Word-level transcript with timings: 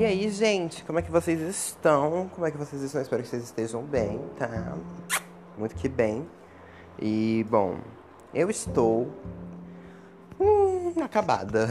E 0.00 0.04
aí, 0.06 0.30
gente, 0.30 0.82
como 0.84 0.98
é 0.98 1.02
que 1.02 1.10
vocês 1.10 1.38
estão? 1.42 2.30
Como 2.30 2.46
é 2.46 2.50
que 2.50 2.56
vocês 2.56 2.80
estão? 2.80 3.02
Espero 3.02 3.22
que 3.22 3.28
vocês 3.28 3.44
estejam 3.44 3.82
bem, 3.82 4.18
tá? 4.38 4.74
Muito 5.58 5.74
que 5.74 5.90
bem. 5.90 6.26
E, 6.98 7.44
bom, 7.50 7.76
eu 8.32 8.48
estou. 8.48 9.12
Hum, 10.40 10.94
acabada. 11.04 11.68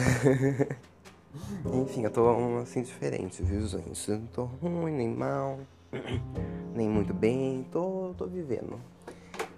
Enfim, 1.74 2.04
eu 2.04 2.12
tô 2.12 2.60
assim 2.62 2.84
diferente, 2.84 3.42
viu, 3.42 3.66
gente? 3.66 4.12
Não 4.12 4.28
tô 4.28 4.44
ruim, 4.44 4.94
nem 4.94 5.10
mal, 5.10 5.58
nem 6.76 6.88
muito 6.88 7.16
bem, 7.16 7.66
tô, 7.72 8.14
tô 8.16 8.28
vivendo. 8.28 8.80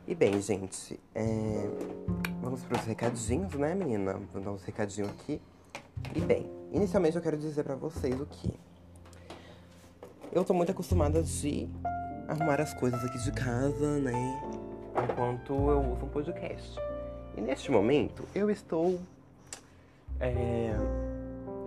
E 0.07 0.15
bem, 0.15 0.41
gente, 0.41 0.97
é... 1.13 1.69
vamos 2.41 2.63
para 2.63 2.79
os 2.79 2.85
recadinhos, 2.85 3.53
né, 3.55 3.75
menina? 3.75 4.17
Vou 4.31 4.41
dar 4.41 4.51
uns 4.51 4.63
recadinhos 4.63 5.11
aqui. 5.11 5.41
E 6.15 6.21
bem, 6.21 6.60
inicialmente 6.71 7.15
eu 7.15 7.21
quero 7.21 7.37
dizer 7.37 7.63
para 7.63 7.75
vocês 7.75 8.19
o 8.19 8.25
que 8.25 8.53
eu 10.31 10.43
tô 10.43 10.53
muito 10.53 10.71
acostumada 10.71 11.21
de 11.21 11.69
arrumar 12.27 12.61
as 12.61 12.73
coisas 12.73 13.03
aqui 13.03 13.17
de 13.17 13.31
casa, 13.33 13.99
né? 13.99 14.13
Enquanto 15.03 15.51
eu 15.51 15.79
uso 15.91 16.05
um 16.05 16.09
podcast. 16.09 16.79
E 17.35 17.41
neste 17.41 17.69
momento 17.69 18.23
eu 18.33 18.49
estou 18.49 18.99
é, 20.19 20.73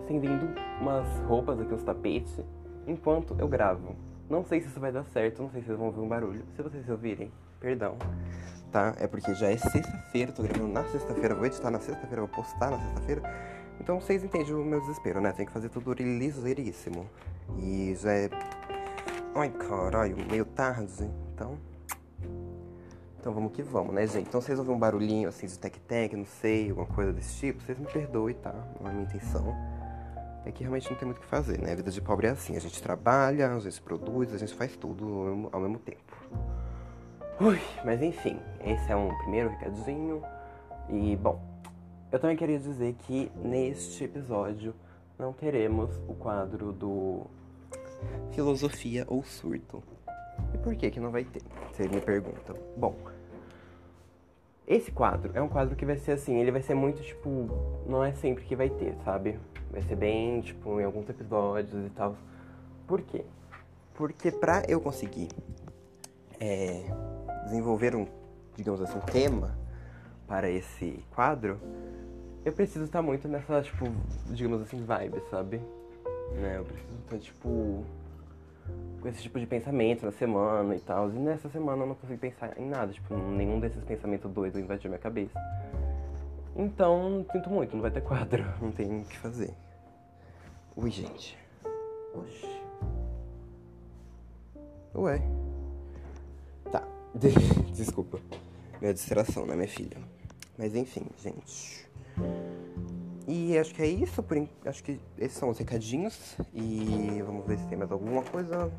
estendendo 0.00 0.48
umas 0.80 1.06
roupas 1.26 1.60
aqui, 1.60 1.74
uns 1.74 1.82
tapetes, 1.82 2.40
enquanto 2.86 3.36
eu 3.38 3.48
gravo. 3.48 3.94
Não 4.28 4.42
sei 4.44 4.62
se 4.62 4.68
isso 4.68 4.80
vai 4.80 4.90
dar 4.90 5.04
certo, 5.04 5.42
não 5.42 5.50
sei 5.50 5.60
se 5.60 5.66
vocês 5.66 5.78
vão 5.78 5.88
ouvir 5.88 6.00
um 6.00 6.08
barulho. 6.08 6.44
Se 6.56 6.62
vocês 6.62 6.88
ouvirem, 6.88 7.30
perdão, 7.60 7.96
tá? 8.72 8.94
É 8.98 9.06
porque 9.06 9.34
já 9.34 9.50
é 9.50 9.56
sexta-feira, 9.56 10.32
tô 10.32 10.42
gravando 10.42 10.72
na 10.72 10.84
sexta-feira, 10.84 11.34
vou 11.34 11.44
editar 11.44 11.70
na 11.70 11.80
sexta-feira, 11.80 12.22
vou 12.22 12.28
postar 12.28 12.70
na 12.70 12.78
sexta-feira. 12.78 13.22
Então 13.84 14.00
vocês 14.00 14.24
entendem 14.24 14.54
o 14.54 14.64
meu 14.64 14.80
desespero, 14.80 15.20
né? 15.20 15.30
Tem 15.30 15.44
que 15.44 15.52
fazer 15.52 15.68
tudo 15.68 15.92
liseiríssimo. 15.92 17.06
E 17.58 17.94
já 17.94 18.14
é. 18.14 18.30
Ai, 19.34 19.50
caralho, 19.50 20.16
meio 20.30 20.46
tarde. 20.46 21.04
Então. 21.34 21.58
Então 23.20 23.34
vamos 23.34 23.52
que 23.52 23.62
vamos, 23.62 23.94
né, 23.94 24.06
gente? 24.06 24.26
Então 24.26 24.40
vocês 24.40 24.58
ouvem 24.58 24.74
um 24.74 24.78
barulhinho 24.78 25.28
assim 25.28 25.46
de 25.46 25.58
tec-tec, 25.58 26.16
não 26.16 26.24
sei, 26.24 26.70
alguma 26.70 26.86
coisa 26.86 27.12
desse 27.12 27.36
tipo, 27.36 27.62
vocês 27.62 27.78
me 27.78 27.84
perdoem, 27.84 28.34
tá? 28.34 28.54
Não 28.80 28.88
é 28.88 28.92
minha 28.94 29.04
intenção. 29.04 29.54
É 30.46 30.50
que 30.50 30.62
realmente 30.62 30.90
não 30.90 30.96
tem 30.96 31.04
muito 31.06 31.18
o 31.18 31.20
que 31.20 31.26
fazer, 31.26 31.60
né? 31.60 31.72
A 31.72 31.76
vida 31.76 31.90
de 31.90 32.00
pobre 32.00 32.26
é 32.26 32.30
assim, 32.30 32.56
a 32.56 32.60
gente 32.60 32.82
trabalha, 32.82 33.52
a 33.52 33.58
gente 33.58 33.82
produz, 33.82 34.32
a 34.32 34.38
gente 34.38 34.54
faz 34.54 34.74
tudo 34.76 35.50
ao 35.52 35.60
mesmo 35.60 35.78
tempo. 35.78 36.16
Ui, 37.38 37.60
mas 37.84 38.00
enfim, 38.00 38.40
esse 38.64 38.90
é 38.90 38.96
um 38.96 39.14
primeiro 39.18 39.50
recadinho. 39.50 40.22
E, 40.88 41.16
bom, 41.16 41.53
eu 42.14 42.20
também 42.20 42.36
queria 42.36 42.60
dizer 42.60 42.94
que 43.00 43.28
neste 43.34 44.04
episódio 44.04 44.72
não 45.18 45.32
teremos 45.32 45.90
o 46.06 46.14
quadro 46.14 46.70
do 46.70 47.26
Filosofia 48.30 49.04
ou 49.08 49.24
Surto. 49.24 49.82
E 50.54 50.58
por 50.58 50.76
que 50.76 50.92
que 50.92 51.00
não 51.00 51.10
vai 51.10 51.24
ter? 51.24 51.42
Você 51.72 51.88
me 51.88 52.00
pergunta. 52.00 52.54
Bom, 52.76 52.94
esse 54.64 54.92
quadro 54.92 55.32
é 55.34 55.42
um 55.42 55.48
quadro 55.48 55.74
que 55.74 55.84
vai 55.84 55.96
ser 55.98 56.12
assim, 56.12 56.38
ele 56.38 56.52
vai 56.52 56.62
ser 56.62 56.74
muito 56.74 57.02
tipo, 57.02 57.48
não 57.84 58.04
é 58.04 58.12
sempre 58.12 58.44
que 58.44 58.54
vai 58.54 58.70
ter, 58.70 58.94
sabe? 59.04 59.40
Vai 59.72 59.82
ser 59.82 59.96
bem, 59.96 60.40
tipo, 60.40 60.80
em 60.80 60.84
alguns 60.84 61.08
episódios 61.08 61.84
e 61.84 61.90
tal. 61.90 62.16
Por 62.86 63.02
quê? 63.02 63.24
Porque 63.92 64.30
pra 64.30 64.62
eu 64.68 64.80
conseguir 64.80 65.30
é, 66.38 66.84
desenvolver 67.46 67.96
um, 67.96 68.06
digamos 68.54 68.80
assim, 68.80 69.00
tema 69.00 69.58
para 70.28 70.48
esse 70.48 71.04
quadro, 71.12 71.60
eu 72.44 72.52
preciso 72.52 72.84
estar 72.84 73.00
muito 73.00 73.26
nessa, 73.26 73.62
tipo, 73.62 73.86
digamos 74.26 74.60
assim, 74.60 74.84
vibe, 74.84 75.22
sabe? 75.30 75.60
Né? 76.34 76.58
Eu 76.58 76.64
preciso 76.64 76.94
estar, 77.04 77.18
tipo, 77.18 77.84
com 79.00 79.08
esse 79.08 79.22
tipo 79.22 79.40
de 79.40 79.46
pensamento 79.46 80.04
na 80.04 80.12
semana 80.12 80.74
e 80.76 80.80
tal. 80.80 81.10
E 81.10 81.14
nessa 81.14 81.48
semana 81.48 81.82
eu 81.82 81.88
não 81.88 81.94
consigo 81.94 82.18
pensar 82.18 82.58
em 82.58 82.68
nada, 82.68 82.92
tipo, 82.92 83.14
nenhum 83.16 83.58
desses 83.58 83.82
pensamentos 83.84 84.30
doidos 84.30 84.60
invadiu 84.60 84.90
minha 84.90 85.00
cabeça. 85.00 85.38
Então, 86.56 87.24
sinto 87.32 87.50
muito, 87.50 87.74
não 87.74 87.82
vai 87.82 87.90
ter 87.90 88.02
quadro, 88.02 88.44
não 88.60 88.70
tem 88.70 89.00
o 89.00 89.04
que 89.04 89.18
fazer. 89.18 89.52
Ui, 90.76 90.90
gente. 90.90 91.38
Oxi. 92.14 92.62
Ué. 94.94 95.20
Tá. 96.70 96.82
Desculpa. 97.74 98.20
Minha 98.80 98.92
distração, 98.92 99.46
né, 99.46 99.54
minha 99.54 99.68
filha? 99.68 99.96
Mas 100.58 100.74
enfim, 100.76 101.06
gente. 101.18 101.88
E 103.26 103.56
acho 103.56 103.74
que 103.74 103.82
é 103.82 103.86
isso, 103.86 104.22
por, 104.22 104.36
acho 104.66 104.84
que 104.84 105.00
esses 105.18 105.38
são 105.38 105.48
os 105.48 105.58
recadinhos. 105.58 106.36
E 106.52 107.22
vamos 107.24 107.46
ver 107.46 107.58
se 107.58 107.66
tem 107.66 107.78
mais 107.78 107.90
alguma 107.90 108.22
coisa. 108.22 108.70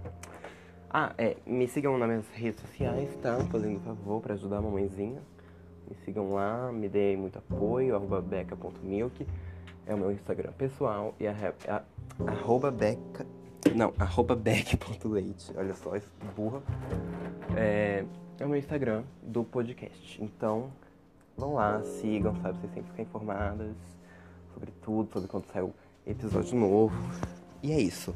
Ah, 0.89 1.13
é, 1.17 1.35
me 1.45 1.67
sigam 1.67 1.97
nas 1.97 2.07
minhas 2.07 2.29
redes 2.29 2.61
sociais, 2.61 3.09
tá? 3.21 3.37
Fazendo 3.51 3.79
favor 3.81 4.21
para 4.21 4.33
ajudar 4.35 4.57
a 4.57 4.61
mamãezinha. 4.61 5.21
Me 5.89 5.95
sigam 6.05 6.31
lá, 6.33 6.71
me 6.71 6.87
deem 6.87 7.17
muito 7.17 7.37
apoio, 7.37 7.95
arroba 7.95 8.21
beca.milk. 8.21 9.27
É 9.87 9.93
o 9.93 9.97
meu 9.97 10.11
Instagram 10.11 10.51
pessoal 10.53 11.13
e 11.19 11.27
a, 11.27 11.33
a, 11.67 11.81
arroba 12.25 12.71
beca. 12.71 13.25
Não, 13.75 13.93
arroba 13.99 14.35
beck.leite. 14.35 15.51
Olha 15.57 15.73
só, 15.73 15.91
burra. 16.35 16.61
É, 17.55 18.05
é 18.39 18.45
o 18.45 18.49
meu 18.49 18.57
Instagram 18.57 19.03
do 19.21 19.43
podcast. 19.43 20.21
Então, 20.23 20.71
vão 21.37 21.53
lá, 21.53 21.81
sigam, 21.83 22.35
sabe? 22.41 22.57
Vocês 22.59 22.73
sempre 22.73 22.89
ficam 22.91 23.05
informadas 23.05 23.75
sobre 24.53 24.71
tudo, 24.81 25.11
sobre 25.11 25.27
quando 25.27 25.45
sai 25.51 25.61
o 25.61 25.73
episódio 26.05 26.57
novo. 26.57 26.95
E 27.61 27.71
é 27.71 27.79
isso. 27.79 28.15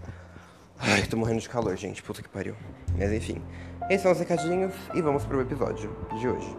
Ai, 0.78 1.06
tô 1.08 1.18
morrendo 1.18 1.42
de 1.42 1.50
calor, 1.50 1.76
gente. 1.76 2.02
Puta 2.02 2.22
que 2.22 2.30
pariu. 2.30 2.56
Mas 2.98 3.12
enfim. 3.12 3.42
Esses 3.90 4.02
são 4.02 4.12
os 4.12 4.20
recadinhos 4.20 4.74
e 4.94 5.02
vamos 5.02 5.26
pro 5.26 5.42
episódio 5.42 5.94
de 6.18 6.28
hoje. 6.28 6.56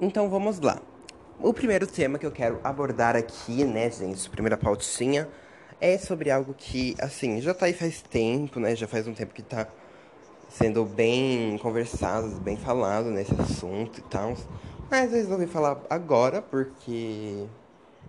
Então 0.00 0.30
vamos 0.30 0.60
lá. 0.60 0.80
O 1.42 1.52
primeiro 1.52 1.86
tema 1.86 2.18
que 2.18 2.26
eu 2.26 2.30
quero 2.30 2.60
abordar 2.62 3.16
aqui, 3.16 3.64
né, 3.64 3.90
gente, 3.90 4.28
primeira 4.28 4.56
pautinha, 4.56 5.26
é 5.80 5.96
sobre 5.96 6.30
algo 6.30 6.54
que, 6.54 6.94
assim, 7.00 7.40
já 7.40 7.54
tá 7.54 7.66
aí 7.66 7.72
faz 7.72 8.02
tempo, 8.02 8.60
né? 8.60 8.76
Já 8.76 8.86
faz 8.86 9.08
um 9.08 9.14
tempo 9.14 9.32
que 9.32 9.42
tá 9.42 9.66
sendo 10.50 10.84
bem 10.84 11.56
conversado, 11.58 12.28
bem 12.40 12.56
falado 12.56 13.10
nesse 13.10 13.34
assunto 13.40 13.98
e 13.98 14.02
tal. 14.02 14.34
Mas 14.90 15.12
eu 15.12 15.18
resolvi 15.18 15.46
falar 15.46 15.80
agora 15.88 16.42
porque 16.42 17.46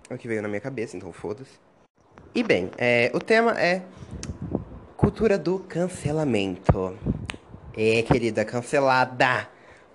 é 0.09 0.13
o 0.13 0.17
que 0.17 0.27
veio 0.27 0.41
na 0.41 0.47
minha 0.47 0.61
cabeça, 0.61 0.97
então 0.97 1.13
foda-se. 1.13 1.59
E 2.33 2.43
bem, 2.43 2.71
é, 2.77 3.11
o 3.13 3.19
tema 3.19 3.59
é 3.59 3.83
cultura 4.97 5.37
do 5.37 5.59
cancelamento. 5.59 6.97
É, 7.77 8.01
querida, 8.01 8.43
cancelada. 8.43 9.47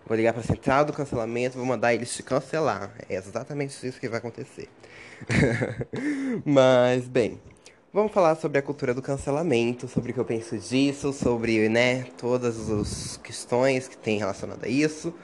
Vou 0.06 0.16
ligar 0.16 0.32
pra 0.32 0.42
central 0.42 0.84
do 0.84 0.92
cancelamento, 0.92 1.56
vou 1.56 1.66
mandar 1.66 1.92
eles 1.92 2.14
te 2.14 2.22
cancelar. 2.22 2.92
É 3.08 3.16
exatamente 3.16 3.86
isso 3.86 3.98
que 3.98 4.08
vai 4.08 4.18
acontecer. 4.18 4.68
Mas, 6.44 7.08
bem, 7.08 7.40
Vamos 7.96 8.12
falar 8.12 8.34
sobre 8.34 8.58
a 8.58 8.62
cultura 8.62 8.92
do 8.92 9.00
cancelamento, 9.00 9.88
sobre 9.88 10.10
o 10.10 10.14
que 10.14 10.20
eu 10.20 10.24
penso 10.26 10.58
disso, 10.58 11.14
sobre, 11.14 11.66
né, 11.70 12.04
todas 12.18 12.68
as 12.68 13.16
questões 13.16 13.88
que 13.88 13.96
tem 13.96 14.18
relacionado 14.18 14.62
a 14.62 14.68
isso. 14.68 15.14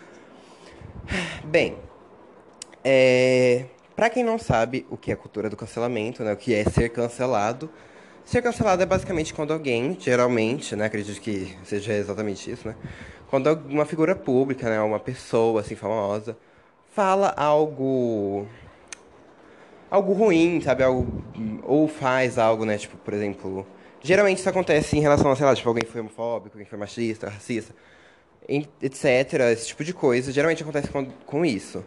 Bem, 1.45 1.77
é... 2.83 3.67
para 3.95 4.09
quem 4.09 4.25
não 4.25 4.39
sabe 4.39 4.87
o 4.89 4.97
que 4.97 5.11
é 5.11 5.15
a 5.15 5.19
cultura 5.19 5.51
do 5.51 5.57
cancelamento, 5.57 6.25
né, 6.25 6.33
o 6.33 6.37
que 6.39 6.55
é 6.55 6.65
ser 6.65 6.89
cancelado, 6.89 7.69
ser 8.25 8.41
cancelado 8.41 8.83
é 8.83 8.87
basicamente 8.87 9.35
quando 9.35 9.53
alguém, 9.53 9.95
geralmente, 10.01 10.75
né, 10.75 10.87
acredito 10.87 11.21
que 11.21 11.55
seja 11.65 11.93
exatamente 11.93 12.51
isso, 12.51 12.67
né, 12.67 12.75
quando 13.29 13.53
uma 13.69 13.85
figura 13.85 14.17
pública, 14.17 14.71
né, 14.71 14.81
uma 14.81 14.99
pessoa 14.99 15.61
assim 15.61 15.75
famosa, 15.75 16.39
fala 16.95 17.35
algo 17.37 18.47
algo 19.93 20.15
ruim, 20.15 20.59
sabe? 20.63 20.83
Algo, 20.83 21.23
ou 21.63 21.87
faz 21.87 22.39
algo, 22.39 22.65
né? 22.65 22.79
Tipo, 22.79 22.97
por 22.97 23.13
exemplo. 23.13 23.67
Geralmente 24.01 24.39
isso 24.39 24.49
acontece 24.49 24.97
em 24.97 25.01
relação 25.01 25.31
a, 25.31 25.37
sei 25.37 25.47
lá, 25.47 25.55
tipo, 25.55 25.69
alguém 25.69 25.85
foi 25.85 26.01
homofóbico, 26.01 26.57
alguém 26.57 26.67
foi 26.67 26.77
machista, 26.77 27.29
racista, 27.29 27.73
etc. 28.49 29.05
Esse 29.53 29.69
tipo 29.69 29.85
de 29.85 29.93
coisa. 29.93 30.33
Geralmente 30.33 30.63
acontece 30.63 30.89
com, 30.89 31.05
com 31.05 31.45
isso. 31.45 31.85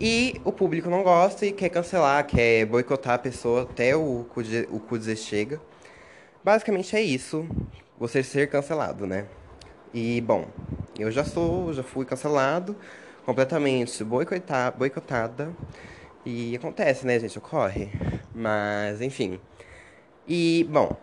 E 0.00 0.40
o 0.44 0.52
público 0.52 0.90
não 0.90 1.04
gosta 1.04 1.46
e 1.46 1.52
quer 1.52 1.68
cancelar, 1.68 2.26
quer 2.26 2.66
boicotar 2.66 3.14
a 3.14 3.18
pessoa 3.18 3.62
até 3.62 3.94
o 3.94 4.26
cu, 4.34 4.42
o 4.70 4.80
cu 4.80 4.98
dizer 4.98 5.16
chega. 5.16 5.60
Basicamente 6.44 6.94
é 6.96 7.00
isso. 7.00 7.46
Você 7.98 8.22
ser 8.22 8.50
cancelado, 8.50 9.06
né? 9.06 9.26
E, 9.94 10.20
bom, 10.20 10.46
eu 10.98 11.10
já 11.10 11.24
sou, 11.24 11.72
já 11.72 11.82
fui 11.82 12.04
cancelado, 12.04 12.76
completamente 13.24 14.04
boicotada. 14.04 14.76
boicotada 14.76 15.50
e 16.28 16.56
acontece, 16.56 17.06
né, 17.06 17.18
gente? 17.18 17.38
Ocorre. 17.38 17.90
Mas, 18.34 19.00
enfim. 19.00 19.40
E, 20.26 20.68
bom, 20.70 20.94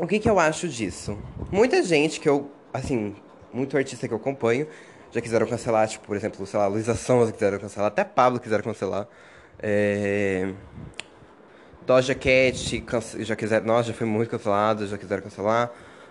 o 0.00 0.06
que, 0.06 0.18
que 0.18 0.28
eu 0.28 0.38
acho 0.38 0.68
disso? 0.68 1.18
Muita 1.50 1.82
gente 1.82 2.20
que 2.20 2.28
eu, 2.28 2.50
assim, 2.72 3.16
muito 3.52 3.76
artista 3.76 4.06
que 4.06 4.12
eu 4.12 4.18
acompanho 4.18 4.66
já 5.10 5.20
quiseram 5.20 5.46
cancelar, 5.46 5.88
tipo, 5.88 6.06
por 6.06 6.16
exemplo, 6.16 6.44
sei 6.44 6.58
lá, 6.58 6.66
Luísa 6.66 6.94
Sonza 6.94 7.32
quiseram 7.32 7.58
cancelar, 7.58 7.86
até 7.86 8.04
Pablo 8.04 8.38
quiseram 8.38 8.64
cancelar. 8.64 9.08
É... 9.60 10.52
Doja 11.86 12.14
Cat, 12.14 12.84
já 13.20 13.36
quiseram, 13.36 13.66
nossa, 13.66 13.88
já 13.88 13.94
foi 13.94 14.06
muito 14.06 14.28
cancelado, 14.28 14.86
já 14.86 14.98
quiseram 14.98 15.22
cancelar. 15.22 15.70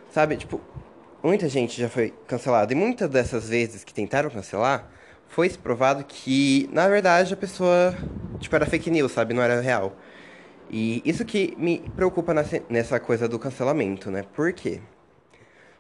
Sabe, 0.10 0.38
tipo, 0.38 0.60
muita 1.22 1.48
gente 1.50 1.80
já 1.80 1.90
foi 1.90 2.14
cancelada. 2.28 2.72
E 2.74 2.76
muitas 2.76 3.10
dessas 3.10 3.50
vezes 3.50 3.84
que 3.84 3.94
tentaram 3.94 4.30
cancelar, 4.30 4.90
foi 5.34 5.50
se 5.50 5.58
provado 5.58 6.04
que, 6.04 6.70
na 6.72 6.88
verdade, 6.88 7.34
a 7.34 7.38
pessoa, 7.38 7.96
tipo, 8.40 8.56
era 8.56 8.68
fake 8.68 8.92
news, 8.92 9.12
sabe? 9.12 9.34
Não 9.34 9.42
era 9.42 9.60
real. 9.60 9.96
E 10.70 11.02
isso 11.04 11.26
que 11.26 11.56
me 11.58 11.80
preocupa 11.96 12.36
nessa, 12.70 13.00
coisa 13.00 13.28
do 13.28 13.40
cancelamento, 13.40 14.12
né? 14.12 14.24
Por 14.36 14.54
quê? 14.54 14.80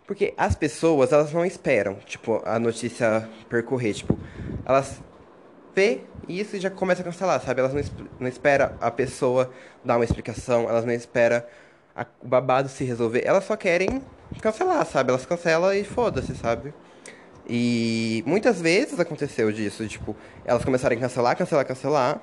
Porque 0.07 0.33
as 0.35 0.55
pessoas, 0.55 1.11
elas 1.11 1.31
não 1.31 1.45
esperam, 1.45 1.95
tipo, 2.05 2.41
a 2.45 2.57
notícia 2.57 3.29
percorrer, 3.47 3.93
tipo, 3.93 4.17
elas 4.65 4.99
vê 5.75 6.01
isso 6.27 6.55
e 6.55 6.59
já 6.59 6.71
começa 6.71 7.01
a 7.01 7.05
cancelar, 7.05 7.39
sabe? 7.39 7.59
Elas 7.61 7.73
não, 7.73 8.07
não 8.21 8.27
esperam 8.27 8.71
a 8.81 8.89
pessoa 8.89 9.51
dar 9.85 9.97
uma 9.97 10.03
explicação, 10.03 10.67
elas 10.67 10.83
não 10.83 10.93
esperam 10.93 11.43
a- 11.95 12.07
o 12.21 12.27
babado 12.27 12.69
se 12.69 12.83
resolver, 12.83 13.21
elas 13.23 13.43
só 13.43 13.55
querem 13.55 14.01
cancelar, 14.41 14.83
sabe? 14.87 15.11
Elas 15.11 15.27
cancelam 15.27 15.71
e 15.73 15.83
foda-se, 15.83 16.35
sabe? 16.35 16.73
E 17.47 18.23
muitas 18.25 18.61
vezes 18.61 18.99
aconteceu 18.99 19.51
disso, 19.51 19.85
tipo, 19.87 20.15
elas 20.45 20.63
começaram 20.63 20.95
a 20.95 20.99
cancelar, 20.99 21.35
cancelar, 21.37 21.65
cancelar. 21.65 22.21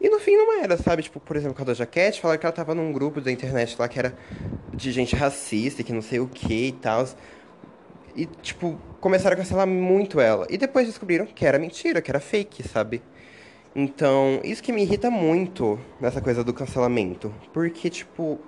E 0.00 0.08
no 0.08 0.18
fim 0.18 0.36
não 0.36 0.60
era, 0.62 0.76
sabe? 0.76 1.02
Tipo, 1.02 1.20
por 1.20 1.36
exemplo, 1.36 1.54
com 1.54 1.62
a 1.62 1.64
Doja 1.64 1.86
Cat, 1.86 2.20
falaram 2.20 2.38
que 2.38 2.46
ela 2.46 2.52
tava 2.52 2.74
num 2.74 2.92
grupo 2.92 3.20
da 3.20 3.30
internet 3.30 3.76
lá 3.78 3.88
que 3.88 3.98
era 3.98 4.16
de 4.74 4.92
gente 4.92 5.16
racista, 5.16 5.82
que 5.82 5.92
não 5.92 6.02
sei 6.02 6.20
o 6.20 6.26
que 6.26 6.68
e 6.68 6.72
tal. 6.72 7.06
E, 8.14 8.26
tipo, 8.26 8.78
começaram 9.00 9.34
a 9.34 9.36
cancelar 9.36 9.66
muito 9.66 10.20
ela. 10.20 10.46
E 10.50 10.58
depois 10.58 10.86
descobriram 10.86 11.26
que 11.26 11.46
era 11.46 11.58
mentira, 11.58 12.02
que 12.02 12.10
era 12.10 12.20
fake, 12.20 12.66
sabe? 12.66 13.02
Então, 13.74 14.40
isso 14.42 14.62
que 14.62 14.72
me 14.72 14.82
irrita 14.82 15.10
muito 15.10 15.78
nessa 16.00 16.20
coisa 16.20 16.42
do 16.42 16.52
cancelamento. 16.52 17.32
Porque, 17.52 17.88
tipo, 17.90 18.40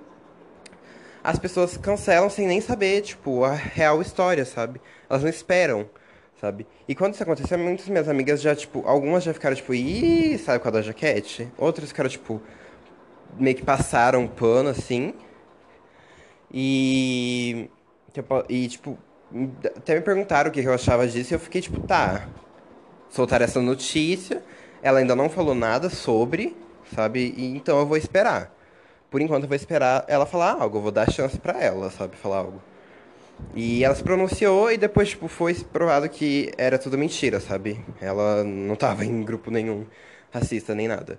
as 1.22 1.38
pessoas 1.38 1.76
cancelam 1.76 2.30
sem 2.30 2.46
nem 2.46 2.60
saber, 2.60 3.02
tipo, 3.02 3.44
a 3.44 3.52
real 3.52 4.00
história, 4.00 4.44
sabe? 4.44 4.80
Elas 5.08 5.22
não 5.22 5.30
esperam, 5.30 5.88
sabe? 6.40 6.66
E 6.86 6.94
quando 6.94 7.14
isso 7.14 7.22
aconteceu, 7.22 7.58
muitas 7.58 7.88
minhas 7.88 8.08
amigas 8.08 8.40
já, 8.40 8.54
tipo, 8.54 8.82
algumas 8.86 9.24
já 9.24 9.32
ficaram, 9.32 9.56
tipo, 9.56 9.74
ih, 9.74 10.38
sabe, 10.38 10.58
com 10.60 10.68
a 10.68 10.70
Doja 10.70 10.92
Cat? 10.92 11.48
Outras 11.56 11.88
ficaram, 11.88 12.08
tipo, 12.08 12.42
meio 13.38 13.56
que 13.56 13.62
passaram 13.64 14.26
pano, 14.26 14.68
assim. 14.70 15.14
E, 16.52 17.70
tipo, 18.12 18.44
e, 18.48 18.68
tipo, 18.68 18.98
até 19.76 19.94
me 19.94 20.00
perguntaram 20.00 20.50
o 20.50 20.52
que 20.52 20.60
eu 20.60 20.72
achava 20.72 21.06
disso 21.06 21.32
e 21.32 21.34
eu 21.34 21.40
fiquei, 21.40 21.60
tipo, 21.60 21.80
tá, 21.80 22.26
soltaram 23.10 23.44
essa 23.44 23.60
notícia, 23.60 24.42
ela 24.82 24.98
ainda 24.98 25.14
não 25.14 25.28
falou 25.28 25.54
nada 25.54 25.90
sobre, 25.90 26.56
sabe? 26.94 27.34
E 27.36 27.56
então 27.56 27.78
eu 27.78 27.86
vou 27.86 27.96
esperar. 27.96 28.54
Por 29.10 29.20
enquanto 29.20 29.44
eu 29.44 29.48
vou 29.48 29.56
esperar 29.56 30.04
ela 30.08 30.26
falar 30.26 30.52
algo, 30.52 30.78
eu 30.78 30.82
vou 30.82 30.90
dar 30.90 31.10
chance 31.10 31.38
pra 31.38 31.60
ela, 31.62 31.90
sabe, 31.90 32.16
falar 32.16 32.38
algo. 32.38 32.62
E 33.54 33.84
ela 33.84 33.94
se 33.94 34.02
pronunciou 34.02 34.70
e 34.70 34.76
depois, 34.76 35.10
tipo, 35.10 35.28
foi 35.28 35.54
provado 35.54 36.08
que 36.08 36.52
era 36.56 36.78
tudo 36.78 36.98
mentira, 36.98 37.40
sabe? 37.40 37.84
Ela 38.00 38.44
não 38.44 38.76
tava 38.76 39.04
em 39.04 39.22
grupo 39.22 39.50
nenhum 39.50 39.86
racista 40.32 40.74
nem 40.74 40.88
nada. 40.88 41.18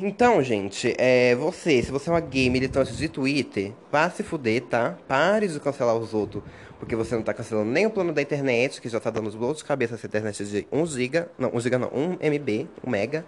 Então, 0.00 0.42
gente, 0.42 0.94
é, 0.98 1.34
você, 1.34 1.82
se 1.82 1.90
você 1.90 2.08
é 2.08 2.12
uma 2.12 2.20
gay 2.20 2.48
militante 2.48 2.92
de 2.94 3.08
Twitter, 3.08 3.72
vá 3.90 4.08
se 4.08 4.22
fuder, 4.22 4.62
tá? 4.62 4.96
Pare 5.08 5.48
de 5.48 5.58
cancelar 5.60 5.96
os 5.96 6.14
outros, 6.14 6.42
porque 6.78 6.94
você 6.94 7.14
não 7.14 7.22
tá 7.22 7.34
cancelando 7.34 7.70
nem 7.70 7.86
o 7.86 7.90
plano 7.90 8.12
da 8.12 8.22
internet, 8.22 8.80
que 8.80 8.88
já 8.88 9.00
tá 9.00 9.10
dando 9.10 9.28
os 9.28 9.34
dor 9.34 9.54
de 9.54 9.64
cabeça 9.64 9.94
essa 9.94 10.06
internet 10.06 10.44
de 10.44 10.66
1 10.70 10.86
giga, 10.86 11.28
não, 11.38 11.50
1 11.54 11.60
giga 11.60 11.78
não, 11.78 11.88
1 11.88 12.18
MB, 12.20 12.68
1 12.86 12.90
mega, 12.90 13.24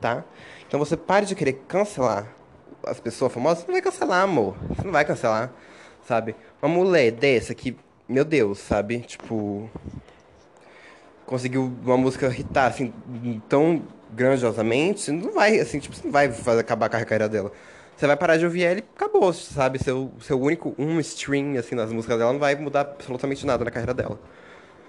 tá? 0.00 0.24
Então 0.66 0.78
você 0.78 0.96
pare 0.96 1.26
de 1.26 1.34
querer 1.34 1.62
cancelar 1.68 2.34
as 2.84 3.00
pessoas 3.00 3.32
famosas, 3.32 3.60
você 3.60 3.66
não 3.66 3.74
vai 3.74 3.82
cancelar, 3.82 4.22
amor. 4.22 4.56
Você 4.68 4.84
não 4.84 4.92
vai 4.92 5.04
cancelar, 5.04 5.52
sabe? 6.08 6.34
Uma 6.62 6.74
mulher 6.74 7.12
dessa 7.12 7.54
que, 7.54 7.76
meu 8.08 8.24
Deus, 8.24 8.58
sabe? 8.58 9.00
Tipo, 9.00 9.70
conseguiu 11.26 11.70
uma 11.84 11.98
música 11.98 12.28
hitar 12.28 12.70
assim 12.70 12.92
tão 13.46 13.82
grandiosamente, 14.10 15.12
não 15.12 15.32
vai, 15.32 15.60
assim, 15.60 15.78
tipo, 15.78 15.94
você 15.94 16.02
não 16.04 16.10
vai 16.10 16.32
fazer 16.32 16.60
acabar 16.60 16.88
com 16.88 16.96
a 16.96 17.04
carreira 17.04 17.28
dela. 17.28 17.52
Você 17.94 18.06
vai 18.06 18.16
parar 18.16 18.38
de 18.38 18.46
ouvir 18.46 18.62
ela 18.62 18.78
e 18.78 18.84
acabou, 18.96 19.30
sabe? 19.34 19.82
Seu, 19.82 20.10
seu 20.20 20.40
único 20.40 20.74
um 20.78 20.98
string, 21.00 21.58
assim, 21.58 21.74
nas 21.74 21.92
músicas 21.92 22.18
dela 22.18 22.32
não 22.32 22.40
vai 22.40 22.54
mudar 22.54 22.80
absolutamente 22.82 23.44
nada 23.44 23.64
na 23.64 23.70
carreira 23.70 23.92
dela. 23.92 24.18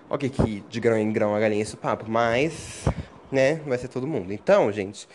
Ok, 0.09 0.29
que 0.29 0.63
de 0.69 0.79
grão 0.79 0.97
em 0.97 1.11
grão 1.11 1.35
a 1.35 1.39
galinha 1.39 1.61
esse 1.61 1.75
papo, 1.75 2.05
mas, 2.09 2.85
né, 3.31 3.55
vai 3.67 3.77
ser 3.77 3.89
todo 3.89 4.07
mundo. 4.07 4.31
Então, 4.31 4.71
gente, 4.71 5.07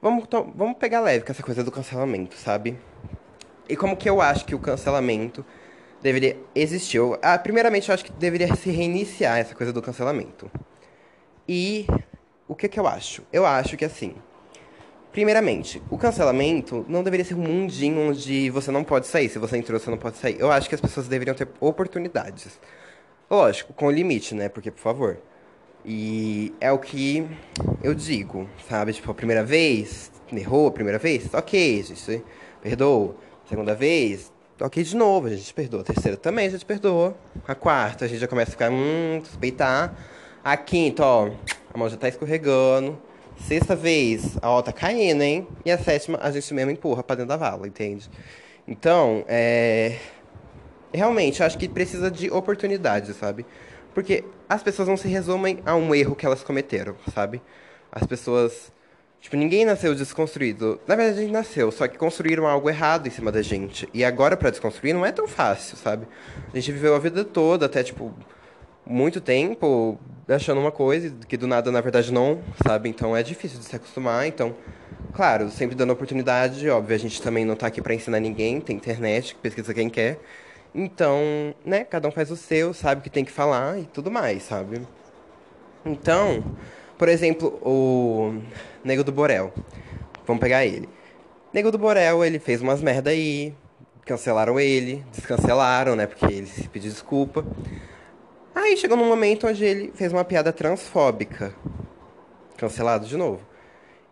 vamos, 0.00 0.26
vamos 0.54 0.78
pegar 0.78 1.00
leve 1.00 1.24
com 1.24 1.32
essa 1.32 1.42
coisa 1.42 1.64
do 1.64 1.72
cancelamento, 1.72 2.36
sabe? 2.36 2.78
E 3.70 3.76
como 3.76 3.96
que 3.96 4.10
eu 4.10 4.20
acho 4.20 4.44
que 4.44 4.54
o 4.54 4.58
cancelamento 4.58 5.44
deveria 6.02 6.36
existir? 6.56 6.96
Eu, 6.96 7.16
ah, 7.22 7.38
primeiramente, 7.38 7.88
eu 7.88 7.94
acho 7.94 8.04
que 8.04 8.10
deveria 8.12 8.52
se 8.56 8.68
reiniciar 8.68 9.38
essa 9.38 9.54
coisa 9.54 9.72
do 9.72 9.80
cancelamento. 9.80 10.50
E 11.48 11.86
o 12.48 12.54
que 12.56 12.68
que 12.68 12.80
eu 12.80 12.86
acho? 12.88 13.22
Eu 13.32 13.46
acho 13.46 13.76
que 13.76 13.84
assim, 13.84 14.16
primeiramente, 15.12 15.80
o 15.88 15.96
cancelamento 15.96 16.84
não 16.88 17.04
deveria 17.04 17.24
ser 17.24 17.34
um 17.34 17.38
mundinho 17.38 18.10
onde 18.10 18.50
você 18.50 18.72
não 18.72 18.82
pode 18.82 19.06
sair. 19.06 19.28
Se 19.28 19.38
você 19.38 19.56
entrou, 19.56 19.78
você 19.78 19.88
não 19.88 19.98
pode 19.98 20.16
sair. 20.16 20.38
Eu 20.40 20.50
acho 20.50 20.68
que 20.68 20.74
as 20.74 20.80
pessoas 20.80 21.06
deveriam 21.06 21.36
ter 21.36 21.46
oportunidades. 21.60 22.58
Lógico, 23.30 23.72
com 23.72 23.88
limite, 23.88 24.34
né? 24.34 24.48
Porque, 24.48 24.72
por 24.72 24.80
favor. 24.80 25.18
E 25.84 26.52
é 26.60 26.72
o 26.72 26.78
que 26.78 27.24
eu 27.84 27.94
digo, 27.94 28.50
sabe? 28.68 28.92
Tipo, 28.92 29.12
a 29.12 29.14
primeira 29.14 29.44
vez, 29.44 30.10
errou 30.32 30.66
a 30.66 30.72
primeira 30.72 30.98
vez, 30.98 31.32
ok, 31.32 31.82
gente 31.84 32.24
perdoa. 32.60 33.14
Segunda 33.50 33.74
vez, 33.74 34.32
ok 34.60 34.80
de 34.80 34.94
novo, 34.94 35.26
a 35.26 35.30
gente 35.30 35.52
perdoa. 35.52 35.80
A 35.80 35.84
terceira 35.84 36.16
também 36.16 36.46
a 36.46 36.50
gente 36.50 36.64
perdoa. 36.64 37.16
A 37.48 37.52
quarta, 37.52 38.04
a 38.04 38.08
gente 38.08 38.20
já 38.20 38.28
começa 38.28 38.50
a 38.50 38.52
ficar, 38.52 38.70
hum, 38.70 39.20
suspeitar. 39.24 39.92
A 40.44 40.56
quinta, 40.56 41.04
ó, 41.04 41.30
a 41.74 41.76
mão 41.76 41.88
já 41.88 41.96
tá 41.96 42.08
escorregando. 42.08 42.96
Sexta 43.40 43.74
vez, 43.74 44.38
a 44.40 44.48
ó 44.48 44.62
tá 44.62 44.72
caindo, 44.72 45.22
hein? 45.22 45.48
E 45.64 45.72
a 45.72 45.76
sétima, 45.76 46.16
a 46.22 46.30
gente 46.30 46.54
mesmo 46.54 46.70
empurra 46.70 47.02
pra 47.02 47.16
dentro 47.16 47.30
da 47.30 47.36
vala, 47.36 47.66
entende? 47.66 48.08
Então, 48.68 49.24
é. 49.26 49.98
Realmente, 50.94 51.40
eu 51.40 51.46
acho 51.46 51.58
que 51.58 51.68
precisa 51.68 52.08
de 52.08 52.30
oportunidades, 52.30 53.16
sabe? 53.16 53.44
Porque 53.92 54.22
as 54.48 54.62
pessoas 54.62 54.86
não 54.86 54.96
se 54.96 55.08
resumem 55.08 55.58
a 55.66 55.74
um 55.74 55.92
erro 55.92 56.14
que 56.14 56.24
elas 56.24 56.44
cometeram, 56.44 56.94
sabe? 57.12 57.42
As 57.90 58.06
pessoas. 58.06 58.72
Tipo, 59.20 59.36
ninguém 59.36 59.66
nasceu 59.66 59.94
desconstruído. 59.94 60.80
Na 60.86 60.96
verdade, 60.96 61.18
a 61.18 61.22
gente 61.22 61.32
nasceu, 61.32 61.70
só 61.70 61.86
que 61.86 61.98
construíram 61.98 62.46
algo 62.46 62.70
errado 62.70 63.06
em 63.06 63.10
cima 63.10 63.30
da 63.30 63.42
gente. 63.42 63.88
E 63.92 64.02
agora, 64.02 64.36
pra 64.36 64.48
desconstruir, 64.50 64.94
não 64.94 65.04
é 65.04 65.12
tão 65.12 65.28
fácil, 65.28 65.76
sabe? 65.76 66.06
A 66.52 66.56
gente 66.56 66.72
viveu 66.72 66.94
a 66.94 66.98
vida 66.98 67.22
toda, 67.22 67.66
até, 67.66 67.82
tipo, 67.82 68.14
muito 68.86 69.20
tempo, 69.20 69.98
achando 70.28 70.60
uma 70.60 70.72
coisa 70.72 71.14
que 71.28 71.36
do 71.36 71.46
nada, 71.46 71.70
na 71.70 71.80
verdade, 71.80 72.12
não, 72.12 72.40
sabe? 72.66 72.88
Então 72.88 73.16
é 73.16 73.22
difícil 73.22 73.58
de 73.58 73.66
se 73.66 73.76
acostumar. 73.76 74.26
Então, 74.26 74.56
claro, 75.12 75.50
sempre 75.50 75.76
dando 75.76 75.92
oportunidade, 75.92 76.68
óbvio, 76.70 76.96
a 76.96 76.98
gente 76.98 77.20
também 77.20 77.44
não 77.44 77.54
tá 77.54 77.66
aqui 77.66 77.82
pra 77.82 77.94
ensinar 77.94 78.20
ninguém, 78.20 78.60
tem 78.60 78.76
internet, 78.76 79.36
pesquisa 79.36 79.74
quem 79.74 79.90
quer. 79.90 80.18
Então, 80.74 81.54
né, 81.64 81.84
cada 81.84 82.08
um 82.08 82.10
faz 82.10 82.30
o 82.30 82.36
seu, 82.36 82.72
sabe 82.72 83.00
o 83.00 83.04
que 83.04 83.10
tem 83.10 83.24
que 83.24 83.32
falar 83.32 83.78
e 83.78 83.84
tudo 83.84 84.10
mais, 84.10 84.44
sabe? 84.44 84.80
Então, 85.84 86.44
por 87.00 87.08
exemplo, 87.08 87.58
o 87.62 88.42
Nego 88.84 89.02
do 89.02 89.10
Borel. 89.10 89.54
Vamos 90.26 90.38
pegar 90.38 90.66
ele. 90.66 90.86
Nego 91.50 91.70
do 91.70 91.78
Borel, 91.78 92.22
ele 92.22 92.38
fez 92.38 92.60
umas 92.60 92.82
merda 92.82 93.08
aí, 93.08 93.54
cancelaram 94.04 94.60
ele, 94.60 95.02
descancelaram, 95.10 95.96
né, 95.96 96.06
porque 96.06 96.26
ele 96.26 96.46
se 96.46 96.68
pediu 96.68 96.90
desculpa. 96.90 97.42
Aí 98.54 98.76
chegou 98.76 98.98
num 98.98 99.08
momento 99.08 99.46
onde 99.46 99.64
ele 99.64 99.90
fez 99.94 100.12
uma 100.12 100.26
piada 100.26 100.52
transfóbica. 100.52 101.54
Cancelado 102.58 103.06
de 103.06 103.16
novo. 103.16 103.40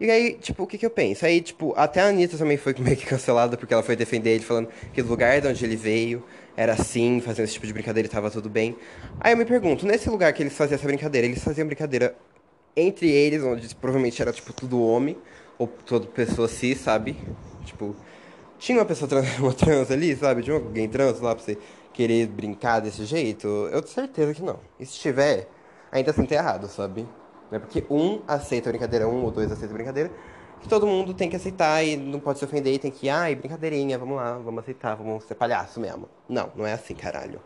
E 0.01 0.11
aí, 0.11 0.39
tipo, 0.41 0.63
o 0.63 0.67
que 0.67 0.79
que 0.79 0.87
eu 0.87 0.91
penso? 0.91 1.27
Aí, 1.27 1.43
tipo, 1.43 1.75
até 1.77 2.01
a 2.01 2.07
Anitta 2.07 2.39
também 2.39 2.57
foi 2.57 2.75
meio 2.79 2.97
que 2.97 3.05
cancelada 3.05 3.59
porque 3.59 3.75
ela 3.75 3.83
foi 3.83 3.97
defender 3.97 4.31
ele, 4.31 4.45
falando 4.45 4.71
que 4.95 5.03
o 5.03 5.07
lugar 5.07 5.39
de 5.43 5.47
onde 5.47 5.63
ele 5.63 5.77
veio 5.77 6.25
era 6.57 6.73
assim, 6.73 7.21
fazendo 7.21 7.45
esse 7.45 7.53
tipo 7.53 7.67
de 7.67 7.73
brincadeira 7.75 8.09
e 8.09 8.11
tava 8.11 8.31
tudo 8.31 8.49
bem. 8.49 8.77
Aí 9.21 9.33
eu 9.33 9.37
me 9.37 9.45
pergunto, 9.45 9.85
nesse 9.85 10.09
lugar 10.09 10.33
que 10.33 10.43
eles 10.43 10.55
faziam 10.55 10.77
essa 10.77 10.87
brincadeira, 10.87 11.27
eles 11.27 11.45
faziam 11.45 11.67
brincadeira 11.67 12.17
entre 12.81 13.11
eles, 13.11 13.43
onde 13.43 13.75
provavelmente 13.75 14.21
era, 14.21 14.33
tipo, 14.33 14.53
tudo 14.53 14.83
homem, 14.83 15.17
ou 15.59 15.67
toda 15.67 16.07
pessoa 16.07 16.49
cis, 16.49 16.79
sabe? 16.79 17.17
Tipo, 17.65 17.95
tinha 18.59 18.79
uma 18.79 18.85
pessoa 18.85 19.09
trans, 19.09 19.27
uma 19.39 19.53
trans 19.53 19.91
ali, 19.91 20.15
sabe? 20.17 20.43
Tinha 20.43 20.57
alguém 20.57 20.89
trans 20.89 21.21
lá 21.21 21.35
pra 21.35 21.45
você 21.45 21.59
querer 21.93 22.27
brincar 22.27 22.81
desse 22.81 23.05
jeito? 23.05 23.47
Eu 23.47 23.83
tenho 23.83 23.95
certeza 23.95 24.35
que 24.35 24.43
não. 24.43 24.59
E 24.79 24.87
se 24.87 24.99
tiver, 24.99 25.49
ainda 25.91 26.11
assim 26.11 26.25
tá 26.25 26.35
errado, 26.35 26.69
sabe? 26.69 27.07
Não 27.51 27.57
é 27.57 27.59
porque 27.59 27.85
um 27.91 28.21
aceita 28.27 28.69
a 28.69 28.73
brincadeira, 28.73 29.09
um 29.09 29.25
ou 29.25 29.31
dois 29.31 29.51
aceitam 29.51 29.75
a 29.75 29.79
brincadeira, 29.79 30.11
que 30.61 30.69
todo 30.69 30.87
mundo 30.87 31.15
tem 31.15 31.31
que 31.31 31.37
aceitar 31.37 31.83
e 31.85 31.97
não 31.97 32.21
pode 32.21 32.39
se 32.39 32.45
ofender 32.45 32.75
e 32.75 32.79
tem 32.79 32.91
que, 32.91 33.09
ai, 33.09 33.35
brincadeirinha, 33.35 33.99
vamos 33.99 34.17
lá, 34.17 34.39
vamos 34.39 34.61
aceitar, 34.63 34.95
vamos 34.97 35.25
ser 35.25 35.35
palhaço 35.35 35.81
mesmo. 35.81 36.09
Não, 36.29 36.51
não 36.55 36.67
é 36.67 36.73
assim, 36.73 36.95
caralho. 36.95 37.41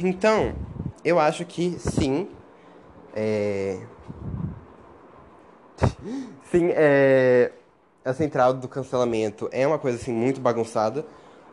Então, 0.00 0.54
eu 1.04 1.18
acho 1.18 1.44
que 1.44 1.78
sim. 1.78 2.28
É... 3.14 3.78
Sim, 6.50 6.70
é... 6.70 7.52
a 8.04 8.12
central 8.12 8.54
do 8.54 8.68
cancelamento 8.68 9.48
é 9.52 9.66
uma 9.66 9.78
coisa 9.78 9.98
assim 9.98 10.12
muito 10.12 10.40
bagunçada, 10.40 11.04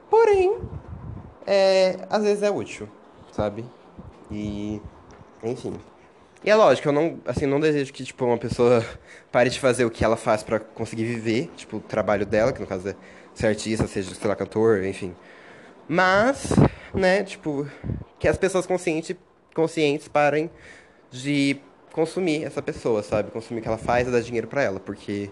porém, 0.10 0.58
é, 1.46 1.98
às 2.10 2.24
vezes 2.24 2.44
é 2.44 2.50
útil, 2.52 2.88
sabe? 3.32 3.66
E, 4.32 4.82
enfim. 5.44 5.74
E 6.44 6.50
é 6.50 6.56
lógico, 6.56 6.90
eu 6.90 6.92
não, 6.92 7.20
assim, 7.26 7.46
não 7.46 7.60
desejo 7.60 7.94
que, 7.94 8.04
tipo, 8.04 8.26
uma 8.26 8.38
pessoa 8.38 8.86
pare 9.32 9.50
de 9.50 9.60
fazer 9.60 9.86
o 9.86 9.90
que 9.90 10.04
ela 10.04 10.18
faz 10.18 10.44
para 10.44 10.60
conseguir 10.60 11.06
viver, 11.06 11.50
tipo, 11.56 11.78
o 11.78 11.80
trabalho 11.80 12.26
dela, 12.26 12.52
que 12.52 12.60
no 12.60 12.68
caso 12.68 12.90
é 12.90 12.96
ser 13.34 13.48
artista, 13.48 13.88
seja, 13.88 14.14
sei 14.14 14.28
lá, 14.28 14.36
cantor, 14.36 14.84
enfim. 14.84 15.16
Mas, 15.88 16.54
né, 16.94 17.24
tipo, 17.24 17.68
que 18.20 18.28
as 18.28 18.38
pessoas 18.38 18.66
conscientes, 18.66 19.16
conscientes 19.56 20.08
parem 20.08 20.50
de 21.12 21.58
consumir 21.94 22.44
essa 22.44 22.62
pessoa, 22.62 23.02
sabe? 23.02 23.32
Consumir 23.32 23.60
o 23.60 23.62
que 23.62 23.68
ela 23.70 23.78
faz 23.78 24.08
e 24.08 24.12
dar 24.12 24.20
dinheiro 24.20 24.48
para 24.48 24.64
ela, 24.64 24.80
porque 24.80 25.30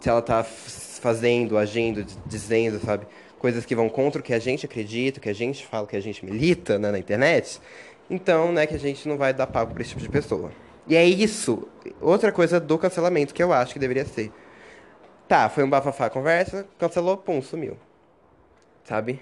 se 0.00 0.08
ela 0.08 0.22
tá 0.22 0.42
fazendo, 0.42 1.58
agindo, 1.58 2.06
dizendo, 2.24 2.78
sabe, 2.78 3.06
coisas 3.38 3.66
que 3.66 3.74
vão 3.74 3.88
contra 3.88 4.20
o 4.20 4.24
que 4.24 4.32
a 4.32 4.38
gente 4.38 4.64
acredita, 4.64 5.18
o 5.18 5.22
que 5.22 5.28
a 5.28 5.34
gente 5.34 5.66
fala, 5.66 5.84
o 5.84 5.86
que 5.86 5.96
a 5.96 6.00
gente 6.00 6.24
milita 6.24 6.78
né, 6.78 6.90
na 6.90 6.98
internet, 6.98 7.60
então, 8.08 8.52
né, 8.52 8.66
que 8.66 8.74
a 8.74 8.78
gente 8.78 9.06
não 9.08 9.18
vai 9.18 9.34
dar 9.34 9.48
pago 9.48 9.74
pra 9.74 9.82
esse 9.82 9.90
tipo 9.90 10.00
de 10.00 10.08
pessoa. 10.08 10.50
E 10.86 10.96
é 10.96 11.04
isso, 11.04 11.68
outra 12.00 12.32
coisa 12.32 12.58
do 12.58 12.78
cancelamento 12.78 13.34
que 13.34 13.42
eu 13.42 13.52
acho 13.52 13.72
que 13.72 13.78
deveria 13.78 14.06
ser. 14.06 14.32
Tá, 15.26 15.48
foi 15.50 15.62
um 15.62 15.68
bafafá 15.68 16.06
a 16.06 16.10
conversa, 16.10 16.66
cancelou, 16.78 17.18
pum, 17.18 17.42
sumiu. 17.42 17.76
Sabe? 18.84 19.20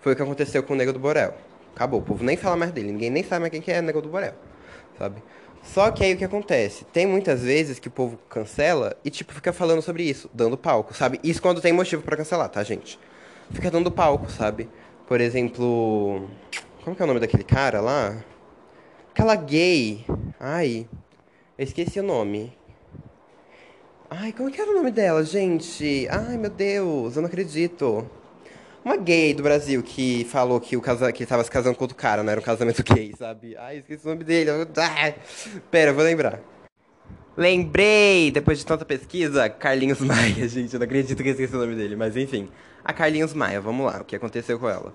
Foi 0.00 0.12
o 0.12 0.16
que 0.16 0.22
aconteceu 0.22 0.62
com 0.62 0.74
o 0.74 0.76
Nego 0.76 0.92
do 0.92 0.98
Borel. 0.98 1.34
Acabou, 1.74 2.00
o 2.00 2.02
povo 2.02 2.22
nem 2.22 2.36
fala 2.36 2.56
mais 2.56 2.72
dele, 2.72 2.92
ninguém 2.92 3.10
nem 3.10 3.22
sabe 3.22 3.40
mais 3.40 3.50
quem 3.50 3.62
que 3.62 3.72
é 3.72 3.78
o 3.78 3.82
Nego 3.82 4.02
do 4.02 4.08
Borel. 4.08 4.34
Sabe? 4.98 5.22
Só 5.62 5.90
que 5.90 6.04
aí 6.04 6.14
o 6.14 6.16
que 6.16 6.24
acontece? 6.24 6.84
Tem 6.86 7.06
muitas 7.06 7.42
vezes 7.42 7.78
que 7.78 7.88
o 7.88 7.90
povo 7.90 8.18
cancela 8.28 8.96
e, 9.04 9.10
tipo, 9.10 9.32
fica 9.32 9.52
falando 9.52 9.82
sobre 9.82 10.02
isso, 10.02 10.28
dando 10.32 10.56
palco, 10.56 10.94
sabe? 10.94 11.20
Isso 11.22 11.40
quando 11.40 11.60
tem 11.60 11.72
motivo 11.72 12.02
para 12.02 12.16
cancelar, 12.16 12.48
tá, 12.48 12.62
gente? 12.62 12.98
Fica 13.50 13.70
dando 13.70 13.90
palco, 13.90 14.30
sabe? 14.30 14.68
Por 15.06 15.20
exemplo. 15.20 16.28
Como 16.82 16.96
que 16.96 17.02
é 17.02 17.04
o 17.04 17.08
nome 17.08 17.20
daquele 17.20 17.44
cara 17.44 17.80
lá? 17.80 18.16
Aquela 19.10 19.34
gay. 19.36 20.04
Ai. 20.38 20.88
Eu 21.58 21.64
esqueci 21.64 22.00
o 22.00 22.02
nome. 22.02 22.56
Ai, 24.08 24.32
como 24.32 24.50
que 24.50 24.60
era 24.60 24.70
o 24.70 24.74
nome 24.74 24.90
dela, 24.90 25.22
gente? 25.22 26.08
Ai, 26.10 26.36
meu 26.36 26.50
Deus, 26.50 27.14
eu 27.14 27.22
não 27.22 27.28
acredito. 27.28 28.08
Uma 28.82 28.96
gay 28.96 29.34
do 29.34 29.42
Brasil 29.42 29.82
que 29.82 30.24
falou 30.24 30.58
que 30.58 30.76
o 30.76 30.80
casa... 30.80 31.12
que 31.12 31.26
tava 31.26 31.44
se 31.44 31.50
casando 31.50 31.76
com 31.76 31.84
outro 31.84 31.96
cara, 31.96 32.22
não 32.22 32.30
era 32.30 32.40
um 32.40 32.44
casamento 32.44 32.82
gay, 32.94 33.14
sabe? 33.16 33.56
Ai, 33.56 33.78
esqueci 33.78 34.06
o 34.06 34.10
nome 34.10 34.24
dele. 34.24 34.50
Ah, 34.50 35.14
pera, 35.70 35.92
vou 35.92 36.02
lembrar. 36.02 36.40
Lembrei, 37.36 38.30
depois 38.30 38.58
de 38.58 38.66
tanta 38.66 38.84
pesquisa, 38.84 39.48
Carlinhos 39.48 40.00
Maia, 40.00 40.46
gente. 40.48 40.72
Eu 40.72 40.80
não 40.80 40.84
acredito 40.84 41.22
que 41.22 41.28
eu 41.28 41.32
esqueci 41.32 41.54
o 41.54 41.58
nome 41.58 41.74
dele, 41.74 41.94
mas 41.94 42.16
enfim. 42.16 42.48
A 42.82 42.92
Carlinhos 42.92 43.34
Maia, 43.34 43.60
vamos 43.60 43.86
lá, 43.86 44.00
o 44.00 44.04
que 44.04 44.16
aconteceu 44.16 44.58
com 44.58 44.68
ela? 44.68 44.94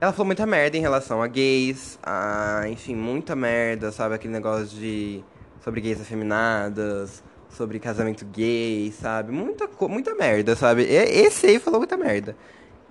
Ela 0.00 0.12
falou 0.12 0.26
muita 0.26 0.44
merda 0.46 0.76
em 0.76 0.80
relação 0.80 1.22
a 1.22 1.28
gays, 1.28 1.98
a, 2.02 2.64
enfim, 2.68 2.96
muita 2.96 3.36
merda, 3.36 3.92
sabe? 3.92 4.14
Aquele 4.14 4.32
negócio 4.32 4.66
de. 4.66 5.22
sobre 5.62 5.80
gays 5.80 6.00
afeminadas, 6.00 7.22
sobre 7.50 7.78
casamento 7.78 8.24
gay, 8.24 8.90
sabe? 8.92 9.30
Muita, 9.30 9.68
muita 9.88 10.14
merda, 10.14 10.56
sabe? 10.56 10.82
Esse 10.82 11.46
aí 11.46 11.58
falou 11.60 11.78
muita 11.78 11.96
merda. 11.96 12.34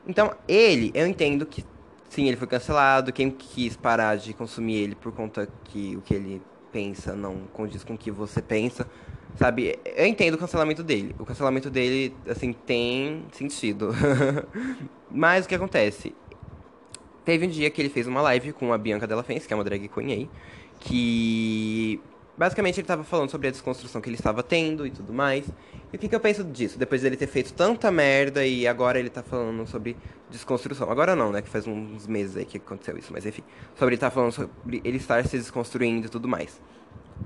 Então, 0.07 0.33
ele, 0.47 0.91
eu 0.93 1.05
entendo 1.07 1.45
que 1.45 1.63
sim, 2.09 2.27
ele 2.27 2.37
foi 2.37 2.47
cancelado. 2.47 3.13
Quem 3.13 3.29
quis 3.31 3.75
parar 3.75 4.17
de 4.17 4.33
consumir 4.33 4.75
ele 4.75 4.95
por 4.95 5.11
conta 5.11 5.47
que 5.65 5.95
o 5.95 6.01
que 6.01 6.13
ele 6.13 6.41
pensa 6.71 7.15
não 7.15 7.41
condiz 7.53 7.83
com 7.83 7.93
o 7.93 7.97
que 7.97 8.09
você 8.09 8.41
pensa, 8.41 8.87
sabe? 9.35 9.77
Eu 9.85 10.05
entendo 10.05 10.35
o 10.35 10.37
cancelamento 10.37 10.83
dele. 10.83 11.15
O 11.19 11.25
cancelamento 11.25 11.69
dele, 11.69 12.15
assim, 12.27 12.53
tem 12.53 13.25
sentido. 13.31 13.89
Mas 15.09 15.45
o 15.45 15.49
que 15.49 15.55
acontece? 15.55 16.15
Teve 17.23 17.45
um 17.45 17.49
dia 17.49 17.69
que 17.69 17.81
ele 17.81 17.89
fez 17.89 18.07
uma 18.07 18.21
live 18.21 18.51
com 18.53 18.73
a 18.73 18.77
Bianca 18.77 19.05
Della 19.05 19.23
Fence, 19.23 19.47
que 19.47 19.53
é 19.53 19.55
uma 19.55 19.63
drag 19.63 19.87
queen 19.87 20.11
aí, 20.11 20.29
que 20.79 22.01
basicamente 22.37 22.75
ele 22.75 22.83
estava 22.83 23.03
falando 23.03 23.29
sobre 23.29 23.47
a 23.47 23.51
desconstrução 23.51 24.01
que 24.01 24.09
ele 24.09 24.15
estava 24.15 24.41
tendo 24.41 24.85
e 24.85 24.91
tudo 24.91 25.13
mais. 25.13 25.47
E 25.91 25.95
o 25.95 25.99
que, 25.99 26.07
que 26.07 26.15
eu 26.15 26.19
penso 26.19 26.43
disso? 26.43 26.79
Depois 26.79 27.01
dele 27.01 27.17
ter 27.17 27.27
feito 27.27 27.53
tanta 27.53 27.91
merda 27.91 28.45
e 28.45 28.67
agora 28.67 28.99
ele 28.99 29.09
tá 29.09 29.21
falando 29.21 29.67
sobre 29.67 29.97
desconstrução. 30.29 30.89
Agora 30.89 31.15
não, 31.15 31.31
né? 31.31 31.41
Que 31.41 31.49
faz 31.49 31.67
uns 31.67 32.07
meses 32.07 32.37
aí 32.37 32.45
que 32.45 32.57
aconteceu 32.57 32.97
isso, 32.97 33.11
mas 33.11 33.25
enfim. 33.25 33.43
Sobre 33.75 33.95
ele 33.95 33.99
tá 33.99 34.09
falando 34.09 34.31
sobre 34.31 34.81
ele 34.83 34.97
estar 34.97 35.25
se 35.25 35.37
desconstruindo 35.37 36.07
e 36.07 36.09
tudo 36.09 36.27
mais. 36.27 36.61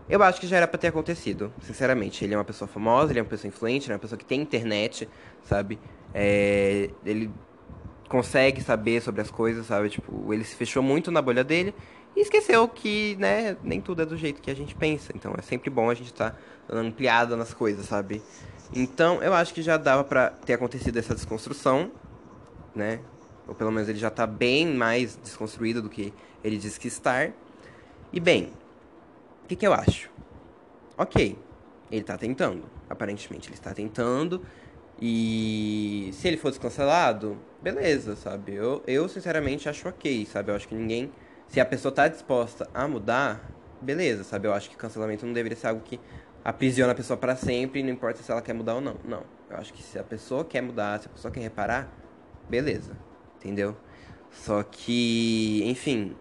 Eu 0.09 0.21
acho 0.21 0.41
que 0.41 0.47
já 0.47 0.57
era 0.57 0.67
pra 0.67 0.77
ter 0.77 0.87
acontecido, 0.87 1.53
sinceramente. 1.61 2.23
Ele 2.23 2.33
é 2.33 2.37
uma 2.37 2.43
pessoa 2.43 2.67
famosa, 2.67 3.11
ele 3.11 3.19
é 3.19 3.21
uma 3.21 3.29
pessoa 3.29 3.47
influente, 3.47 3.85
ele 3.85 3.93
é 3.93 3.95
uma 3.95 4.01
pessoa 4.01 4.17
que 4.17 4.25
tem 4.25 4.41
internet, 4.41 5.07
sabe? 5.43 5.79
É, 6.13 6.89
ele 7.05 7.31
consegue 8.09 8.61
saber 8.61 9.01
sobre 9.01 9.21
as 9.21 9.31
coisas, 9.31 9.65
sabe? 9.65 9.89
Tipo, 9.89 10.33
ele 10.33 10.43
se 10.43 10.55
fechou 10.55 10.83
muito 10.83 11.11
na 11.11 11.21
bolha 11.21 11.43
dele 11.43 11.73
e 12.15 12.21
esqueceu 12.21 12.67
que, 12.67 13.15
né, 13.17 13.57
nem 13.63 13.81
tudo 13.81 14.01
é 14.01 14.05
do 14.05 14.15
jeito 14.15 14.41
que 14.41 14.49
a 14.49 14.55
gente 14.55 14.73
pensa. 14.75 15.11
Então 15.15 15.33
é 15.37 15.41
sempre 15.41 15.69
bom 15.69 15.89
a 15.89 15.93
gente 15.93 16.11
estar 16.11 16.31
tá 16.31 16.75
ampliada 16.77 17.35
nas 17.35 17.53
coisas, 17.53 17.85
sabe? 17.85 18.21
Então 18.73 19.21
eu 19.21 19.33
acho 19.33 19.53
que 19.53 19.61
já 19.61 19.77
dava 19.77 20.03
pra 20.03 20.29
ter 20.29 20.53
acontecido 20.53 20.97
essa 20.97 21.13
desconstrução, 21.13 21.91
né? 22.73 22.99
Ou 23.47 23.53
pelo 23.53 23.71
menos 23.71 23.87
ele 23.89 23.99
já 23.99 24.09
tá 24.09 24.25
bem 24.25 24.73
mais 24.73 25.17
desconstruído 25.17 25.81
do 25.81 25.89
que 25.89 26.13
ele 26.43 26.57
disse 26.57 26.79
que 26.79 26.87
estar. 26.87 27.31
E 28.11 28.19
bem, 28.19 28.51
o 29.43 29.47
que, 29.47 29.55
que 29.55 29.67
eu 29.67 29.73
acho? 29.73 30.09
Ok, 30.97 31.37
ele 31.91 32.03
tá 32.03 32.17
tentando. 32.17 32.63
Aparentemente 32.89 33.49
ele 33.49 33.55
está 33.55 33.73
tentando. 33.73 34.41
E 35.01 36.09
se 36.13 36.27
ele 36.27 36.37
fosse 36.37 36.59
cancelado, 36.59 37.37
beleza, 37.61 38.15
sabe? 38.15 38.53
Eu, 38.53 38.81
eu 38.87 39.09
sinceramente 39.09 39.67
acho 39.67 39.87
ok, 39.89 40.25
sabe? 40.25 40.51
Eu 40.51 40.55
acho 40.55 40.67
que 40.67 40.75
ninguém. 40.75 41.11
Se 41.47 41.59
a 41.59 41.65
pessoa 41.65 41.91
tá 41.91 42.07
disposta 42.07 42.69
a 42.73 42.87
mudar, 42.87 43.49
beleza, 43.81 44.23
sabe? 44.23 44.47
Eu 44.47 44.53
acho 44.53 44.69
que 44.69 44.75
cancelamento 44.75 45.25
não 45.25 45.33
deveria 45.33 45.57
ser 45.57 45.67
algo 45.67 45.81
que 45.81 45.99
aprisiona 46.43 46.91
a 46.91 46.95
pessoa 46.95 47.17
para 47.17 47.35
sempre, 47.35 47.81
não 47.81 47.89
importa 47.89 48.21
se 48.21 48.31
ela 48.31 48.41
quer 48.41 48.53
mudar 48.53 48.75
ou 48.75 48.81
não. 48.81 48.97
Não. 49.03 49.23
Eu 49.49 49.57
acho 49.57 49.73
que 49.73 49.81
se 49.81 49.97
a 49.97 50.03
pessoa 50.03 50.43
quer 50.43 50.61
mudar, 50.61 50.99
se 50.99 51.07
a 51.07 51.09
pessoa 51.09 51.31
quer 51.31 51.41
reparar, 51.41 51.89
beleza. 52.49 52.97
Entendeu? 53.37 53.75
Só 54.31 54.63
que, 54.63 55.63
enfim. 55.65 56.15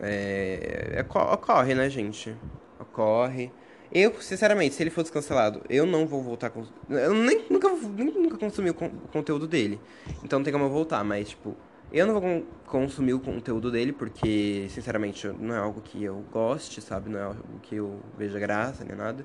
É, 0.00 0.96
é, 0.96 1.00
ocorre, 1.32 1.74
né, 1.74 1.88
gente? 1.88 2.36
Ocorre. 2.78 3.52
Eu, 3.92 4.20
sinceramente, 4.20 4.74
se 4.74 4.82
ele 4.82 4.90
fosse 4.90 5.12
cancelado, 5.12 5.62
eu 5.68 5.86
não 5.86 6.06
vou 6.06 6.22
voltar 6.22 6.50
com. 6.50 6.64
Eu 6.90 7.14
nem, 7.14 7.44
nunca, 7.48 7.68
nunca 7.68 8.36
consumi 8.36 8.70
o, 8.70 8.74
con 8.74 8.86
o 8.86 9.08
conteúdo 9.08 9.46
dele. 9.46 9.80
Então 10.22 10.38
não 10.38 10.44
tem 10.44 10.52
como 10.52 10.64
eu 10.64 10.70
voltar, 10.70 11.04
mas, 11.04 11.28
tipo, 11.30 11.54
eu 11.94 12.06
não 12.08 12.14
vou 12.14 12.22
con 12.22 12.42
consumir 12.66 13.14
o 13.14 13.20
conteúdo 13.20 13.70
dele 13.70 13.92
porque, 13.92 14.66
sinceramente, 14.68 15.28
não 15.28 15.54
é 15.54 15.58
algo 15.58 15.80
que 15.80 16.02
eu 16.02 16.24
goste, 16.32 16.80
sabe? 16.80 17.08
Não 17.08 17.20
é 17.20 17.22
algo 17.22 17.60
que 17.62 17.76
eu 17.76 18.00
veja 18.18 18.36
graça 18.40 18.84
nem 18.84 18.96
nada. 18.96 19.24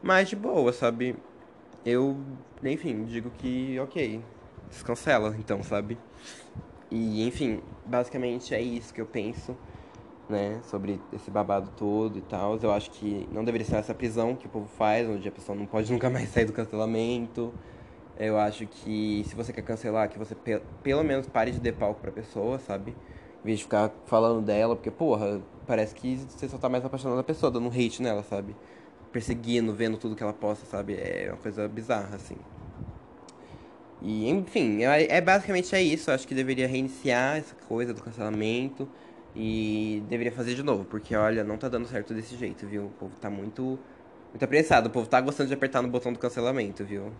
Mas 0.00 0.28
de 0.28 0.36
boa, 0.36 0.72
sabe? 0.72 1.16
Eu, 1.84 2.16
enfim, 2.62 3.04
digo 3.06 3.30
que, 3.30 3.76
ok, 3.80 4.22
descancela, 4.70 5.34
então, 5.36 5.64
sabe? 5.64 5.98
E, 6.88 7.26
enfim, 7.26 7.60
basicamente 7.84 8.54
é 8.54 8.62
isso 8.62 8.94
que 8.94 9.00
eu 9.00 9.06
penso 9.06 9.56
né, 10.28 10.60
sobre 10.62 11.00
esse 11.12 11.28
babado 11.28 11.72
todo 11.76 12.18
e 12.18 12.22
tal. 12.22 12.56
Eu 12.62 12.72
acho 12.72 12.88
que 12.92 13.28
não 13.32 13.44
deveria 13.44 13.66
ser 13.66 13.76
essa 13.76 13.94
prisão 13.94 14.36
que 14.36 14.46
o 14.46 14.48
povo 14.48 14.68
faz, 14.68 15.08
onde 15.08 15.28
a 15.28 15.32
pessoa 15.32 15.58
não 15.58 15.66
pode 15.66 15.90
nunca 15.92 16.08
mais 16.08 16.28
sair 16.28 16.44
do 16.44 16.52
cancelamento. 16.52 17.52
Eu 18.18 18.38
acho 18.38 18.66
que 18.66 19.24
se 19.28 19.34
você 19.34 19.52
quer 19.52 19.62
cancelar, 19.62 20.08
que 20.08 20.18
você 20.18 20.34
pe 20.34 20.60
pelo 20.82 21.04
menos 21.04 21.26
pare 21.26 21.50
de 21.50 21.60
dar 21.60 21.72
palco 21.74 22.00
pra 22.00 22.10
pessoa, 22.10 22.58
sabe? 22.58 22.92
Em 23.42 23.46
vez 23.46 23.58
de 23.58 23.64
ficar 23.64 23.92
falando 24.06 24.44
dela, 24.44 24.74
porque, 24.74 24.90
porra, 24.90 25.40
parece 25.66 25.94
que 25.94 26.16
você 26.16 26.48
só 26.48 26.58
tá 26.58 26.68
mais 26.68 26.84
apaixonado 26.84 27.18
da 27.18 27.22
pessoa, 27.24 27.50
dando 27.50 27.68
hate 27.68 28.02
nela, 28.02 28.22
sabe? 28.22 28.56
Perseguindo, 29.12 29.72
vendo 29.74 29.98
tudo 29.98 30.16
que 30.16 30.22
ela 30.22 30.32
posta, 30.32 30.66
sabe? 30.66 30.94
É 30.94 31.28
uma 31.30 31.36
coisa 31.36 31.68
bizarra, 31.68 32.16
assim. 32.16 32.36
E, 34.02 34.28
enfim, 34.28 34.82
é, 34.82 35.16
é 35.16 35.20
basicamente 35.20 35.74
é 35.74 35.82
isso. 35.82 36.10
Eu 36.10 36.14
acho 36.14 36.26
que 36.26 36.34
deveria 36.34 36.66
reiniciar 36.66 37.36
essa 37.36 37.54
coisa 37.68 37.92
do 37.94 38.02
cancelamento. 38.02 38.88
E 39.38 40.02
deveria 40.08 40.32
fazer 40.32 40.54
de 40.54 40.62
novo, 40.62 40.86
porque 40.86 41.14
olha, 41.14 41.44
não 41.44 41.58
tá 41.58 41.68
dando 41.68 41.86
certo 41.86 42.14
desse 42.14 42.34
jeito, 42.36 42.66
viu? 42.66 42.86
O 42.86 42.90
povo 42.90 43.14
tá 43.20 43.28
muito, 43.28 43.78
muito 44.30 44.42
apressado. 44.42 44.88
O 44.88 44.90
povo 44.90 45.06
tá 45.06 45.20
gostando 45.20 45.48
de 45.48 45.54
apertar 45.54 45.82
no 45.82 45.88
botão 45.88 46.10
do 46.10 46.18
cancelamento, 46.18 46.82
viu? 46.84 47.12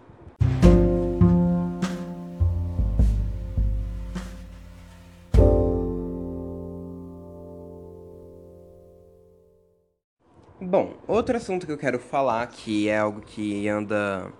Bom, 10.69 10.95
outro 11.07 11.37
assunto 11.37 11.65
que 11.65 11.71
eu 11.71 11.79
quero 11.79 11.97
falar, 12.01 12.45
que 12.49 12.89
é 12.89 12.99
algo 12.99 13.21
que 13.21 13.69
anda 13.69 14.33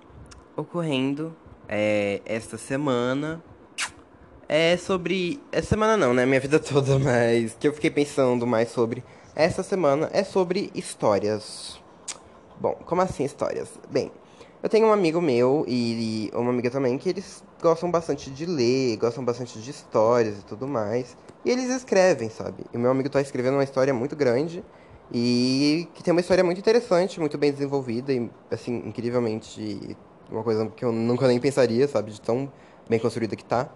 ocorrendo 0.57 1.37
é, 1.69 2.21
esta 2.27 2.59
semana, 2.59 3.41
é 4.49 4.77
sobre. 4.77 5.41
Essa 5.53 5.69
semana 5.69 5.97
não, 5.97 6.13
né? 6.13 6.27
Minha 6.27 6.41
vida 6.41 6.59
toda, 6.59 6.99
mas 6.99 7.57
que 7.61 7.69
eu 7.69 7.73
fiquei 7.73 7.93
pensando 7.93 8.45
mais 8.45 8.71
sobre. 8.71 9.05
Essa 9.37 9.63
semana 9.63 10.11
é 10.13 10.25
sobre 10.25 10.73
histórias. 10.75 11.81
Bom, 12.61 12.73
como 12.85 13.03
assim 13.03 13.23
histórias? 13.23 13.79
Bem, 13.89 14.11
Eu 14.65 14.69
tenho 14.69 14.89
um 14.89 14.93
amigo 14.93 15.21
meu 15.21 15.65
e 15.69 16.29
uma 16.35 16.51
amiga 16.51 16.73
também 16.73 16.99
que 16.99 17.09
eles 17.09 17.45
gostam 17.63 17.89
bastante 17.89 18.33
de 18.33 18.47
ler, 18.47 18.97
gostam 18.97 19.25
bastante 19.25 19.61
de 19.61 19.71
histórias 19.71 20.41
e 20.41 20.45
tudo 20.45 20.67
mais. 20.67 21.17
E 21.45 21.51
eles 21.53 21.71
escrevem, 21.71 22.29
sabe? 22.29 22.65
E 22.75 22.77
o 22.77 22.81
meu 22.81 22.91
amigo 22.91 23.09
tá 23.09 23.21
escrevendo 23.21 23.55
uma 23.55 23.63
história 23.63 23.95
muito 23.95 24.17
grande 24.17 24.65
e 25.13 25.89
que 25.95 26.03
tem 26.03 26.13
uma 26.13 26.21
história 26.21 26.43
muito 26.43 26.59
interessante, 26.59 27.21
muito 27.21 27.39
bem 27.39 27.53
desenvolvida 27.53 28.13
e, 28.13 28.31
assim, 28.51 28.83
incrivelmente 28.87 29.97
uma 30.31 30.43
coisa 30.43 30.67
que 30.69 30.85
eu 30.85 30.93
nunca 30.93 31.29
nem 31.29 31.39
pensaria, 31.39 31.87
sabe? 31.87 32.11
De 32.11 32.21
tão 32.21 32.51
bem 32.89 32.99
construída 32.99 33.37
que 33.37 33.45
tá. 33.45 33.69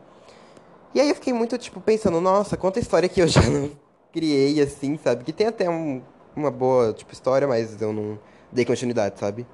E 0.95 1.01
aí 1.01 1.09
eu 1.09 1.15
fiquei 1.15 1.33
muito, 1.33 1.57
tipo, 1.57 1.81
pensando, 1.81 2.21
nossa, 2.21 2.57
quanta 2.57 2.81
história 2.81 3.09
que 3.09 3.23
eu 3.23 3.29
já 3.29 3.43
não 3.43 3.71
criei, 4.13 4.61
assim, 4.61 4.99
sabe? 4.99 5.23
Que 5.25 5.33
tem 5.33 5.47
até 5.47 5.71
um, 5.71 6.03
uma 6.35 6.51
boa, 6.51 6.93
tipo, 6.93 7.13
história, 7.13 7.47
mas 7.47 7.81
eu 7.81 7.93
não 7.93 8.19
dei 8.51 8.65
continuidade, 8.65 9.19
sabe? 9.19 9.47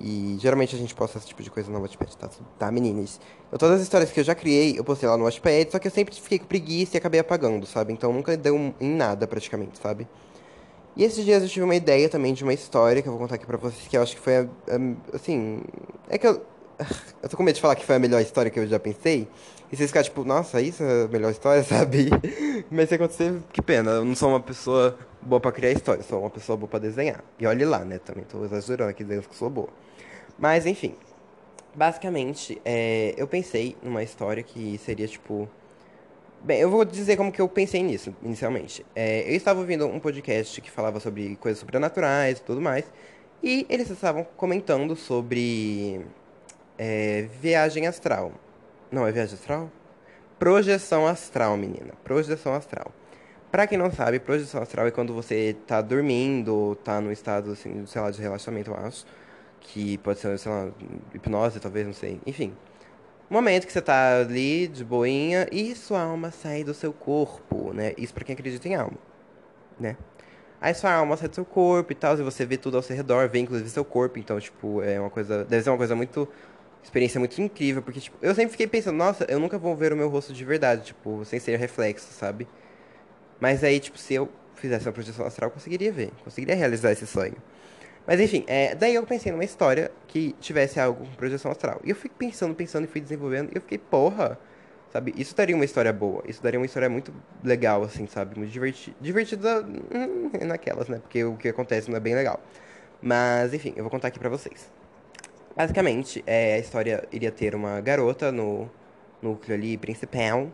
E 0.00 0.36
geralmente 0.40 0.74
a 0.74 0.78
gente 0.78 0.94
posta 0.94 1.18
esse 1.18 1.26
tipo 1.26 1.42
de 1.42 1.50
coisa 1.50 1.70
no 1.70 1.80
Watchpad, 1.80 2.16
tá? 2.16 2.30
Tá, 2.58 2.70
meninas? 2.70 3.20
Eu, 3.50 3.58
todas 3.58 3.76
as 3.76 3.82
histórias 3.82 4.10
que 4.10 4.20
eu 4.20 4.24
já 4.24 4.34
criei, 4.34 4.78
eu 4.78 4.84
postei 4.84 5.08
lá 5.08 5.16
no 5.16 5.24
Watchpad, 5.24 5.72
só 5.72 5.78
que 5.78 5.88
eu 5.88 5.92
sempre 5.92 6.14
fiquei 6.14 6.38
com 6.38 6.46
preguiça 6.46 6.96
e 6.96 6.98
acabei 6.98 7.20
apagando, 7.20 7.66
sabe? 7.66 7.92
Então 7.92 8.12
nunca 8.12 8.36
deu 8.36 8.56
em 8.80 8.94
nada, 8.94 9.26
praticamente, 9.26 9.78
sabe? 9.78 10.06
E 10.96 11.04
esses 11.04 11.24
dias 11.24 11.42
eu 11.42 11.48
tive 11.48 11.64
uma 11.64 11.74
ideia 11.74 12.08
também 12.08 12.34
de 12.34 12.42
uma 12.42 12.52
história 12.52 13.00
que 13.00 13.08
eu 13.08 13.12
vou 13.12 13.20
contar 13.20 13.36
aqui 13.36 13.46
pra 13.46 13.56
vocês, 13.56 13.86
que 13.88 13.96
eu 13.96 14.02
acho 14.02 14.16
que 14.16 14.20
foi, 14.20 14.36
a, 14.38 14.42
a, 14.42 15.16
assim... 15.16 15.62
É 16.08 16.18
que 16.18 16.26
eu... 16.26 16.42
Eu 17.22 17.28
tô 17.28 17.36
com 17.36 17.42
medo 17.42 17.54
de 17.54 17.60
falar 17.60 17.76
que 17.76 17.84
foi 17.84 17.96
a 17.96 17.98
melhor 17.98 18.22
história 18.22 18.50
que 18.50 18.58
eu 18.58 18.66
já 18.66 18.78
pensei. 18.78 19.28
E 19.70 19.76
vocês 19.76 19.90
ficarem 19.90 20.08
tipo, 20.08 20.24
nossa, 20.24 20.60
isso 20.60 20.82
é 20.82 21.04
a 21.04 21.08
melhor 21.08 21.30
história, 21.30 21.62
sabe? 21.64 22.08
Mas 22.70 22.88
se 22.88 22.94
acontecer, 22.94 23.34
que 23.52 23.62
pena. 23.62 23.92
Eu 23.92 24.04
não 24.04 24.16
sou 24.16 24.30
uma 24.30 24.40
pessoa 24.40 24.98
boa 25.22 25.38
pra 25.38 25.52
criar 25.52 25.70
história, 25.70 26.02
sou 26.02 26.20
uma 26.20 26.30
pessoa 26.30 26.56
boa 26.56 26.68
pra 26.68 26.78
desenhar. 26.78 27.22
E 27.38 27.46
olhe 27.46 27.64
lá, 27.64 27.84
né? 27.84 27.98
Também 27.98 28.24
tô 28.24 28.44
exagerando 28.44 28.90
aqui 28.90 29.04
dizendo 29.04 29.28
que 29.28 29.36
sou 29.36 29.50
boa. 29.50 29.68
Mas 30.38 30.66
enfim, 30.66 30.94
basicamente, 31.74 32.60
é, 32.64 33.14
eu 33.16 33.28
pensei 33.28 33.76
numa 33.82 34.02
história 34.02 34.42
que 34.42 34.78
seria 34.78 35.06
tipo. 35.06 35.48
Bem, 36.42 36.58
eu 36.58 36.70
vou 36.70 36.86
dizer 36.86 37.18
como 37.18 37.30
que 37.30 37.40
eu 37.40 37.46
pensei 37.48 37.82
nisso, 37.82 38.16
inicialmente. 38.22 38.84
É, 38.96 39.30
eu 39.30 39.36
estava 39.36 39.60
ouvindo 39.60 39.86
um 39.86 40.00
podcast 40.00 40.58
que 40.62 40.70
falava 40.70 40.98
sobre 40.98 41.36
coisas 41.36 41.60
sobrenaturais 41.60 42.38
e 42.38 42.42
tudo 42.42 42.62
mais. 42.62 42.90
E 43.42 43.66
eles 43.68 43.90
estavam 43.90 44.24
comentando 44.38 44.96
sobre 44.96 46.00
é, 46.78 47.28
viagem 47.42 47.86
astral. 47.86 48.32
Não, 48.90 49.06
é 49.06 49.12
viagem 49.12 49.34
astral? 49.34 49.70
Projeção 50.38 51.06
astral, 51.06 51.58
menina. 51.58 51.92
Projeção 52.02 52.54
astral. 52.54 52.90
Pra 53.50 53.66
quem 53.66 53.76
não 53.76 53.90
sabe, 53.90 54.18
projeção 54.18 54.62
astral 54.62 54.86
é 54.86 54.90
quando 54.90 55.12
você 55.12 55.54
tá 55.66 55.82
dormindo, 55.82 56.74
tá 56.76 57.02
no 57.02 57.12
estado, 57.12 57.52
assim, 57.52 57.84
sei 57.84 58.00
lá, 58.00 58.10
de 58.10 58.22
relaxamento, 58.22 58.70
eu 58.70 58.76
acho 58.76 59.04
que 59.60 59.98
pode 59.98 60.18
ser, 60.20 60.38
sei 60.38 60.50
lá, 60.50 60.70
hipnose, 61.14 61.60
talvez, 61.60 61.86
não 61.86 61.92
sei. 61.92 62.18
Enfim. 62.26 62.54
Momento 63.30 63.64
que 63.64 63.72
você 63.72 63.80
tá 63.80 64.18
ali 64.22 64.66
de 64.66 64.84
boinha 64.84 65.46
e 65.52 65.72
sua 65.76 66.02
alma 66.02 66.32
sai 66.32 66.64
do 66.64 66.74
seu 66.74 66.92
corpo, 66.92 67.72
né? 67.72 67.94
Isso 67.96 68.12
para 68.12 68.24
quem 68.24 68.32
acredita 68.32 68.66
em 68.66 68.74
alma, 68.74 68.98
né? 69.78 69.96
Aí 70.60 70.74
sua 70.74 70.92
alma 70.92 71.16
sai 71.16 71.28
do 71.28 71.36
seu 71.36 71.44
corpo 71.44 71.92
e 71.92 71.94
tal, 71.94 72.18
e 72.18 72.22
você 72.22 72.44
vê 72.44 72.56
tudo 72.56 72.76
ao 72.76 72.82
seu 72.82 72.96
redor, 72.96 73.28
vê 73.28 73.38
inclusive 73.38 73.70
seu 73.70 73.84
corpo, 73.84 74.18
então, 74.18 74.40
tipo, 74.40 74.82
é 74.82 74.98
uma 74.98 75.10
coisa. 75.10 75.44
Deve 75.44 75.62
ser 75.62 75.70
uma 75.70 75.78
coisa 75.78 75.94
muito. 75.94 76.28
Experiência 76.82 77.20
muito 77.20 77.40
incrível, 77.40 77.82
porque, 77.82 78.00
tipo, 78.00 78.16
eu 78.20 78.34
sempre 78.34 78.50
fiquei 78.50 78.66
pensando, 78.66 78.96
nossa, 78.96 79.24
eu 79.28 79.38
nunca 79.38 79.58
vou 79.58 79.76
ver 79.76 79.92
o 79.92 79.96
meu 79.96 80.08
rosto 80.08 80.32
de 80.32 80.44
verdade, 80.44 80.86
tipo, 80.86 81.24
sem 81.24 81.38
ser 81.38 81.56
reflexo, 81.56 82.12
sabe? 82.12 82.48
Mas 83.38 83.62
aí, 83.62 83.78
tipo, 83.78 83.98
se 83.98 84.14
eu 84.14 84.28
fizesse 84.54 84.86
uma 84.86 84.92
projeção 84.92 85.24
astral, 85.26 85.50
eu 85.50 85.54
conseguiria 85.54 85.92
ver, 85.92 86.10
conseguiria 86.24 86.56
realizar 86.56 86.90
esse 86.90 87.06
sonho. 87.06 87.36
Mas 88.10 88.18
enfim, 88.18 88.42
é, 88.48 88.74
daí 88.74 88.96
eu 88.96 89.06
pensei 89.06 89.30
numa 89.30 89.44
história 89.44 89.92
que 90.08 90.34
tivesse 90.40 90.80
algo 90.80 91.06
com 91.06 91.12
projeção 91.12 91.48
astral. 91.48 91.80
E 91.84 91.90
eu 91.90 91.94
fui 91.94 92.10
pensando, 92.10 92.52
pensando 92.56 92.82
e 92.82 92.88
fui 92.88 93.00
desenvolvendo. 93.00 93.52
E 93.52 93.56
eu 93.56 93.60
fiquei, 93.60 93.78
porra, 93.78 94.36
sabe? 94.92 95.14
Isso 95.16 95.32
daria 95.36 95.54
uma 95.54 95.64
história 95.64 95.92
boa. 95.92 96.20
Isso 96.26 96.42
daria 96.42 96.58
uma 96.58 96.66
história 96.66 96.90
muito 96.90 97.14
legal, 97.44 97.84
assim, 97.84 98.08
sabe? 98.08 98.36
Muito 98.36 98.50
diverti 98.50 98.92
divertida 99.00 99.62
hum, 99.62 100.28
naquelas, 100.44 100.88
né? 100.88 100.98
Porque 100.98 101.22
o 101.22 101.36
que 101.36 101.50
acontece 101.50 101.88
não 101.88 101.96
é 101.96 102.00
bem 102.00 102.16
legal. 102.16 102.40
Mas 103.00 103.54
enfim, 103.54 103.74
eu 103.76 103.84
vou 103.84 103.90
contar 103.92 104.08
aqui 104.08 104.18
pra 104.18 104.28
vocês. 104.28 104.68
Basicamente, 105.56 106.24
é, 106.26 106.54
a 106.54 106.58
história 106.58 107.04
iria 107.12 107.30
ter 107.30 107.54
uma 107.54 107.80
garota 107.80 108.32
no 108.32 108.68
núcleo 109.22 109.56
ali 109.56 109.78
principal 109.78 110.50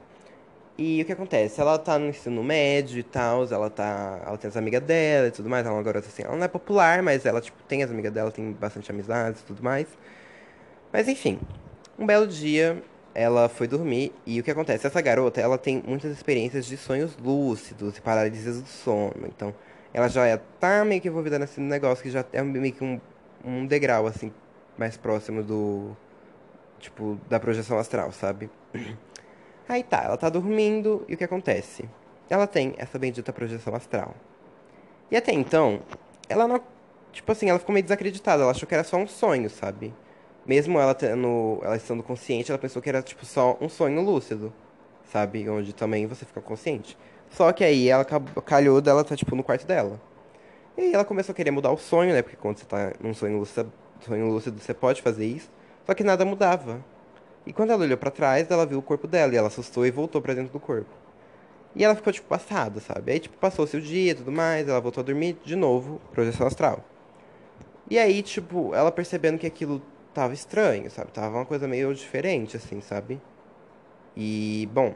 e 0.78 1.02
o 1.02 1.04
que 1.04 1.12
acontece? 1.12 1.60
Ela 1.60 1.78
tá 1.78 1.98
no 1.98 2.08
ensino 2.08 2.42
médio 2.44 2.98
e 2.98 3.02
tal, 3.02 3.44
ela 3.50 3.70
tá. 3.70 4.20
Ela 4.26 4.36
tem 4.38 4.48
as 4.48 4.56
amigas 4.56 4.82
dela 4.82 5.28
e 5.28 5.30
tudo 5.30 5.48
mais, 5.48 5.64
ela 5.64 5.74
é 5.74 5.78
uma 5.78 5.82
garota 5.82 6.08
assim, 6.08 6.22
ela 6.22 6.36
não 6.36 6.44
é 6.44 6.48
popular, 6.48 7.02
mas 7.02 7.24
ela, 7.24 7.40
tipo, 7.40 7.62
tem 7.64 7.82
as 7.82 7.90
amigas 7.90 8.12
dela, 8.12 8.30
tem 8.30 8.52
bastante 8.52 8.90
amizades 8.90 9.40
e 9.40 9.44
tudo 9.44 9.62
mais. 9.62 9.86
Mas 10.92 11.08
enfim, 11.08 11.38
um 11.98 12.06
belo 12.06 12.26
dia 12.26 12.82
ela 13.14 13.48
foi 13.48 13.66
dormir 13.66 14.12
e 14.26 14.38
o 14.38 14.44
que 14.44 14.50
acontece? 14.50 14.86
Essa 14.86 15.00
garota, 15.00 15.40
ela 15.40 15.56
tem 15.56 15.82
muitas 15.86 16.12
experiências 16.12 16.66
de 16.66 16.76
sonhos 16.76 17.16
lúcidos 17.16 17.96
e 17.96 18.00
paralisias 18.02 18.60
do 18.60 18.68
sono. 18.68 19.26
Então, 19.26 19.54
ela 19.94 20.08
já 20.08 20.26
é, 20.26 20.36
tá 20.60 20.84
meio 20.84 21.00
que 21.00 21.08
envolvida 21.08 21.38
nesse 21.38 21.58
negócio 21.58 22.02
que 22.02 22.10
já 22.10 22.22
é 22.30 22.42
meio 22.42 22.74
que 22.74 22.84
um, 22.84 23.00
um 23.42 23.64
degrau, 23.66 24.06
assim, 24.06 24.30
mais 24.76 24.98
próximo 24.98 25.42
do. 25.42 25.96
Tipo, 26.78 27.18
da 27.30 27.40
projeção 27.40 27.78
astral, 27.78 28.12
sabe? 28.12 28.50
Aí 29.68 29.82
tá, 29.82 30.04
ela 30.04 30.16
tá 30.16 30.28
dormindo 30.28 31.04
e 31.08 31.14
o 31.14 31.16
que 31.16 31.24
acontece? 31.24 31.88
Ela 32.30 32.46
tem 32.46 32.74
essa 32.78 32.98
bendita 32.98 33.32
projeção 33.32 33.74
astral. 33.74 34.14
E 35.10 35.16
até 35.16 35.32
então, 35.32 35.80
ela 36.28 36.46
não. 36.46 36.60
Tipo 37.12 37.32
assim, 37.32 37.48
ela 37.48 37.58
ficou 37.58 37.72
meio 37.72 37.82
desacreditada. 37.82 38.42
Ela 38.42 38.52
achou 38.52 38.68
que 38.68 38.74
era 38.74 38.84
só 38.84 38.96
um 38.96 39.06
sonho, 39.06 39.48
sabe? 39.50 39.94
Mesmo 40.44 40.78
ela 40.78 40.94
tendo. 40.94 41.60
Ela 41.62 41.76
estando 41.76 42.02
consciente, 42.02 42.50
ela 42.50 42.58
pensou 42.58 42.80
que 42.82 42.88
era, 42.88 43.02
tipo, 43.02 43.24
só 43.24 43.56
um 43.60 43.68
sonho 43.68 44.00
lúcido. 44.02 44.52
Sabe? 45.12 45.48
Onde 45.48 45.72
também 45.72 46.06
você 46.06 46.24
fica 46.24 46.40
consciente. 46.40 46.96
Só 47.30 47.52
que 47.52 47.64
aí 47.64 47.88
ela 47.88 48.04
calhou 48.04 48.80
dela 48.80 49.04
tá, 49.04 49.16
tipo, 49.16 49.34
no 49.36 49.42
quarto 49.42 49.66
dela. 49.66 50.00
E 50.76 50.82
aí 50.82 50.94
ela 50.94 51.04
começou 51.04 51.32
a 51.32 51.36
querer 51.36 51.50
mudar 51.50 51.70
o 51.72 51.76
sonho, 51.76 52.12
né? 52.12 52.22
Porque 52.22 52.36
quando 52.36 52.58
você 52.58 52.66
tá 52.66 52.92
num 53.00 53.14
sonho 53.14 53.38
lúcido, 53.38 53.72
sonho 54.00 54.28
lúcido 54.28 54.60
você 54.60 54.74
pode 54.74 55.02
fazer 55.02 55.26
isso. 55.26 55.50
Só 55.86 55.94
que 55.94 56.04
nada 56.04 56.24
mudava. 56.24 56.84
E 57.46 57.52
quando 57.52 57.70
ela 57.70 57.84
olhou 57.84 57.96
para 57.96 58.10
trás, 58.10 58.50
ela 58.50 58.66
viu 58.66 58.78
o 58.78 58.82
corpo 58.82 59.06
dela 59.06 59.32
e 59.32 59.36
ela 59.36 59.46
assustou 59.48 59.86
e 59.86 59.90
voltou 59.90 60.20
para 60.20 60.34
dentro 60.34 60.52
do 60.52 60.60
corpo. 60.60 60.90
E 61.74 61.84
ela 61.84 61.94
ficou, 61.94 62.12
tipo, 62.12 62.26
passada, 62.26 62.80
sabe? 62.80 63.12
Aí, 63.12 63.20
tipo, 63.20 63.36
passou-se 63.38 63.76
o 63.76 63.80
dia 63.80 64.12
e 64.12 64.14
tudo 64.14 64.32
mais, 64.32 64.68
ela 64.68 64.80
voltou 64.80 65.02
a 65.02 65.04
dormir 65.04 65.36
de 65.44 65.54
novo, 65.54 66.00
projeção 66.10 66.46
astral. 66.46 66.82
E 67.88 67.98
aí, 67.98 68.22
tipo, 68.22 68.74
ela 68.74 68.90
percebendo 68.90 69.38
que 69.38 69.46
aquilo 69.46 69.80
tava 70.12 70.34
estranho, 70.34 70.90
sabe? 70.90 71.12
Tava 71.12 71.36
uma 71.36 71.44
coisa 71.44 71.68
meio 71.68 71.94
diferente, 71.94 72.56
assim, 72.56 72.80
sabe? 72.80 73.20
E, 74.16 74.68
bom, 74.72 74.94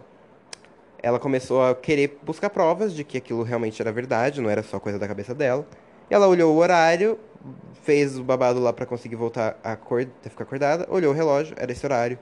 ela 1.02 1.18
começou 1.18 1.62
a 1.62 1.74
querer 1.74 2.18
buscar 2.22 2.50
provas 2.50 2.94
de 2.94 3.04
que 3.04 3.18
aquilo 3.18 3.42
realmente 3.42 3.80
era 3.80 3.92
verdade, 3.92 4.40
não 4.40 4.50
era 4.50 4.62
só 4.62 4.80
coisa 4.80 4.98
da 4.98 5.06
cabeça 5.06 5.34
dela. 5.34 5.66
E 6.10 6.14
ela 6.14 6.26
olhou 6.26 6.54
o 6.54 6.58
horário, 6.58 7.18
fez 7.82 8.18
o 8.18 8.24
babado 8.24 8.58
lá 8.58 8.72
para 8.72 8.86
conseguir 8.86 9.16
voltar 9.16 9.58
a, 9.62 9.72
acord 9.72 10.08
ficar 10.22 10.44
acordada, 10.44 10.86
olhou 10.90 11.12
o 11.12 11.14
relógio, 11.14 11.54
era 11.58 11.70
esse 11.70 11.84
horário. 11.84 12.18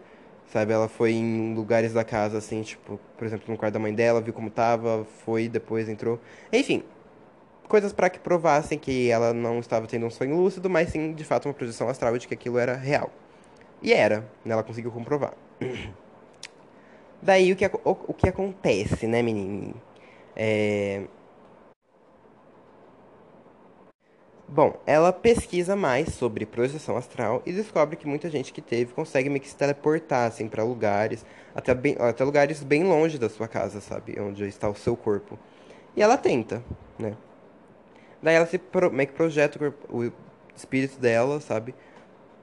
Sabe, 0.52 0.72
ela 0.72 0.88
foi 0.88 1.12
em 1.12 1.54
lugares 1.54 1.92
da 1.92 2.02
casa, 2.02 2.38
assim, 2.38 2.62
tipo, 2.62 2.98
por 3.18 3.26
exemplo, 3.26 3.44
no 3.48 3.58
quarto 3.58 3.74
da 3.74 3.78
mãe 3.78 3.94
dela, 3.94 4.20
viu 4.20 4.32
como 4.32 4.48
tava, 4.48 5.06
foi, 5.24 5.46
depois 5.46 5.88
entrou. 5.90 6.18
Enfim, 6.50 6.82
coisas 7.68 7.92
para 7.92 8.08
que 8.08 8.18
provassem 8.18 8.78
que 8.78 9.10
ela 9.10 9.34
não 9.34 9.60
estava 9.60 9.86
tendo 9.86 10.06
um 10.06 10.10
sonho 10.10 10.36
lúcido, 10.36 10.70
mas 10.70 10.88
sim, 10.88 11.12
de 11.12 11.22
fato, 11.22 11.46
uma 11.46 11.54
projeção 11.54 11.88
astral 11.88 12.16
de 12.16 12.26
que 12.26 12.32
aquilo 12.32 12.58
era 12.58 12.74
real. 12.74 13.10
E 13.82 13.92
era, 13.92 14.20
né? 14.44 14.54
Ela 14.54 14.62
conseguiu 14.62 14.90
comprovar. 14.90 15.34
Daí, 17.20 17.52
o 17.52 17.56
que, 17.56 17.66
o, 17.66 17.70
o 17.84 18.14
que 18.14 18.28
acontece, 18.28 19.06
né, 19.06 19.20
menino? 19.22 19.74
É, 20.34 21.02
Bom, 24.50 24.80
ela 24.86 25.12
pesquisa 25.12 25.76
mais 25.76 26.14
sobre 26.14 26.46
projeção 26.46 26.96
astral 26.96 27.42
e 27.44 27.52
descobre 27.52 27.96
que 27.96 28.08
muita 28.08 28.30
gente 28.30 28.50
que 28.50 28.62
teve 28.62 28.94
consegue 28.94 29.28
meio 29.28 29.42
que 29.42 29.48
se 29.48 29.54
teleportar 29.54 30.26
assim 30.26 30.48
para 30.48 30.64
lugares, 30.64 31.22
até, 31.54 31.74
bem, 31.74 31.96
até 31.98 32.24
lugares 32.24 32.62
bem 32.64 32.82
longe 32.82 33.18
da 33.18 33.28
sua 33.28 33.46
casa, 33.46 33.78
sabe? 33.82 34.18
Onde 34.18 34.48
está 34.48 34.66
o 34.66 34.74
seu 34.74 34.96
corpo. 34.96 35.38
E 35.94 36.00
ela 36.00 36.16
tenta, 36.16 36.62
né? 36.98 37.14
Daí 38.22 38.36
ela 38.36 38.46
se 38.46 38.56
pro, 38.56 38.90
meio 38.90 39.08
que 39.08 39.14
projeta 39.14 39.58
o, 39.58 39.60
corpo, 39.60 39.96
o 39.98 40.12
espírito 40.56 40.98
dela, 40.98 41.40
sabe? 41.40 41.74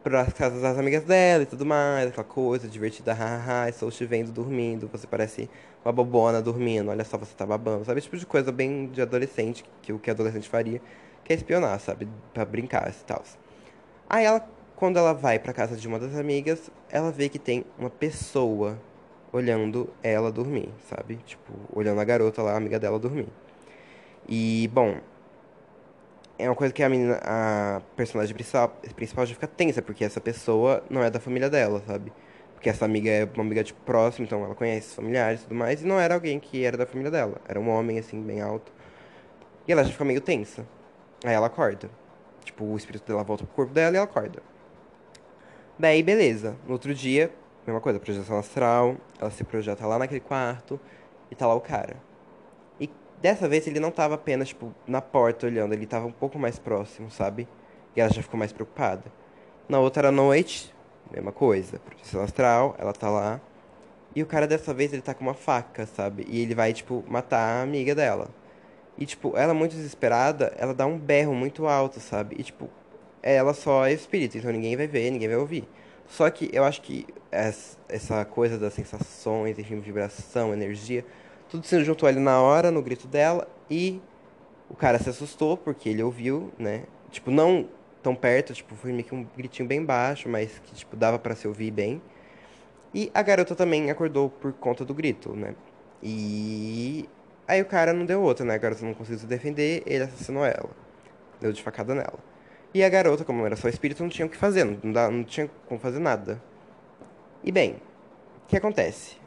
Para 0.03 0.21
as 0.21 0.31
casas 0.31 0.61
das 0.61 0.77
amigas 0.77 1.05
dela 1.05 1.41
e 1.41 1.47
tudo 1.47 1.65
mais, 1.65 2.09
aquela 2.09 2.23
coisa 2.23 2.67
divertida, 2.67 3.15
haha, 3.15 3.67
estou 3.67 3.89
te 3.89 4.05
vendo 4.05 4.31
dormindo, 4.31 4.87
você 4.91 5.07
parece 5.07 5.49
uma 5.83 5.91
bobona 5.91 6.39
dormindo, 6.39 6.91
olha 6.91 7.03
só, 7.03 7.17
você 7.17 7.33
tá 7.35 7.47
babando, 7.47 7.83
sabe? 7.83 7.97
Esse 7.97 8.05
tipo 8.05 8.17
de 8.17 8.27
coisa 8.27 8.51
bem 8.51 8.85
de 8.89 9.01
adolescente, 9.01 9.65
que 9.81 9.91
o 9.91 9.97
que 9.97 10.11
adolescente 10.11 10.47
faria 10.47 10.79
quer 11.25 11.33
espionar, 11.33 11.77
sabe? 11.81 12.07
Pra 12.33 12.45
brincar 12.45 12.89
e 12.89 13.03
tal. 13.03 13.21
Aí 14.07 14.23
ela, 14.23 14.47
quando 14.75 14.97
ela 14.97 15.13
vai 15.13 15.37
pra 15.39 15.51
casa 15.51 15.75
de 15.75 15.87
uma 15.87 15.99
das 15.99 16.15
amigas, 16.15 16.71
ela 16.89 17.11
vê 17.11 17.27
que 17.27 17.39
tem 17.39 17.65
uma 17.77 17.89
pessoa 17.89 18.79
olhando 19.33 19.89
ela 20.01 20.31
dormir, 20.31 20.69
sabe? 20.87 21.17
Tipo, 21.25 21.51
olhando 21.73 21.99
a 21.99 22.05
garota 22.05 22.41
lá, 22.41 22.53
a 22.53 22.57
amiga 22.57 22.79
dela 22.79 22.97
dormir. 22.97 23.27
E, 24.29 24.69
bom, 24.73 24.97
é 26.37 26.47
uma 26.47 26.55
coisa 26.55 26.73
que 26.73 26.83
a 26.83 26.89
menina, 26.89 27.19
a 27.23 27.81
personagem 27.95 28.35
principal, 28.35 29.25
já 29.25 29.33
fica 29.33 29.47
tensa, 29.47 29.81
porque 29.81 30.05
essa 30.05 30.21
pessoa 30.21 30.83
não 30.89 31.03
é 31.03 31.09
da 31.09 31.19
família 31.19 31.49
dela, 31.49 31.81
sabe? 31.85 32.13
Porque 32.53 32.69
essa 32.69 32.85
amiga 32.85 33.09
é 33.09 33.25
uma 33.25 33.43
amiga, 33.43 33.63
tipo, 33.63 33.79
próxima, 33.81 34.25
então 34.25 34.43
ela 34.43 34.55
conhece 34.55 34.89
os 34.89 34.95
familiares 34.95 35.41
e 35.41 35.43
tudo 35.43 35.55
mais, 35.55 35.81
e 35.81 35.85
não 35.85 35.99
era 35.99 36.13
alguém 36.13 36.39
que 36.39 36.63
era 36.63 36.77
da 36.77 36.85
família 36.85 37.11
dela. 37.11 37.41
Era 37.47 37.59
um 37.59 37.69
homem, 37.69 37.99
assim, 37.99 38.21
bem 38.21 38.41
alto. 38.41 38.71
E 39.67 39.71
ela 39.71 39.83
já 39.83 39.91
fica 39.91 40.05
meio 40.05 40.21
tensa. 40.21 40.65
Aí 41.25 41.33
ela 41.33 41.47
acorda. 41.47 41.89
Tipo, 42.43 42.63
o 42.63 42.77
espírito 42.77 43.07
dela 43.07 43.23
volta 43.23 43.43
pro 43.43 43.55
corpo 43.55 43.73
dela 43.73 43.95
e 43.95 43.97
ela 43.97 44.05
acorda. 44.05 44.41
Daí, 45.77 46.03
beleza. 46.03 46.55
No 46.65 46.73
outro 46.73 46.93
dia, 46.93 47.33
mesma 47.65 47.81
coisa, 47.81 47.99
projeção 47.99 48.37
astral. 48.37 48.95
Ela 49.19 49.31
se 49.31 49.43
projeta 49.43 49.85
lá 49.87 49.97
naquele 49.97 50.19
quarto 50.19 50.79
e 51.31 51.35
tá 51.35 51.47
lá 51.47 51.55
o 51.55 51.61
cara. 51.61 51.97
E 52.79 52.89
dessa 53.21 53.49
vez 53.49 53.65
ele 53.65 53.79
não 53.79 53.91
tava 53.91 54.15
apenas, 54.15 54.49
tipo, 54.49 54.73
na 54.85 55.01
porta 55.01 55.47
olhando, 55.47 55.73
ele 55.73 55.87
tava 55.87 56.05
um 56.05 56.11
pouco 56.11 56.37
mais 56.37 56.59
próximo, 56.59 57.09
sabe? 57.09 57.47
E 57.95 58.01
ela 58.01 58.11
já 58.11 58.21
ficou 58.21 58.37
mais 58.37 58.53
preocupada. 58.53 59.03
Na 59.67 59.79
outra 59.79 60.11
noite, 60.11 60.73
mesma 61.11 61.31
coisa. 61.31 61.79
Projeção 61.79 62.21
astral, 62.21 62.75
ela 62.77 62.93
tá 62.93 63.09
lá. 63.09 63.41
E 64.15 64.21
o 64.21 64.25
cara 64.25 64.47
dessa 64.47 64.73
vez 64.73 64.93
ele 64.93 65.01
tá 65.01 65.13
com 65.13 65.23
uma 65.23 65.33
faca, 65.33 65.85
sabe? 65.87 66.25
E 66.29 66.39
ele 66.39 66.53
vai, 66.53 66.71
tipo, 66.71 67.03
matar 67.07 67.39
a 67.39 67.63
amiga 67.63 67.95
dela. 67.95 68.29
E, 68.97 69.05
tipo, 69.05 69.35
ela 69.37 69.53
muito 69.53 69.75
desesperada, 69.75 70.53
ela 70.57 70.73
dá 70.73 70.85
um 70.85 70.97
berro 70.97 71.33
muito 71.33 71.67
alto, 71.67 71.99
sabe? 71.99 72.35
E, 72.39 72.43
tipo, 72.43 72.69
ela 73.21 73.53
só 73.53 73.85
é 73.85 73.93
espírito, 73.93 74.37
então 74.37 74.51
ninguém 74.51 74.77
vai 74.77 74.87
ver, 74.87 75.11
ninguém 75.11 75.27
vai 75.27 75.37
ouvir. 75.37 75.67
Só 76.07 76.29
que 76.29 76.49
eu 76.53 76.63
acho 76.63 76.81
que 76.81 77.05
essa 77.31 78.23
coisa 78.25 78.57
das 78.57 78.73
sensações, 78.73 79.57
enfim, 79.59 79.79
vibração, 79.79 80.53
energia, 80.53 81.03
tudo 81.49 81.65
se 81.65 81.83
juntou 81.83 82.07
ali 82.07 82.19
na 82.19 82.39
hora, 82.41 82.71
no 82.71 82.81
grito 82.81 83.07
dela, 83.07 83.47
e 83.69 83.99
o 84.69 84.75
cara 84.75 84.99
se 84.99 85.09
assustou 85.09 85.57
porque 85.57 85.89
ele 85.89 86.03
ouviu, 86.03 86.51
né? 86.57 86.83
Tipo, 87.11 87.31
não 87.31 87.67
tão 88.01 88.15
perto, 88.15 88.53
tipo, 88.53 88.75
foi 88.75 88.91
meio 88.91 89.03
que 89.03 89.15
um 89.15 89.25
gritinho 89.35 89.67
bem 89.67 89.83
baixo, 89.83 90.29
mas 90.29 90.59
que, 90.59 90.75
tipo, 90.75 90.95
dava 90.95 91.17
para 91.17 91.35
se 91.35 91.47
ouvir 91.47 91.71
bem. 91.71 92.01
E 92.93 93.11
a 93.13 93.21
garota 93.21 93.55
também 93.55 93.89
acordou 93.89 94.29
por 94.29 94.53
conta 94.53 94.85
do 94.85 94.93
grito, 94.93 95.35
né? 95.35 95.55
E 96.01 97.09
Aí 97.47 97.61
o 97.61 97.65
cara 97.65 97.93
não 97.93 98.05
deu 98.05 98.21
outra, 98.21 98.45
né? 98.45 98.55
A 98.55 98.57
garota 98.57 98.83
não 98.83 98.93
conseguiu 98.93 99.19
se 99.19 99.25
defender, 99.27 99.83
ele 99.85 100.03
assassinou 100.03 100.43
ela. 100.43 100.69
Deu 101.39 101.51
de 101.51 101.61
facada 101.61 101.93
nela. 101.93 102.17
E 102.73 102.83
a 102.83 102.89
garota, 102.89 103.23
como 103.23 103.45
era 103.45 103.55
só 103.55 103.69
espírito, 103.69 104.01
não 104.01 104.09
tinha 104.09 104.25
o 104.25 104.29
que 104.29 104.35
fazer, 104.35 104.65
não, 104.65 104.91
dá, 104.91 105.09
não 105.09 105.23
tinha 105.23 105.49
como 105.67 105.79
fazer 105.79 105.99
nada. 105.99 106.41
E 107.43 107.51
bem, 107.51 107.75
o 108.43 108.47
que 108.47 108.57
acontece? 108.57 109.17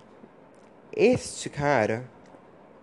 Este 0.95 1.49
cara, 1.49 2.05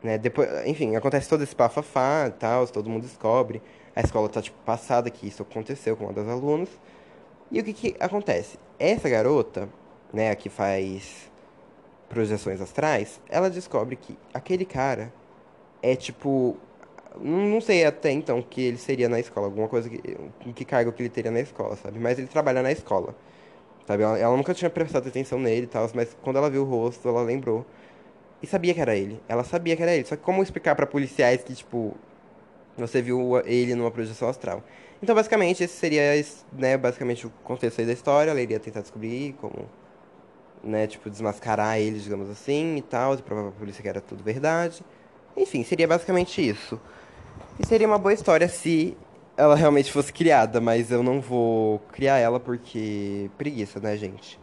né, 0.02 0.18
depois, 0.18 0.50
enfim, 0.66 0.96
acontece 0.96 1.28
todo 1.30 1.44
esse 1.44 1.56
pafafá 1.56 2.28
e 2.28 2.32
tal, 2.32 2.66
todo 2.68 2.90
mundo 2.90 3.04
descobre. 3.04 3.62
A 3.96 4.02
escola 4.02 4.30
tá, 4.30 4.42
tipo, 4.42 4.58
passada 4.66 5.10
que 5.10 5.28
isso 5.28 5.44
aconteceu 5.44 5.98
com 5.98 6.06
uma 6.06 6.14
das 6.14 6.28
alunas. 6.28 6.70
E 7.52 7.60
o 7.60 7.64
que 7.64 7.74
que 7.74 7.96
acontece? 8.00 8.58
Essa 8.80 9.10
garota, 9.10 9.70
né, 10.14 10.32
a 10.32 10.36
que 10.36 10.50
faz 10.50 11.30
projeções 12.10 12.62
astrais, 12.62 13.22
ela 13.30 13.50
descobre 13.50 13.96
que 13.96 14.18
aquele 14.34 14.66
cara 14.66 15.12
é 15.92 15.96
tipo. 15.96 16.58
Não 17.22 17.62
sei 17.62 17.86
até 17.86 18.12
então 18.12 18.42
que 18.42 18.62
ele 18.62 18.78
seria 18.78 19.08
na 19.08 19.20
escola, 19.20 19.48
alguma 19.48 19.68
coisa 19.68 19.90
que. 19.90 20.02
que 20.54 20.66
cargo 20.66 20.92
que 20.92 21.02
ele 21.02 21.10
teria 21.10 21.32
na 21.32 21.40
escola, 21.40 21.76
sabe? 21.78 22.00
Mas 22.00 22.18
ele 22.18 22.28
trabalha 22.28 22.62
na 22.62 22.72
escola. 22.72 23.16
Sabe? 23.88 24.04
Ela, 24.04 24.18
ela 24.18 24.36
nunca 24.38 24.54
tinha 24.54 24.70
prestado 24.70 25.08
atenção 25.08 25.40
nele 25.40 25.64
e 25.66 25.68
tal, 25.68 25.90
mas 25.94 26.16
quando 26.24 26.38
ela 26.38 26.50
viu 26.50 26.64
o 26.64 26.66
rosto, 26.66 27.08
ela 27.08 27.22
lembrou. 27.22 27.66
E 28.42 28.48
sabia 28.48 28.74
que 28.74 28.82
era 28.82 28.96
ele. 28.96 29.22
Ela 29.28 29.44
sabia 29.44 29.76
que 29.76 29.84
era 29.84 29.94
ele. 29.94 30.06
Só 30.06 30.16
que 30.16 30.24
como 30.24 30.44
explicar 30.44 30.76
para 30.76 30.86
policiais 30.88 31.44
que, 31.44 31.54
tipo, 31.56 31.96
você 32.78 33.02
viu 33.02 33.38
ele 33.46 33.76
numa 33.76 33.92
projeção 33.92 34.28
astral? 34.30 34.64
Então, 35.02 35.16
basicamente, 35.16 35.64
esse 35.64 35.76
seria, 35.76 36.02
né, 36.54 36.78
basicamente 36.78 37.28
o 37.28 37.32
contexto 37.44 37.80
aí 37.80 37.88
da 37.88 37.94
história. 37.94 38.32
Ela 38.32 38.42
iria 38.42 38.60
tentar 38.60 38.82
descobrir 38.82 39.34
como, 39.40 39.70
né, 40.64 40.88
tipo, 40.88 41.10
desmascarar 41.10 41.80
ele, 41.80 42.00
digamos 42.00 42.30
assim, 42.30 42.78
e 42.78 42.82
tal, 42.82 43.16
e 43.16 43.22
provar 43.22 43.44
pra 43.44 43.52
polícia 43.60 43.82
que 43.82 43.90
era 43.90 44.02
tudo 44.02 44.24
verdade. 44.24 44.84
Enfim, 45.36 45.64
seria 45.64 45.88
basicamente 45.88 46.48
isso. 46.48 46.80
E 47.60 47.66
seria 47.66 47.88
uma 47.88 47.98
boa 47.98 48.14
história 48.14 48.48
se 48.48 48.96
ela 49.38 49.56
realmente 49.56 49.92
fosse 49.92 50.12
criada, 50.14 50.62
mas 50.62 50.92
eu 50.92 51.04
não 51.04 51.20
vou 51.20 51.80
criar 51.92 52.18
ela 52.18 52.40
porque 52.40 53.30
preguiça, 53.38 53.80
né, 53.80 53.98
gente? 53.98 54.40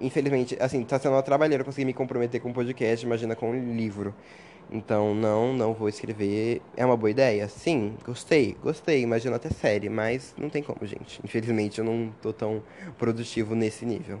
Infelizmente, 0.00 0.56
assim, 0.60 0.82
tá 0.84 0.98
sendo 0.98 1.14
uma 1.14 1.22
trabalheira 1.22 1.64
conseguir 1.64 1.84
me 1.84 1.94
comprometer 1.94 2.40
com 2.40 2.50
um 2.50 2.52
podcast, 2.52 3.04
imagina 3.04 3.34
com 3.34 3.50
um 3.50 3.76
livro. 3.76 4.14
Então, 4.70 5.14
não, 5.14 5.52
não 5.52 5.74
vou 5.74 5.88
escrever. 5.88 6.62
É 6.76 6.84
uma 6.84 6.96
boa 6.96 7.10
ideia? 7.10 7.46
Sim, 7.48 7.94
gostei, 8.04 8.56
gostei, 8.62 9.02
imagino 9.02 9.36
até 9.36 9.50
série, 9.50 9.88
mas 9.88 10.34
não 10.38 10.48
tem 10.48 10.62
como, 10.62 10.84
gente. 10.86 11.20
Infelizmente, 11.22 11.78
eu 11.78 11.84
não 11.84 12.12
tô 12.22 12.32
tão 12.32 12.62
produtivo 12.98 13.54
nesse 13.54 13.84
nível. 13.84 14.20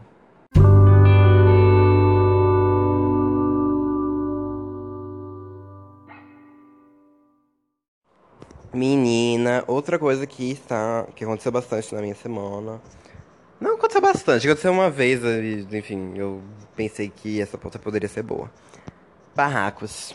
Menina, 8.74 9.62
outra 9.66 9.98
coisa 9.98 10.26
que 10.26 10.50
está 10.50 11.06
que 11.14 11.24
aconteceu 11.24 11.52
bastante 11.52 11.94
na 11.94 12.00
minha 12.00 12.14
semana. 12.14 12.80
Não 13.60 13.74
aconteceu 13.74 14.00
bastante, 14.00 14.46
aconteceu 14.48 14.72
uma 14.72 14.90
vez, 14.90 15.20
enfim, 15.72 16.14
eu 16.16 16.42
pensei 16.74 17.12
que 17.14 17.40
essa 17.40 17.58
pauta 17.58 17.78
poderia 17.78 18.08
ser 18.08 18.22
boa. 18.22 18.50
Barracos. 19.36 20.12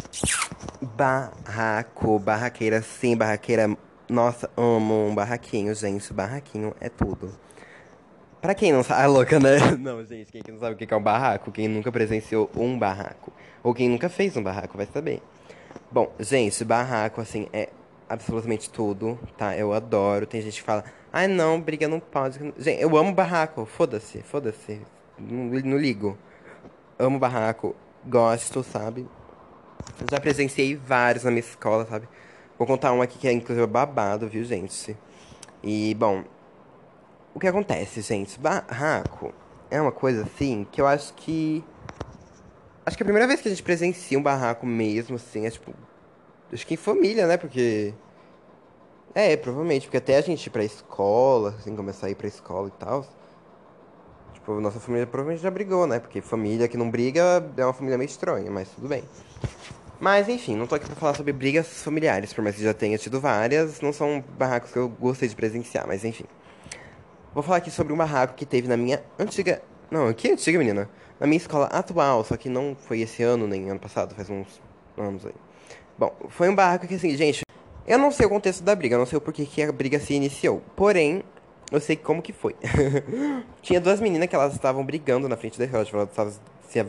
Barraco, 0.81 2.19
barraqueira, 2.19 2.81
sim, 2.81 3.15
barraqueira. 3.15 3.77
Nossa, 4.09 4.49
amo 4.57 5.07
um 5.07 5.15
barraquinho, 5.15 5.73
gente. 5.75 6.11
Barraquinho 6.11 6.73
é 6.79 6.89
tudo. 6.89 7.31
Pra 8.41 8.55
quem 8.55 8.71
não 8.71 8.83
sabe. 8.83 9.01
Ah, 9.03 9.07
louca, 9.07 9.39
né? 9.39 9.57
Não, 9.77 10.03
gente, 10.03 10.31
quem 10.31 10.41
não 10.49 10.59
sabe 10.59 10.75
o 10.75 10.77
que 10.77 10.91
é 10.91 10.97
um 10.97 11.01
barraco, 11.01 11.51
quem 11.51 11.67
nunca 11.67 11.91
presenciou 11.91 12.49
um 12.55 12.77
barraco, 12.77 13.31
ou 13.63 13.73
quem 13.73 13.87
nunca 13.87 14.09
fez 14.09 14.35
um 14.35 14.43
barraco, 14.43 14.77
vai 14.77 14.87
saber. 14.87 15.21
Bom, 15.91 16.11
gente, 16.19 16.63
barraco, 16.65 17.21
assim, 17.21 17.47
é 17.53 17.69
absolutamente 18.09 18.69
tudo, 18.69 19.19
tá? 19.37 19.55
Eu 19.57 19.73
adoro. 19.73 20.25
Tem 20.25 20.41
gente 20.41 20.59
que 20.59 20.65
fala, 20.65 20.83
ai 21.11 21.27
não, 21.27 21.59
briga 21.59 21.87
não 21.87 21.99
pode. 21.99 22.39
Gente, 22.57 22.81
eu 22.81 22.95
amo 22.97 23.13
barraco, 23.13 23.65
foda-se, 23.65 24.21
foda-se. 24.21 24.81
Não, 25.17 25.45
não 25.45 25.77
ligo. 25.77 26.17
Amo 26.97 27.19
barraco, 27.19 27.75
gosto, 28.05 28.63
sabe? 28.63 29.07
Já 30.09 30.19
presenciei 30.19 30.75
vários 30.75 31.23
na 31.23 31.31
minha 31.31 31.41
escola, 31.41 31.85
sabe? 31.85 32.07
Vou 32.57 32.67
contar 32.67 32.91
um 32.91 33.01
aqui 33.01 33.19
que 33.19 33.27
é 33.27 33.31
inclusive 33.31 33.67
babado, 33.67 34.27
viu, 34.27 34.43
gente? 34.43 34.97
E, 35.63 35.93
bom, 35.95 36.23
o 37.33 37.39
que 37.39 37.47
acontece, 37.47 38.01
gente? 38.01 38.39
Barraco 38.39 39.33
é 39.69 39.79
uma 39.81 39.91
coisa 39.91 40.23
assim 40.23 40.65
que 40.71 40.81
eu 40.81 40.87
acho 40.87 41.13
que. 41.13 41.63
Acho 42.85 42.95
que 42.95 43.03
a 43.03 43.05
primeira 43.05 43.27
vez 43.27 43.41
que 43.41 43.47
a 43.47 43.51
gente 43.51 43.61
presencia 43.61 44.17
um 44.17 44.23
barraco 44.23 44.65
mesmo, 44.65 45.17
assim, 45.17 45.45
é 45.45 45.49
tipo 45.49 45.73
Acho 46.51 46.65
que 46.65 46.75
em 46.75 46.77
família, 46.77 47.27
né? 47.27 47.37
Porque. 47.37 47.93
É, 49.13 49.35
provavelmente, 49.35 49.87
porque 49.87 49.97
até 49.97 50.17
a 50.17 50.21
gente 50.21 50.45
ir 50.45 50.49
pra 50.49 50.63
escola, 50.63 51.55
assim, 51.57 51.75
começar 51.75 52.07
a 52.07 52.09
ir 52.09 52.15
pra 52.15 52.27
escola 52.27 52.67
e 52.67 52.71
tal. 52.71 53.05
Tipo, 54.33 54.61
nossa 54.61 54.79
família 54.79 55.07
provavelmente 55.07 55.41
já 55.41 55.51
brigou, 55.51 55.87
né? 55.87 55.99
Porque 55.99 56.21
família 56.21 56.67
que 56.67 56.77
não 56.77 56.89
briga 56.89 57.43
é 57.57 57.65
uma 57.65 57.73
família 57.73 57.97
meio 57.97 58.07
estranha, 58.07 58.49
mas 58.51 58.69
tudo 58.69 58.87
bem. 58.87 59.03
Mas 59.99 60.29
enfim, 60.29 60.55
não 60.55 60.67
tô 60.67 60.75
aqui 60.75 60.85
pra 60.85 60.95
falar 60.95 61.15
sobre 61.15 61.33
brigas 61.33 61.81
familiares, 61.81 62.31
por 62.31 62.43
mais 62.43 62.55
que 62.55 62.61
já 62.61 62.73
tenha 62.73 62.97
tido 62.97 63.19
várias, 63.19 63.81
não 63.81 63.91
são 63.91 64.23
barracos 64.37 64.71
que 64.71 64.77
eu 64.77 64.87
gostei 64.87 65.27
de 65.27 65.35
presenciar, 65.35 65.87
mas 65.87 66.05
enfim. 66.05 66.25
Vou 67.33 67.41
falar 67.41 67.57
aqui 67.57 67.71
sobre 67.71 67.91
um 67.91 67.97
barraco 67.97 68.35
que 68.35 68.45
teve 68.45 68.67
na 68.67 68.77
minha 68.77 69.03
antiga. 69.17 69.61
Não, 69.89 70.13
que 70.13 70.31
antiga, 70.31 70.59
menina? 70.59 70.89
Na 71.19 71.25
minha 71.25 71.37
escola 71.37 71.65
atual, 71.65 72.23
só 72.23 72.37
que 72.37 72.47
não 72.47 72.75
foi 72.75 73.01
esse 73.01 73.23
ano 73.23 73.47
nem 73.47 73.69
ano 73.69 73.79
passado, 73.79 74.13
faz 74.13 74.29
uns 74.29 74.61
anos 74.97 75.25
aí. 75.25 75.33
Bom, 75.97 76.15
foi 76.29 76.47
um 76.47 76.53
barraco 76.53 76.87
que 76.87 76.93
assim, 76.93 77.17
gente, 77.17 77.41
eu 77.87 77.97
não 77.97 78.11
sei 78.11 78.25
o 78.25 78.29
contexto 78.29 78.63
da 78.63 78.75
briga, 78.75 78.95
eu 78.95 78.99
não 78.99 79.05
sei 79.05 79.17
o 79.17 79.21
porquê 79.21 79.45
que 79.45 79.63
a 79.63 79.71
briga 79.71 79.99
se 79.99 80.13
iniciou. 80.13 80.61
Porém, 80.75 81.23
eu 81.71 81.79
sei 81.79 81.95
como 81.95 82.21
que 82.21 82.31
foi. 82.31 82.55
Tinha 83.63 83.81
duas 83.81 83.99
meninas 83.99 84.29
que 84.29 84.35
elas 84.35 84.53
estavam 84.53 84.85
brigando 84.85 85.27
na 85.27 85.35
frente 85.35 85.57
da 85.57 85.65
escola, 85.65 85.85
tipo, 85.85 85.97
elas 85.97 86.09
estavam 86.09 86.33
se 86.69 86.85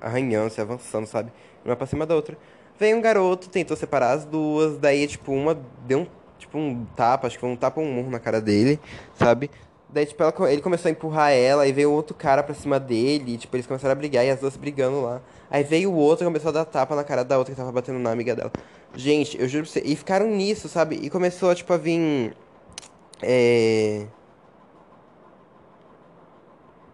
arranhando, 0.00 0.50
se 0.50 0.60
avançando, 0.60 1.06
sabe? 1.06 1.32
Uma 1.64 1.74
pra 1.74 1.86
cima 1.86 2.04
da 2.04 2.14
outra. 2.14 2.36
Veio 2.78 2.96
um 2.96 3.00
garoto, 3.00 3.48
tentou 3.48 3.76
separar 3.76 4.12
as 4.12 4.24
duas, 4.24 4.76
daí, 4.76 5.06
tipo, 5.06 5.32
uma 5.32 5.58
deu 5.86 6.00
um, 6.00 6.06
tipo, 6.38 6.58
um 6.58 6.84
tapa, 6.96 7.28
acho 7.28 7.36
que 7.36 7.40
foi 7.40 7.48
um 7.48 7.56
tapa, 7.56 7.80
um 7.80 7.90
murro 7.90 8.10
na 8.10 8.18
cara 8.18 8.40
dele, 8.40 8.78
sabe? 9.14 9.50
Daí, 9.94 10.06
tipo, 10.06 10.20
ela, 10.24 10.52
ele 10.52 10.60
começou 10.60 10.88
a 10.88 10.92
empurrar 10.92 11.30
ela, 11.30 11.68
e 11.68 11.72
veio 11.72 11.92
outro 11.92 12.16
cara 12.16 12.42
pra 12.42 12.52
cima 12.52 12.80
dele, 12.80 13.34
e, 13.34 13.38
tipo, 13.38 13.54
eles 13.54 13.64
começaram 13.64 13.92
a 13.92 13.94
brigar, 13.94 14.26
e 14.26 14.30
as 14.30 14.40
duas 14.40 14.56
brigando 14.56 15.00
lá. 15.00 15.22
Aí 15.48 15.62
veio 15.62 15.92
o 15.92 15.94
outro 15.94 16.24
e 16.24 16.26
começou 16.26 16.48
a 16.48 16.52
dar 16.52 16.64
tapa 16.64 16.96
na 16.96 17.04
cara 17.04 17.24
da 17.24 17.38
outra 17.38 17.54
que 17.54 17.60
tava 17.60 17.70
batendo 17.70 18.00
na 18.00 18.10
amiga 18.10 18.34
dela. 18.34 18.50
Gente, 18.96 19.40
eu 19.40 19.46
juro 19.46 19.62
pra 19.62 19.72
você. 19.72 19.82
E 19.84 19.94
ficaram 19.94 20.26
nisso, 20.26 20.68
sabe? 20.68 20.96
E 20.96 21.08
começou, 21.08 21.54
tipo, 21.54 21.72
a 21.72 21.76
vir. 21.76 22.36
É. 23.22 24.04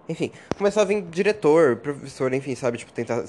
Enfim, 0.07 0.31
começou 0.59 0.83
a 0.83 0.85
vir 0.85 1.01
diretor, 1.01 1.77
professor, 1.77 2.35
enfim, 2.35 2.55
sabe? 2.55 2.77
Tipo, 2.77 2.93
tentar 2.93 3.25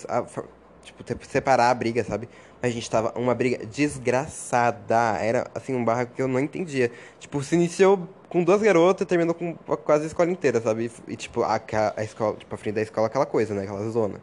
tipo, 0.84 1.26
separar 1.26 1.70
a 1.70 1.74
briga, 1.74 2.04
sabe? 2.04 2.28
Mas 2.62 2.72
a 2.72 2.74
gente 2.74 2.90
tava 2.90 3.14
uma 3.18 3.34
briga 3.34 3.66
desgraçada. 3.66 5.18
Era, 5.22 5.50
assim, 5.56 5.74
um 5.74 5.86
barraco 5.86 6.14
que 6.14 6.22
eu 6.22 6.28
não 6.28 6.42
entendia. 6.42 6.92
Tipo, 7.22 7.42
se 7.42 7.56
iniciou 7.56 8.06
com 8.32 8.46
duas 8.46 8.62
garotas 8.62 9.06
terminou 9.06 9.36
com 9.36 9.54
quase 9.84 10.06
a 10.06 10.08
escola 10.08 10.32
inteira, 10.32 10.62
sabe? 10.62 10.90
E, 11.06 11.18
tipo, 11.18 11.44
a, 11.44 11.62
a 11.98 12.04
escola, 12.04 12.38
tipo, 12.38 12.56
a 12.56 12.58
frente 12.58 12.76
da 12.76 12.82
escola, 12.82 13.08
aquela 13.08 13.26
coisa, 13.26 13.54
né? 13.54 13.64
Aquela 13.64 13.88
zona. 13.90 14.22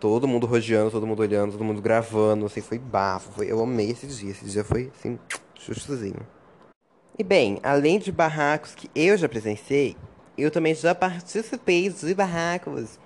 Todo 0.00 0.26
mundo 0.26 0.46
rodeando, 0.46 0.90
todo 0.90 1.06
mundo 1.06 1.20
olhando, 1.20 1.52
todo 1.52 1.62
mundo 1.62 1.82
gravando, 1.82 2.46
assim, 2.46 2.62
foi 2.62 2.78
bafo. 2.78 3.30
Foi, 3.32 3.52
eu 3.52 3.62
amei 3.62 3.90
esse 3.90 4.06
dia. 4.06 4.30
Esse 4.30 4.46
dia 4.46 4.64
foi, 4.64 4.90
assim, 4.98 5.18
chuchuzinho. 5.54 6.26
E 7.18 7.22
bem, 7.22 7.60
além 7.62 7.98
de 7.98 8.10
barracos 8.10 8.74
que 8.74 8.90
eu 8.94 9.14
já 9.18 9.28
presenciei, 9.28 9.94
eu 10.38 10.50
também 10.50 10.74
já 10.74 10.94
participei 10.94 11.90
de 11.90 12.14
barracos. 12.14 12.98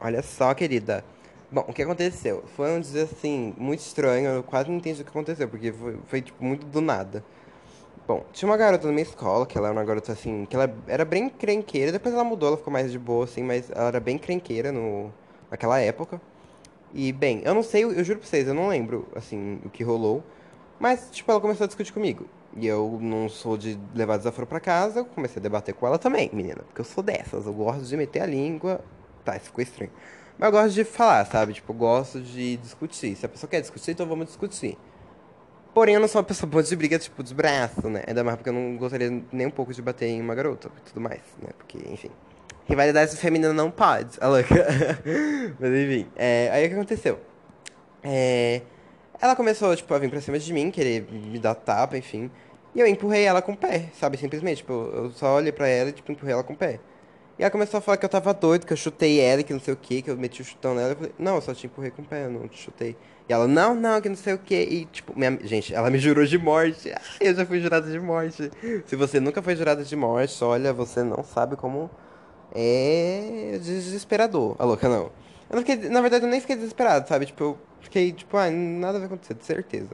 Olha 0.00 0.22
só, 0.22 0.52
querida. 0.54 1.04
Bom, 1.52 1.66
o 1.68 1.72
que 1.72 1.82
aconteceu? 1.82 2.42
Foi 2.56 2.72
um 2.72 2.80
dia, 2.80 3.04
assim, 3.04 3.54
muito 3.56 3.78
estranho. 3.78 4.28
Eu 4.28 4.42
quase 4.42 4.68
não 4.68 4.78
entendi 4.78 5.02
o 5.02 5.04
que 5.04 5.10
aconteceu, 5.10 5.48
porque 5.48 5.72
foi, 5.72 5.98
foi 6.08 6.20
tipo, 6.20 6.44
muito 6.44 6.66
do 6.66 6.80
nada. 6.80 7.24
Bom, 8.06 8.22
tinha 8.34 8.50
uma 8.50 8.56
garota 8.58 8.86
na 8.86 8.92
minha 8.92 9.02
escola, 9.02 9.46
que 9.46 9.56
ela 9.56 9.68
era 9.68 9.72
uma 9.74 9.84
garota, 9.84 10.12
assim, 10.12 10.44
que 10.44 10.54
ela 10.54 10.74
era 10.86 11.04
bem 11.06 11.28
crenqueira. 11.30 11.90
Depois 11.90 12.14
ela 12.14 12.22
mudou, 12.24 12.48
ela 12.48 12.56
ficou 12.58 12.72
mais 12.72 12.92
de 12.92 12.98
boa, 12.98 13.24
assim, 13.24 13.42
mas 13.42 13.70
ela 13.70 13.88
era 13.88 14.00
bem 14.00 14.18
crenqueira 14.18 14.70
no, 14.70 15.10
naquela 15.50 15.80
época. 15.80 16.20
E, 16.92 17.12
bem, 17.12 17.42
eu 17.44 17.54
não 17.54 17.62
sei, 17.62 17.84
eu 17.84 18.04
juro 18.04 18.20
pra 18.20 18.28
vocês, 18.28 18.46
eu 18.46 18.54
não 18.54 18.68
lembro, 18.68 19.08
assim, 19.16 19.60
o 19.64 19.70
que 19.70 19.82
rolou. 19.82 20.22
Mas, 20.78 21.08
tipo, 21.12 21.30
ela 21.30 21.40
começou 21.40 21.64
a 21.64 21.66
discutir 21.66 21.92
comigo. 21.92 22.26
E 22.56 22.66
eu 22.66 22.98
não 23.00 23.28
sou 23.28 23.56
de 23.56 23.78
levar 23.94 24.18
desaforo 24.18 24.46
para 24.46 24.60
casa, 24.60 25.00
eu 25.00 25.04
comecei 25.06 25.40
a 25.40 25.42
debater 25.42 25.74
com 25.74 25.86
ela 25.86 25.98
também, 25.98 26.30
menina. 26.32 26.62
Porque 26.64 26.82
eu 26.82 26.84
sou 26.84 27.02
dessas, 27.02 27.46
eu 27.46 27.54
gosto 27.54 27.84
de 27.84 27.96
meter 27.96 28.20
a 28.22 28.26
língua. 28.26 28.80
Tá, 29.24 29.36
isso 29.36 29.46
ficou 29.46 29.62
estranho. 29.62 29.90
Mas 30.38 30.46
eu 30.48 30.52
gosto 30.52 30.74
de 30.74 30.84
falar, 30.84 31.24
sabe? 31.26 31.54
Tipo, 31.54 31.72
eu 31.72 31.76
gosto 31.76 32.20
de 32.20 32.58
discutir. 32.58 33.16
Se 33.16 33.24
a 33.24 33.28
pessoa 33.28 33.48
quer 33.50 33.60
discutir, 33.62 33.92
então 33.92 34.06
vamos 34.06 34.26
discutir. 34.26 34.76
Porém, 35.74 35.96
eu 35.96 36.00
não 36.00 36.06
sou 36.06 36.20
uma 36.20 36.24
pessoa 36.24 36.48
boa 36.48 36.62
de 36.62 36.76
briga, 36.76 36.96
tipo, 37.00 37.20
dos 37.20 37.32
braços, 37.32 37.82
né? 37.84 38.04
Ainda 38.06 38.22
mais 38.22 38.36
porque 38.36 38.48
eu 38.48 38.52
não 38.52 38.76
gostaria 38.76 39.10
nem 39.32 39.48
um 39.48 39.50
pouco 39.50 39.74
de 39.74 39.82
bater 39.82 40.06
em 40.06 40.20
uma 40.20 40.32
garota 40.32 40.70
e 40.78 40.80
tudo 40.88 41.00
mais, 41.00 41.20
né? 41.42 41.48
Porque, 41.58 41.78
enfim. 41.90 42.10
Rivalidade 42.66 43.16
feminina 43.16 43.52
não 43.52 43.72
pode, 43.72 44.16
a 44.20 44.28
louca. 44.28 44.54
Mas 45.58 45.72
enfim, 45.72 46.06
é, 46.14 46.48
aí 46.52 46.64
o 46.64 46.68
que 46.68 46.74
aconteceu? 46.74 47.18
É, 48.04 48.62
ela 49.20 49.34
começou, 49.34 49.74
tipo, 49.74 49.92
a 49.92 49.98
vir 49.98 50.08
pra 50.08 50.20
cima 50.20 50.38
de 50.38 50.52
mim, 50.52 50.70
querer 50.70 51.06
me 51.10 51.40
dar 51.40 51.56
tapa, 51.56 51.98
enfim. 51.98 52.30
E 52.72 52.78
eu 52.78 52.86
empurrei 52.86 53.24
ela 53.24 53.42
com 53.42 53.52
o 53.52 53.56
pé, 53.56 53.90
sabe? 53.98 54.16
Simplesmente, 54.16 54.58
tipo, 54.58 54.72
eu 54.72 55.10
só 55.10 55.34
olhei 55.34 55.50
pra 55.50 55.66
ela 55.66 55.90
e, 55.90 55.92
tipo, 55.92 56.10
empurrei 56.12 56.34
ela 56.34 56.44
com 56.44 56.52
o 56.52 56.56
pé. 56.56 56.78
E 57.36 57.42
ela 57.42 57.50
começou 57.50 57.78
a 57.78 57.80
falar 57.80 57.96
que 57.96 58.04
eu 58.04 58.08
tava 58.08 58.32
doido, 58.32 58.64
que 58.64 58.72
eu 58.72 58.76
chutei 58.76 59.20
ela, 59.20 59.42
que 59.42 59.52
não 59.52 59.60
sei 59.60 59.74
o 59.74 59.76
que, 59.76 60.02
que 60.02 60.10
eu 60.10 60.16
meti 60.16 60.40
o 60.40 60.44
chutão 60.44 60.74
nela. 60.74 60.90
Eu 60.90 60.96
falei, 60.96 61.12
não, 61.18 61.34
eu 61.34 61.40
só 61.40 61.52
te 61.52 61.66
empurrei 61.66 61.90
com 61.90 62.02
o 62.02 62.04
pé, 62.04 62.26
eu 62.26 62.30
não 62.30 62.46
te 62.46 62.58
chutei. 62.58 62.96
E 63.28 63.32
ela, 63.32 63.48
não, 63.48 63.74
não, 63.74 64.00
que 64.00 64.08
não 64.08 64.16
sei 64.16 64.34
o 64.34 64.38
que. 64.38 64.54
E, 64.54 64.84
tipo, 64.86 65.18
minha... 65.18 65.38
gente, 65.42 65.74
ela 65.74 65.90
me 65.90 65.98
jurou 65.98 66.24
de 66.26 66.38
morte. 66.38 66.92
eu 67.20 67.34
já 67.34 67.46
fui 67.46 67.60
jurada 67.60 67.90
de 67.90 67.98
morte. 67.98 68.50
Se 68.84 68.96
você 68.96 69.18
nunca 69.18 69.40
foi 69.40 69.56
jurada 69.56 69.82
de 69.82 69.96
morte, 69.96 70.44
olha, 70.44 70.72
você 70.72 71.02
não 71.02 71.24
sabe 71.24 71.56
como 71.56 71.90
é 72.54 73.58
desesperador. 73.60 74.54
A 74.58 74.64
louca, 74.64 74.88
não. 74.88 75.10
Eu 75.50 75.56
não 75.56 75.58
fiquei, 75.58 75.88
na 75.88 76.00
verdade, 76.00 76.24
eu 76.24 76.30
nem 76.30 76.40
fiquei 76.40 76.56
desesperado, 76.56 77.08
sabe? 77.08 77.26
Tipo, 77.26 77.44
eu 77.44 77.58
fiquei, 77.80 78.12
tipo, 78.12 78.36
ah, 78.36 78.50
nada 78.50 78.98
vai 78.98 79.06
acontecer, 79.06 79.34
de 79.34 79.44
certeza. 79.44 79.90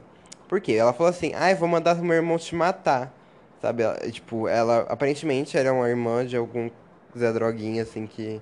Por 0.47 0.59
quê? 0.59 0.73
Ela 0.73 0.93
falou 0.93 1.09
assim, 1.09 1.31
ah, 1.35 1.51
eu 1.51 1.57
vou 1.57 1.67
mandar 1.67 1.95
meu 1.95 2.15
irmão 2.15 2.37
te 2.37 2.53
matar. 2.53 3.13
Sabe? 3.61 3.83
Ela, 3.83 3.95
tipo, 4.11 4.47
ela 4.47 4.85
aparentemente 4.89 5.57
era 5.57 5.71
uma 5.71 5.87
irmã 5.89 6.25
de 6.25 6.35
algum 6.35 6.69
Zé 7.17 7.31
Droguinha, 7.31 7.83
assim, 7.83 8.05
que 8.05 8.41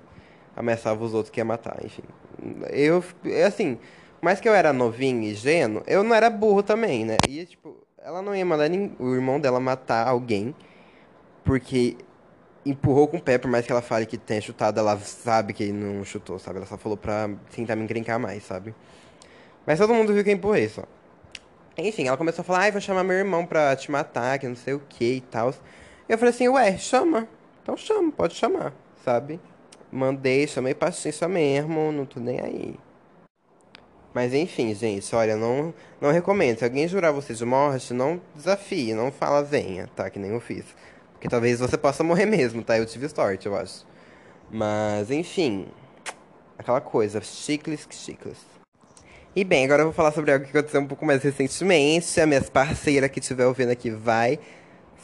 ameaçava 0.56 1.04
os 1.04 1.14
outros 1.14 1.30
que 1.30 1.40
ia 1.40 1.44
matar, 1.44 1.78
enfim. 1.84 2.02
Eu, 2.70 3.04
assim, 3.46 3.78
mais 4.20 4.40
que 4.40 4.48
eu 4.48 4.54
era 4.54 4.72
novinho 4.72 5.22
e 5.22 5.34
gênio, 5.34 5.82
eu 5.86 6.02
não 6.02 6.14
era 6.14 6.28
burro 6.28 6.62
também, 6.62 7.04
né? 7.04 7.16
E, 7.28 7.44
tipo, 7.44 7.76
ela 7.98 8.20
não 8.22 8.34
ia 8.34 8.44
mandar 8.44 8.68
nem, 8.68 8.94
o 8.98 9.14
irmão 9.14 9.40
dela 9.40 9.60
matar 9.60 10.06
alguém, 10.06 10.54
porque 11.44 11.96
empurrou 12.64 13.08
com 13.08 13.16
o 13.16 13.22
pé, 13.22 13.38
por 13.38 13.50
mais 13.50 13.64
que 13.64 13.72
ela 13.72 13.82
fale 13.82 14.06
que 14.06 14.18
tenha 14.18 14.40
chutado, 14.40 14.78
ela 14.78 14.98
sabe 14.98 15.52
que 15.52 15.72
não 15.72 16.04
chutou, 16.04 16.38
sabe? 16.38 16.58
Ela 16.58 16.66
só 16.66 16.76
falou 16.76 16.96
pra 16.96 17.30
tentar 17.50 17.76
me 17.76 17.84
encrencar 17.84 18.18
mais, 18.18 18.44
sabe? 18.44 18.74
Mas 19.66 19.78
todo 19.78 19.94
mundo 19.94 20.12
viu 20.12 20.22
que 20.22 20.30
eu 20.30 20.34
empurrei 20.34 20.68
só. 20.68 20.84
Enfim, 21.76 22.08
ela 22.08 22.16
começou 22.16 22.42
a 22.42 22.44
falar, 22.44 22.60
ai, 22.60 22.72
vou 22.72 22.80
chamar 22.80 23.04
meu 23.04 23.16
irmão 23.16 23.46
pra 23.46 23.74
te 23.76 23.90
matar, 23.90 24.38
que 24.38 24.46
não 24.46 24.56
sei 24.56 24.74
o 24.74 24.82
que 24.88 25.14
e 25.14 25.20
tal. 25.20 25.54
Eu 26.08 26.18
falei 26.18 26.34
assim, 26.34 26.48
ué, 26.48 26.76
chama. 26.76 27.28
Então 27.62 27.76
chama, 27.76 28.10
pode 28.12 28.34
chamar, 28.34 28.74
sabe? 29.04 29.40
Mandei, 29.90 30.46
chamei 30.46 30.74
paciência 30.74 31.26
mesmo, 31.28 31.92
não 31.92 32.04
tô 32.04 32.20
nem 32.20 32.40
aí. 32.40 32.76
Mas 34.12 34.34
enfim, 34.34 34.74
gente, 34.74 35.14
olha, 35.14 35.36
não, 35.36 35.72
não 36.00 36.10
recomendo. 36.10 36.58
Se 36.58 36.64
alguém 36.64 36.88
jurar 36.88 37.12
você 37.12 37.32
de 37.32 37.44
morte, 37.44 37.94
não 37.94 38.20
desafie, 38.34 38.92
não 38.92 39.12
fala 39.12 39.42
venha, 39.42 39.88
tá? 39.94 40.10
Que 40.10 40.18
nem 40.18 40.32
eu 40.32 40.40
fiz. 40.40 40.64
Porque 41.12 41.28
talvez 41.28 41.60
você 41.60 41.78
possa 41.78 42.02
morrer 42.02 42.26
mesmo, 42.26 42.62
tá? 42.62 42.76
Eu 42.76 42.86
tive 42.86 43.08
sorte, 43.08 43.46
eu 43.46 43.54
acho. 43.54 43.86
Mas, 44.50 45.10
enfim. 45.10 45.68
Aquela 46.58 46.80
coisa, 46.80 47.20
chicles 47.20 47.86
que 47.86 47.94
chicles. 47.94 48.38
E 49.34 49.44
bem, 49.44 49.64
agora 49.64 49.82
eu 49.82 49.86
vou 49.86 49.94
falar 49.94 50.10
sobre 50.10 50.32
algo 50.32 50.44
que 50.44 50.50
aconteceu 50.50 50.80
um 50.80 50.86
pouco 50.86 51.06
mais 51.06 51.22
recentemente. 51.22 52.20
A 52.20 52.26
minha 52.26 52.42
parceira 52.42 53.08
que 53.08 53.20
estiver 53.20 53.46
ouvindo 53.46 53.70
aqui 53.70 53.90
vai 53.90 54.40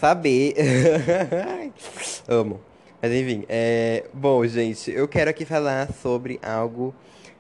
saber. 0.01 0.55
Amo. 2.27 2.61
Mas 3.01 3.13
enfim, 3.13 3.45
é... 3.49 4.05
bom, 4.13 4.45
gente, 4.47 4.91
eu 4.91 5.07
quero 5.07 5.31
aqui 5.31 5.45
falar 5.45 5.93
sobre 5.93 6.41
algo 6.43 6.95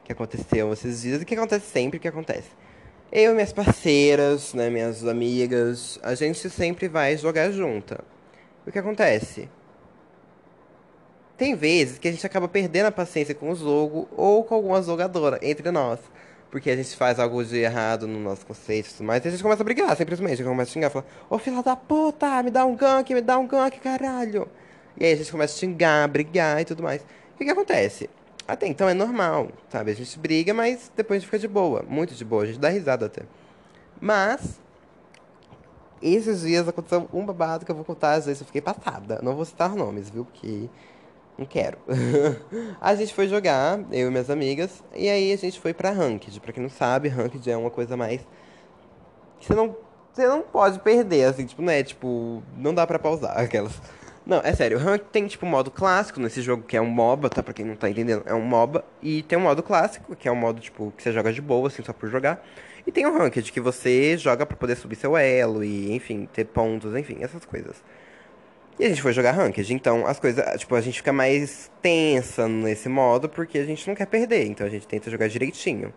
que 0.07 0.13
aconteceu 0.13 0.73
esses 0.73 1.03
dias 1.03 1.21
e 1.21 1.25
que 1.25 1.35
acontece 1.35 1.67
sempre 1.67 1.99
que 1.99 2.07
acontece. 2.07 2.49
Eu 3.11 3.33
e 3.33 3.35
minhas 3.35 3.53
parceiras, 3.53 4.55
né, 4.55 4.71
minhas 4.71 5.05
amigas, 5.05 5.99
a 6.03 6.15
gente 6.15 6.49
sempre 6.49 6.87
vai 6.87 7.17
jogar 7.17 7.51
junta. 7.51 8.05
O 8.65 8.71
que 8.71 8.79
acontece? 8.79 9.49
Tem 11.37 11.55
vezes 11.55 11.99
que 11.99 12.07
a 12.07 12.13
gente 12.13 12.25
acaba 12.25 12.49
perdendo 12.49 12.87
a 12.87 12.93
paciência 12.93 13.35
com 13.35 13.51
o 13.51 13.57
jogo 13.57 14.09
ou 14.17 14.45
com 14.45 14.55
alguma 14.55 14.81
jogadora 14.81 15.39
entre 15.43 15.71
nós 15.71 15.99
porque 16.51 16.71
a 16.71 16.77
gente 16.77 16.97
faz 16.97 17.19
algo 17.19 17.45
de 17.45 17.59
errado 17.59 18.07
no 18.07 18.19
nosso 18.19 18.47
conceito 18.47 18.89
e 18.89 18.93
tudo 18.93 19.07
mais, 19.07 19.23
e 19.23 19.29
a 19.29 19.31
gente 19.31 19.43
começa 19.43 19.63
a 19.63 19.65
brigar, 19.65 19.95
simplesmente. 19.97 20.33
A 20.33 20.37
gente 20.37 20.47
começa 20.47 20.71
a 20.71 20.73
xingar, 20.73 20.91
fala, 20.91 21.05
ô 21.29 21.39
filha 21.39 21.63
da 21.63 21.77
puta, 21.77 22.43
me 22.43 22.51
dá 22.51 22.65
um 22.65 22.75
gank, 22.75 23.13
me 23.13 23.21
dá 23.21 23.37
um 23.37 23.47
gank, 23.47 23.79
caralho. 23.81 24.49
E 24.97 25.05
aí 25.05 25.13
a 25.13 25.17
gente 25.17 25.31
começa 25.31 25.55
a 25.55 25.59
xingar, 25.59 26.09
brigar 26.09 26.61
e 26.63 26.65
tudo 26.65 26.83
mais. 26.83 27.03
O 27.35 27.45
que 27.45 27.51
acontece? 27.51 28.09
Até 28.47 28.67
então 28.69 28.89
é 28.89 28.95
normal, 28.95 29.49
sabe? 29.69 29.91
A 29.91 29.95
gente 29.95 30.19
briga, 30.19 30.55
mas 30.55 30.91
depois 30.97 31.19
a 31.19 31.21
gente 31.21 31.27
fica 31.27 31.39
de 31.39 31.49
boa, 31.49 31.85
muito 31.89 32.15
de 32.15 32.25
boa, 32.25 32.45
a 32.45 32.47
gente 32.47 32.59
dá 32.59 32.69
risada 32.69 33.07
até. 33.07 33.23
Mas, 34.01 34.61
esses 36.01 36.43
dias 36.43 36.69
aconteceu 36.69 37.09
um 37.13 37.25
babado 37.25 37.65
que 37.65 37.71
eu 37.71 37.75
vou 37.75 37.85
contar, 37.85 38.13
às 38.13 38.27
vezes 38.27 38.41
eu 38.41 38.47
fiquei 38.47 38.61
passada. 38.61 39.21
Não 39.23 39.35
vou 39.35 39.45
citar 39.45 39.75
nomes, 39.75 40.11
viu? 40.11 40.25
Porque 40.25 40.69
não 41.37 41.45
quero. 41.45 41.79
a 42.81 42.95
gente 42.95 43.13
foi 43.13 43.29
jogar, 43.29 43.81
eu 43.91 44.09
e 44.09 44.11
minhas 44.11 44.31
amigas, 44.31 44.83
e 44.95 45.09
aí 45.09 45.33
a 45.33 45.37
gente 45.37 45.59
foi 45.59 45.75
pra 45.75 45.91
Ranked. 45.91 46.39
Pra 46.41 46.53
quem 46.53 46.63
não 46.63 46.71
sabe, 46.71 47.09
Ranked 47.09 47.51
é 47.51 47.57
uma 47.57 47.71
coisa 47.71 47.97
mais. 47.97 48.27
Você 49.41 49.55
não, 49.55 49.77
você 50.13 50.27
não 50.27 50.43
pode 50.43 50.79
perder, 50.81 51.25
assim, 51.25 51.47
tipo, 51.47 51.63
não 51.63 51.73
é 51.73 51.83
tipo. 51.83 52.43
Não 52.57 52.73
dá 52.73 52.87
pra 52.87 52.99
pausar 52.99 53.37
aquelas. 53.39 53.81
Não, 54.27 54.41
é 54.43 54.53
sério, 54.53 54.77
o 54.77 54.81
Ranked 54.81 55.09
tem 55.13 55.27
tipo 55.29 55.47
modo 55.47 55.71
clássico 55.71 56.19
nesse 56.19 56.43
jogo 56.43 56.65
que 56.65 56.77
é 56.77 56.81
um 56.81 56.87
MOBA, 56.87 57.31
tá? 57.31 57.43
Pra 57.45 57.55
quem 57.55 57.65
não 57.65 57.77
tá 57.77 57.89
entendendo, 57.89 58.25
é 58.27 58.35
um 58.35 58.43
MOBA. 58.43 58.85
E 59.01 59.23
tem 59.23 59.39
um 59.39 59.43
modo 59.43 59.63
clássico, 59.63 60.17
que 60.17 60.29
é 60.29 60.33
um 60.33 60.37
modo 60.37 60.61
tipo 60.61 60.93
que 60.97 61.03
você 61.03 61.13
joga 61.13 61.33
de 61.33 61.41
boa, 61.41 61.69
assim, 61.69 61.83
só 61.85 61.93
por 61.93 62.11
jogar. 62.11 62.45
E 62.85 62.91
tem 62.91 63.07
o 63.07 63.17
Ranked, 63.17 63.53
que 63.53 63.61
você 63.61 64.17
joga 64.19 64.45
para 64.45 64.57
poder 64.57 64.77
subir 64.77 64.97
seu 64.97 65.17
elo 65.17 65.63
e, 65.63 65.93
enfim, 65.93 66.29
ter 66.33 66.45
pontos, 66.45 66.95
enfim, 66.97 67.19
essas 67.21 67.45
coisas. 67.45 67.83
E 68.79 68.85
a 68.85 68.89
gente 68.91 69.01
foi 69.01 69.13
jogar 69.15 69.33
ranked, 69.33 69.73
então 69.73 70.07
as 70.07 70.21
coisas, 70.21 70.45
tipo, 70.61 70.75
a 70.75 70.81
gente 70.83 70.99
fica 70.99 71.11
mais 71.11 71.71
tensa 71.81 72.47
nesse 72.47 72.91
modo 72.91 73.27
porque 73.27 73.59
a 73.59 73.65
gente 73.65 73.89
não 73.89 73.95
quer 73.95 74.07
perder, 74.07 74.45
então 74.45 74.67
a 74.67 74.71
gente 74.71 74.87
tenta 74.87 75.11
jogar 75.11 75.29
direitinho. 75.29 75.95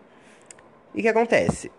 E 0.94 1.00
o 1.00 1.02
que 1.02 1.08
acontece? 1.08 1.70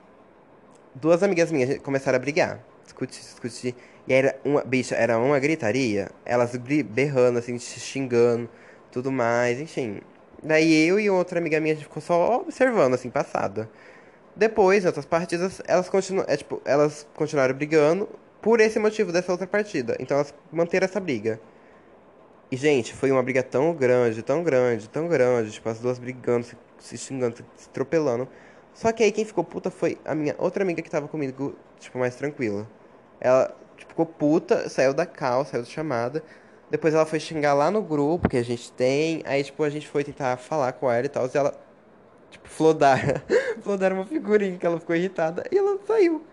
Duas 0.93 1.23
amigas 1.23 1.51
minhas 1.51 1.79
começaram 1.79 2.17
a 2.17 2.19
brigar, 2.19 2.59
discutir, 2.91 3.21
discutir, 3.21 3.75
e 4.07 4.13
era 4.13 4.37
uma, 4.43 4.63
bicha, 4.63 4.95
era 4.95 5.17
uma 5.17 5.39
gritaria, 5.39 6.09
elas 6.25 6.55
berrando, 6.55 7.39
assim, 7.39 7.57
xingando, 7.57 8.49
tudo 8.91 9.11
mais, 9.11 9.59
enfim. 9.59 10.01
Daí 10.43 10.87
eu 10.87 10.99
e 10.99 11.09
outra 11.09 11.39
amiga 11.39 11.59
minha, 11.59 11.73
a 11.73 11.75
gente 11.75 11.85
ficou 11.85 12.01
só 12.01 12.37
observando, 12.41 12.93
assim, 12.95 13.09
passada. 13.09 13.69
Depois, 14.35 14.83
em 14.83 14.87
outras 14.87 15.05
partidas, 15.05 15.61
elas, 15.67 15.89
continu 15.89 16.23
é, 16.27 16.37
tipo, 16.37 16.61
elas 16.65 17.07
continuaram 17.15 17.53
brigando, 17.53 18.07
por 18.41 18.59
esse 18.59 18.79
motivo 18.79 19.11
dessa 19.11 19.31
outra 19.31 19.47
partida. 19.47 19.95
Então 19.99 20.17
elas 20.17 20.33
manteram 20.51 20.85
essa 20.85 20.99
briga. 20.99 21.39
E, 22.51 22.57
gente, 22.57 22.93
foi 22.93 23.11
uma 23.11 23.23
briga 23.23 23.43
tão 23.43 23.73
grande, 23.73 24.21
tão 24.23 24.43
grande, 24.43 24.89
tão 24.89 25.07
grande. 25.07 25.51
Tipo, 25.51 25.69
as 25.69 25.79
duas 25.79 25.99
brigando, 25.99 26.45
se, 26.45 26.57
se 26.79 26.97
xingando, 26.97 27.37
se, 27.37 27.69
atropelando. 27.69 28.27
Só 28.73 28.91
que 28.91 29.03
aí 29.03 29.11
quem 29.11 29.25
ficou 29.25 29.43
puta 29.43 29.69
foi 29.69 29.97
a 30.03 30.15
minha 30.15 30.35
outra 30.37 30.63
amiga 30.63 30.81
que 30.81 30.89
tava 30.89 31.07
comigo, 31.07 31.55
tipo, 31.79 31.97
mais 31.99 32.15
tranquila. 32.15 32.67
Ela 33.21 33.55
tipo, 33.77 33.91
ficou 33.91 34.05
puta, 34.05 34.67
saiu 34.69 34.93
da 34.93 35.05
cal, 35.05 35.45
saiu 35.45 35.63
da 35.63 35.69
chamada. 35.69 36.23
Depois 36.69 36.93
ela 36.93 37.05
foi 37.05 37.19
xingar 37.19 37.53
lá 37.53 37.71
no 37.71 37.81
grupo 37.81 38.27
que 38.29 38.37
a 38.37 38.43
gente 38.43 38.71
tem. 38.73 39.21
Aí, 39.25 39.43
tipo, 39.43 39.63
a 39.63 39.69
gente 39.69 39.87
foi 39.87 40.03
tentar 40.03 40.37
falar 40.37 40.73
com 40.73 40.91
ela 40.91 41.05
e 41.05 41.09
tal. 41.09 41.25
E 41.27 41.37
ela 41.37 41.53
Tipo, 42.31 42.47
Flodar. 42.47 43.23
Flodar 43.61 43.93
uma 43.93 44.05
figurinha 44.05 44.57
que 44.57 44.65
ela 44.65 44.79
ficou 44.79 44.95
irritada 44.95 45.43
e 45.51 45.57
ela 45.57 45.77
saiu. 45.85 46.23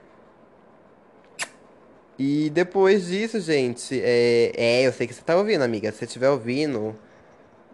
E 2.18 2.50
depois 2.50 3.06
disso, 3.06 3.40
gente, 3.40 4.00
é, 4.02 4.52
é, 4.56 4.86
eu 4.86 4.92
sei 4.92 5.06
que 5.06 5.14
você 5.14 5.22
tá 5.22 5.36
ouvindo, 5.36 5.62
amiga. 5.62 5.90
Se 5.92 5.98
você 5.98 6.04
estiver 6.04 6.30
ouvindo, 6.30 6.96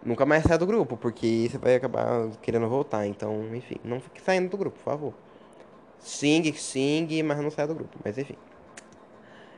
nunca 0.03 0.25
mais 0.25 0.43
sai 0.43 0.57
do 0.57 0.67
grupo, 0.67 0.97
porque 0.97 1.47
você 1.49 1.57
vai 1.57 1.75
acabar 1.75 2.29
querendo 2.41 2.67
voltar. 2.67 3.07
Então, 3.07 3.55
enfim, 3.55 3.77
não 3.83 3.99
fique 3.99 4.21
saindo 4.21 4.49
do 4.49 4.57
grupo, 4.57 4.77
por 4.77 4.83
favor. 4.83 5.13
Xingue, 6.03 6.53
xingue, 6.53 7.23
mas 7.23 7.39
não 7.39 7.49
saia 7.49 7.67
do 7.67 7.75
grupo. 7.75 7.97
Mas 8.03 8.17
enfim. 8.17 8.35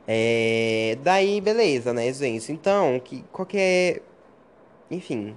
É, 0.08 0.96
daí, 1.02 1.40
beleza, 1.40 1.92
né, 1.92 2.10
gente? 2.12 2.50
Então, 2.50 2.98
que 2.98 3.22
qualquer. 3.30 4.00
Enfim. 4.90 5.36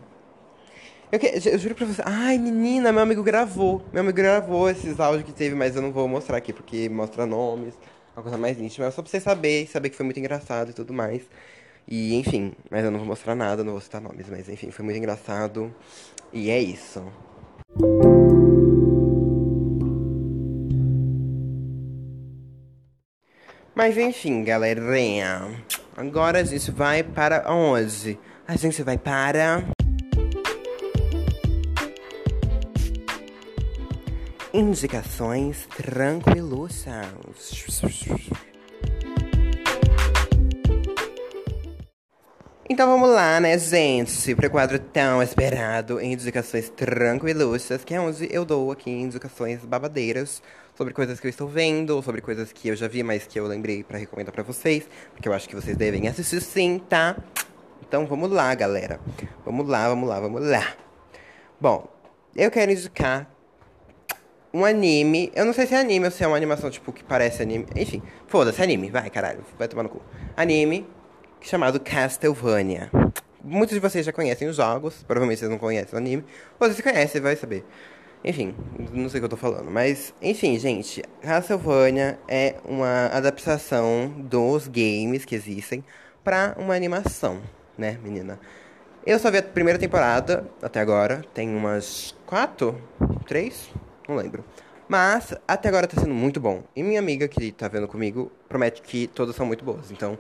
Eu, 1.12 1.20
que, 1.20 1.28
eu 1.28 1.60
juro 1.60 1.76
pra 1.76 1.86
você. 1.86 2.02
Ai, 2.06 2.38
menina, 2.38 2.92
meu 2.94 3.02
amigo 3.04 3.22
gravou. 3.22 3.84
Meu 3.92 4.02
amigo 4.02 4.16
gravou 4.16 4.70
esses 4.70 5.00
áudios 5.00 5.26
que 5.26 5.34
teve, 5.34 5.56
mas 5.56 5.76
eu 5.76 5.82
não 5.82 5.92
vou 5.92 6.08
mostrar 6.08 6.38
aqui, 6.38 6.54
porque 6.54 6.88
mostra 6.90 7.26
nomes 7.26 7.76
uma 8.16 8.24
coisa 8.24 8.38
mais 8.38 8.60
íntima, 8.60 8.88
é 8.88 8.92
só 8.92 9.02
pra 9.02 9.10
vocês 9.10 9.24
saberem, 9.24 9.66
saber 9.68 9.90
que 9.90 9.96
foi 9.96 10.06
muito 10.06 10.20
engraçado 10.20 10.72
e 10.72 10.74
tudo 10.74 10.94
mais. 10.94 11.22
E 11.88 12.16
enfim, 12.16 12.54
mas 12.70 12.84
eu 12.86 12.92
não 12.92 13.00
vou 13.00 13.08
mostrar 13.08 13.36
nada, 13.36 13.64
não 13.64 13.74
vou 13.74 13.82
citar 13.82 14.02
nomes, 14.02 14.30
mas 14.30 14.48
enfim, 14.50 14.72
foi 14.72 14.86
muito 14.86 14.98
engraçado. 14.98 15.74
E 16.32 16.50
é 16.50 16.60
isso. 16.60 17.04
Mas 23.82 23.98
enfim, 23.98 24.44
galerinha. 24.44 25.60
Agora 25.98 26.46
gente 26.46 26.70
vai 26.70 27.02
para 27.02 27.52
onde? 27.52 28.16
A 28.48 28.56
gente 28.56 28.84
vai 28.84 28.96
para. 28.96 29.64
Indicações 34.54 35.68
tranquiluças. 35.76 37.08
Então 42.70 42.88
vamos 42.88 43.10
lá, 43.10 43.40
né, 43.40 43.58
gente? 43.58 44.36
Para 44.36 44.48
o 44.48 44.52
quadro 44.52 44.78
tão 44.78 45.24
esperado, 45.24 46.00
Indicações 46.00 46.70
Tranquiluças, 46.70 47.84
que 47.84 47.96
é 47.96 48.00
onde 48.00 48.30
eu 48.32 48.46
dou 48.46 48.72
aqui 48.72 48.92
indicações 48.92 49.66
babadeiras 49.66 50.40
sobre 50.76 50.94
coisas 50.94 51.20
que 51.20 51.28
eu 51.28 51.30
estou 51.30 51.48
vendo, 51.48 51.92
ou 51.92 52.02
sobre 52.02 52.22
coisas 52.22 52.52
que 52.52 52.68
eu 52.70 52.76
já 52.76 52.88
vi, 52.88 53.04
mas 53.04 53.28
que 53.28 53.40
eu 53.40 53.46
lembrei 53.48 53.84
para 53.84 53.98
recomendar 53.98 54.34
para 54.34 54.44
vocês, 54.44 54.88
porque 55.14 55.28
eu 55.28 55.34
acho 55.34 55.48
que 55.48 55.56
vocês 55.56 55.78
devem 55.78 56.08
assistir 56.08 56.42
sim, 56.42 56.82
tá? 56.90 57.16
Então 57.82 58.06
vamos 58.06 58.32
lá, 58.32 58.54
galera. 58.56 59.00
Vamos 59.46 59.68
lá, 59.68 59.88
vamos 59.90 60.08
lá, 60.08 60.20
vamos 60.20 60.42
lá. 60.42 60.76
Bom, 61.60 61.88
eu 62.36 62.50
quero 62.50 62.72
indicar 62.72 63.30
um 64.54 64.66
anime. 64.66 65.32
Eu 65.36 65.46
não 65.46 65.54
sei 65.54 65.68
se 65.68 65.74
é 65.74 65.80
anime 65.80 66.06
ou 66.06 66.12
se 66.12 66.24
é 66.24 66.28
uma 66.28 66.38
animação, 66.38 66.70
tipo, 66.70 66.92
que 66.92 67.04
parece 67.04 67.42
anime. 67.42 67.66
Enfim, 67.76 68.02
foda-se, 68.28 68.62
anime, 68.62 68.90
vai, 68.90 69.10
caralho, 69.10 69.44
vai 69.58 69.68
tomar 69.68 69.84
no 69.84 69.90
cu. 69.90 70.02
Anime 70.36 70.88
chamado 71.42 71.80
Castlevania. 71.80 72.90
Muitos 73.44 73.74
de 73.74 73.80
vocês 73.80 74.06
já 74.06 74.14
conhecem 74.14 74.48
os 74.48 74.56
jogos, 74.56 75.04
provavelmente 75.04 75.40
vocês 75.40 75.50
não 75.50 75.58
conhecem 75.58 75.96
o 75.96 75.98
anime. 75.98 76.24
Ou 76.60 76.72
se 76.72 76.84
conhecem, 76.84 77.20
vai 77.20 77.36
saber. 77.36 77.66
Enfim, 78.24 78.54
não 78.94 79.10
sei 79.10 79.18
o 79.18 79.22
que 79.22 79.26
eu 79.26 79.30
tô 79.30 79.38
falando. 79.38 79.70
Mas, 79.72 80.14
enfim, 80.22 80.58
gente, 80.60 81.02
Castlevania 81.22 82.20
é 82.28 82.56
uma 82.64 83.08
adaptação 83.08 84.14
dos 84.18 84.68
games 84.68 85.26
que 85.26 85.34
existem 85.34 85.84
para 86.24 86.56
uma 86.58 86.76
animação, 86.76 87.42
né, 87.78 87.98
menina? 88.04 88.40
Eu 89.04 89.18
só 89.18 89.32
vi 89.32 89.40
a 89.40 89.44
primeira 89.44 89.80
temporada 89.80 90.48
até 90.62 90.80
agora. 90.80 91.24
Tem 91.34 91.50
umas 91.50 92.16
quatro? 92.28 92.80
Três? 93.26 93.70
Não 94.08 94.16
lembro. 94.16 94.46
Mas 94.88 95.34
até 95.48 95.70
agora 95.70 95.88
tá 95.88 96.00
sendo 96.00 96.14
muito 96.14 96.40
bom. 96.40 96.64
E 96.76 96.84
minha 96.84 97.00
amiga 97.00 97.28
que 97.28 97.52
tá 97.52 97.68
vendo 97.68 97.88
comigo 97.88 98.32
promete 98.48 98.82
que 98.84 99.08
todas 99.08 99.36
são 99.36 99.46
muito 99.46 99.66
boas. 99.66 99.90
Então, 99.90 100.20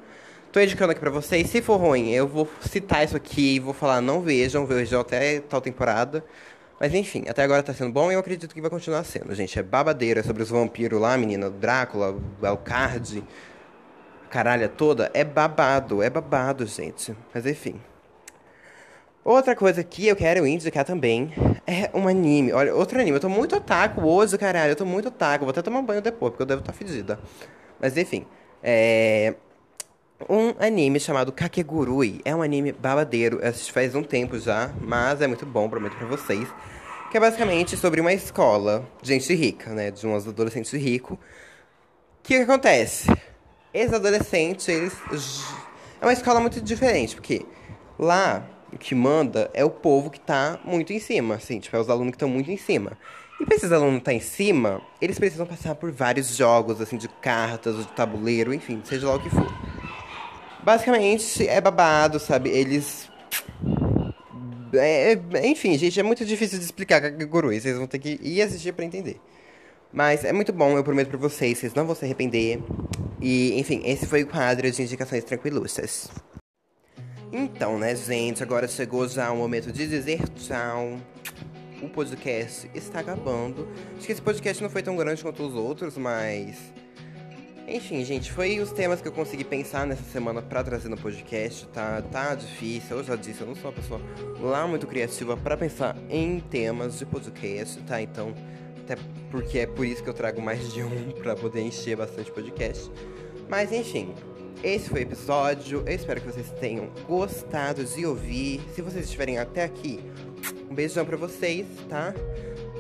tô 0.51 0.59
indicando 0.59 0.91
aqui 0.91 0.99
pra 0.99 1.11
vocês. 1.11 1.47
Se 1.49 1.61
for 1.61 1.77
ruim, 1.77 2.09
eu 2.11 2.27
vou 2.27 2.49
citar 2.61 3.03
isso 3.03 3.15
aqui 3.15 3.55
e 3.55 3.59
vou 3.59 3.73
falar 3.73 4.01
não 4.01 4.21
vejam, 4.21 4.65
vejam 4.65 5.01
até 5.01 5.41
tal 5.41 5.61
temporada. 5.61 6.23
Mas 6.81 6.95
enfim, 6.95 7.25
até 7.29 7.43
agora 7.43 7.61
tá 7.61 7.75
sendo 7.75 7.91
bom 7.91 8.09
e 8.09 8.15
eu 8.15 8.19
acredito 8.19 8.55
que 8.55 8.59
vai 8.59 8.71
continuar 8.71 9.03
sendo, 9.03 9.35
gente. 9.35 9.59
É 9.59 9.61
babadeira 9.61 10.23
sobre 10.23 10.41
os 10.41 10.49
vampiros 10.49 10.99
lá, 10.99 11.15
menina. 11.15 11.47
Drácula, 11.47 12.19
Alcard, 12.41 13.23
caralha 14.31 14.67
toda. 14.67 15.11
É 15.13 15.23
babado, 15.23 16.01
é 16.01 16.09
babado, 16.09 16.65
gente. 16.65 17.15
Mas 17.31 17.45
enfim. 17.45 17.79
Outra 19.23 19.55
coisa 19.55 19.83
que 19.83 20.07
eu 20.07 20.15
quero 20.15 20.47
indicar 20.47 20.83
também 20.83 21.31
é 21.67 21.95
um 21.95 22.07
anime. 22.07 22.51
Olha, 22.51 22.73
outro 22.73 22.99
anime. 22.99 23.17
Eu 23.17 23.21
tô 23.21 23.29
muito 23.29 23.55
otaku 23.55 24.01
hoje, 24.01 24.35
caralho. 24.35 24.71
Eu 24.71 24.75
tô 24.75 24.83
muito 24.83 25.09
otaku. 25.09 25.45
Vou 25.45 25.51
até 25.51 25.61
tomar 25.61 25.81
um 25.81 25.85
banho 25.85 26.01
depois, 26.01 26.31
porque 26.31 26.41
eu 26.41 26.47
devo 26.47 26.61
estar 26.61 26.71
tá 26.71 26.77
fedida. 26.79 27.19
Mas 27.79 27.95
enfim. 27.95 28.25
É. 28.63 29.35
Um 30.29 30.53
anime 30.59 30.99
chamado 30.99 31.31
Kakegurui. 31.31 32.21
É 32.23 32.35
um 32.35 32.41
anime 32.41 32.71
babadeiro. 32.71 33.45
Assisti 33.45 33.71
faz 33.71 33.95
um 33.95 34.03
tempo 34.03 34.39
já, 34.39 34.71
mas 34.81 35.21
é 35.21 35.27
muito 35.27 35.45
bom, 35.45 35.69
prometo 35.69 35.95
pra 35.97 36.07
vocês. 36.07 36.47
Que 37.09 37.17
é 37.17 37.19
basicamente 37.19 37.75
sobre 37.75 37.99
uma 37.99 38.13
escola 38.13 38.87
de 39.01 39.09
gente 39.09 39.33
rica, 39.33 39.71
né? 39.71 39.91
De 39.91 40.05
uns 40.07 40.27
adolescentes 40.27 40.71
ricos. 40.71 41.17
O 41.17 42.23
que, 42.23 42.37
que 42.37 42.43
acontece? 42.43 43.07
Esses 43.73 43.93
adolescentes, 43.93 44.67
eles. 44.67 44.95
É 45.99 46.05
uma 46.05 46.13
escola 46.13 46.39
muito 46.39 46.61
diferente, 46.61 47.15
porque 47.15 47.45
lá 47.97 48.47
o 48.73 48.77
que 48.77 48.95
manda 48.95 49.49
é 49.53 49.63
o 49.65 49.69
povo 49.69 50.09
que 50.09 50.19
tá 50.19 50.59
muito 50.63 50.93
em 50.93 50.99
cima, 50.99 51.35
assim, 51.35 51.59
tipo, 51.59 51.75
é 51.75 51.79
os 51.79 51.89
alunos 51.89 52.11
que 52.11 52.15
estão 52.15 52.29
muito 52.29 52.49
em 52.49 52.57
cima. 52.57 52.97
E 53.39 53.45
pra 53.45 53.55
esses 53.55 53.71
alunos 53.71 53.97
estar 53.97 54.11
tá 54.11 54.13
em 54.13 54.19
cima, 54.19 54.81
eles 55.01 55.19
precisam 55.19 55.45
passar 55.45 55.75
por 55.75 55.91
vários 55.91 56.35
jogos, 56.35 56.79
assim, 56.79 56.97
de 56.97 57.07
cartas, 57.07 57.75
de 57.77 57.87
tabuleiro, 57.87 58.53
enfim, 58.53 58.81
seja 58.85 59.07
lá 59.07 59.15
o 59.15 59.19
que 59.19 59.29
for. 59.29 59.51
Basicamente, 60.63 61.47
é 61.47 61.59
babado, 61.59 62.19
sabe? 62.19 62.49
Eles. 62.49 63.09
É, 64.73 65.13
é, 65.13 65.47
enfim, 65.47 65.77
gente, 65.77 65.99
é 65.99 66.03
muito 66.03 66.23
difícil 66.23 66.57
de 66.59 66.65
explicar 66.65 67.01
Kagegurui. 67.01 67.59
Vocês 67.59 67.77
vão 67.77 67.87
ter 67.87 67.99
que 67.99 68.19
ir 68.21 68.41
assistir 68.41 68.71
para 68.71 68.85
entender. 68.85 69.19
Mas 69.91 70.23
é 70.23 70.31
muito 70.31 70.53
bom, 70.53 70.77
eu 70.77 70.83
prometo 70.83 71.09
pra 71.09 71.17
vocês, 71.17 71.57
vocês 71.57 71.73
não 71.73 71.85
vão 71.85 71.95
se 71.95 72.05
arrepender. 72.05 72.59
E, 73.19 73.59
enfim, 73.59 73.81
esse 73.85 74.05
foi 74.05 74.23
o 74.23 74.27
quadro 74.27 74.69
de 74.71 74.81
indicações 74.81 75.23
tranquilusas. 75.23 76.09
Então, 77.33 77.77
né, 77.77 77.95
gente, 77.95 78.41
agora 78.41 78.67
chegou 78.67 79.07
já 79.07 79.31
o 79.31 79.37
momento 79.37 79.71
de 79.71 79.87
dizer 79.87 80.27
tchau. 80.29 80.97
O 81.81 81.89
podcast 81.89 82.69
está 82.73 82.99
acabando. 82.99 83.67
Acho 83.97 84.05
que 84.05 84.11
esse 84.11 84.21
podcast 84.21 84.61
não 84.61 84.69
foi 84.69 84.83
tão 84.83 84.95
grande 84.95 85.21
quanto 85.21 85.43
os 85.43 85.55
outros, 85.55 85.97
mas. 85.97 86.57
Enfim, 87.67 88.03
gente, 88.03 88.31
foi 88.31 88.59
os 88.59 88.71
temas 88.71 89.01
que 89.01 89.07
eu 89.07 89.11
consegui 89.11 89.43
pensar 89.43 89.85
nessa 89.87 90.03
semana 90.03 90.41
para 90.41 90.63
trazer 90.63 90.89
no 90.89 90.97
podcast. 90.97 91.67
Tá, 91.67 92.01
tá 92.01 92.35
difícil, 92.35 92.97
eu 92.97 93.03
já 93.03 93.15
disse, 93.15 93.41
eu 93.41 93.47
não 93.47 93.55
sou 93.55 93.71
uma 93.71 93.73
pessoa 93.73 94.01
lá 94.39 94.67
muito 94.67 94.87
criativa 94.87 95.37
para 95.37 95.55
pensar 95.55 95.95
em 96.09 96.39
temas 96.39 96.99
de 96.99 97.05
podcast, 97.05 97.79
tá? 97.83 98.01
Então, 98.01 98.33
até 98.83 98.97
porque 99.29 99.59
é 99.59 99.67
por 99.67 99.85
isso 99.85 100.03
que 100.03 100.09
eu 100.09 100.13
trago 100.13 100.41
mais 100.41 100.73
de 100.73 100.83
um 100.83 101.11
para 101.21 101.35
poder 101.35 101.61
encher 101.61 101.95
bastante 101.95 102.31
podcast. 102.31 102.91
Mas 103.47 103.71
enfim, 103.71 104.13
esse 104.63 104.89
foi 104.89 105.01
o 105.01 105.03
episódio. 105.03 105.83
Eu 105.85 105.95
espero 105.95 106.19
que 106.21 106.27
vocês 106.27 106.49
tenham 106.59 106.89
gostado 107.07 107.83
de 107.83 108.05
ouvir. 108.05 108.61
Se 108.75 108.81
vocês 108.81 109.05
estiverem 109.05 109.37
até 109.37 109.63
aqui, 109.63 109.99
um 110.69 110.75
beijão 110.75 111.05
pra 111.05 111.17
vocês, 111.17 111.65
tá? 111.89 112.13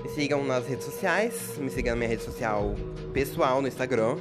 Me 0.01 0.09
sigam 0.09 0.43
nas 0.43 0.67
redes 0.67 0.85
sociais. 0.85 1.57
Me 1.59 1.69
sigam 1.69 1.91
na 1.91 1.97
minha 1.97 2.09
rede 2.09 2.23
social 2.23 2.73
pessoal 3.13 3.61
no 3.61 3.67
Instagram, 3.67 4.17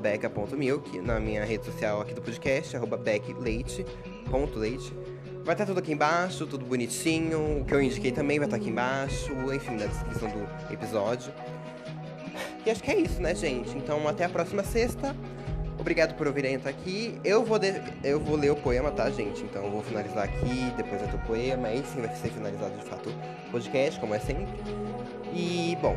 beca.milk. 0.00 1.00
Na 1.00 1.20
minha 1.20 1.44
rede 1.44 1.64
social 1.64 2.00
aqui 2.00 2.14
do 2.14 2.20
podcast, 2.20 2.76
beckleite.leite. 2.78 4.92
Vai 5.44 5.54
estar 5.54 5.66
tudo 5.66 5.78
aqui 5.78 5.92
embaixo, 5.92 6.46
tudo 6.46 6.64
bonitinho. 6.64 7.60
O 7.60 7.64
que 7.64 7.72
eu 7.72 7.80
indiquei 7.80 8.12
também 8.12 8.38
vai 8.38 8.46
estar 8.46 8.56
aqui 8.56 8.70
embaixo. 8.70 9.32
Enfim, 9.54 9.76
na 9.76 9.86
descrição 9.86 10.28
do 10.28 10.72
episódio. 10.72 11.32
E 12.66 12.70
acho 12.70 12.82
que 12.82 12.90
é 12.90 12.98
isso, 12.98 13.22
né, 13.22 13.34
gente? 13.34 13.76
Então, 13.76 14.06
até 14.08 14.24
a 14.24 14.28
próxima 14.28 14.64
sexta. 14.64 15.14
Obrigado 15.78 16.14
por 16.14 16.26
ouvirem 16.26 16.56
até 16.56 16.68
aqui. 16.68 17.18
Eu 17.24 17.42
vou, 17.42 17.58
de... 17.58 17.72
eu 18.04 18.20
vou 18.20 18.36
ler 18.36 18.50
o 18.50 18.56
poema, 18.56 18.90
tá, 18.90 19.08
gente? 19.08 19.42
Então 19.42 19.64
eu 19.64 19.70
vou 19.70 19.82
finalizar 19.82 20.24
aqui, 20.24 20.70
depois 20.76 21.00
é 21.00 21.06
o 21.06 21.18
poema. 21.26 21.68
Aí 21.68 21.82
sim 21.86 22.02
vai 22.02 22.14
ser 22.14 22.28
finalizado 22.28 22.76
de 22.76 22.84
fato 22.84 23.08
o 23.08 23.50
podcast, 23.50 23.98
como 23.98 24.14
é 24.14 24.18
sempre. 24.18 24.46
E, 25.34 25.76
bom, 25.80 25.96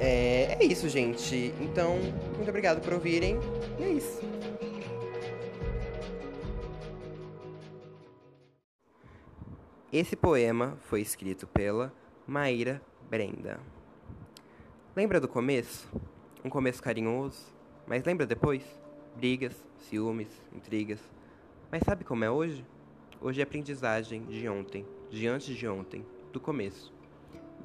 é, 0.00 0.56
é 0.60 0.64
isso, 0.64 0.88
gente. 0.88 1.54
Então, 1.60 1.98
muito 2.36 2.48
obrigado 2.48 2.80
por 2.80 2.94
ouvirem. 2.94 3.38
E 3.78 3.82
é 3.82 3.88
isso. 3.90 4.20
Esse 9.92 10.16
poema 10.16 10.76
foi 10.88 11.00
escrito 11.00 11.46
pela 11.46 11.92
Maíra 12.26 12.82
Brenda. 13.08 13.60
Lembra 14.94 15.20
do 15.20 15.28
começo? 15.28 15.88
Um 16.44 16.50
começo 16.50 16.82
carinhoso, 16.82 17.40
mas 17.86 18.04
lembra 18.04 18.26
depois? 18.26 18.62
brigas, 19.16 19.54
ciúmes, 19.78 20.28
intrigas. 20.54 21.00
Mas 21.70 21.82
sabe 21.82 22.04
como 22.04 22.22
é 22.22 22.30
hoje? 22.30 22.64
Hoje 23.20 23.40
é 23.40 23.42
aprendizagem 23.42 24.24
de 24.26 24.48
ontem, 24.48 24.84
de 25.10 25.26
antes 25.26 25.56
de 25.56 25.66
ontem, 25.66 26.04
do 26.32 26.38
começo. 26.38 26.92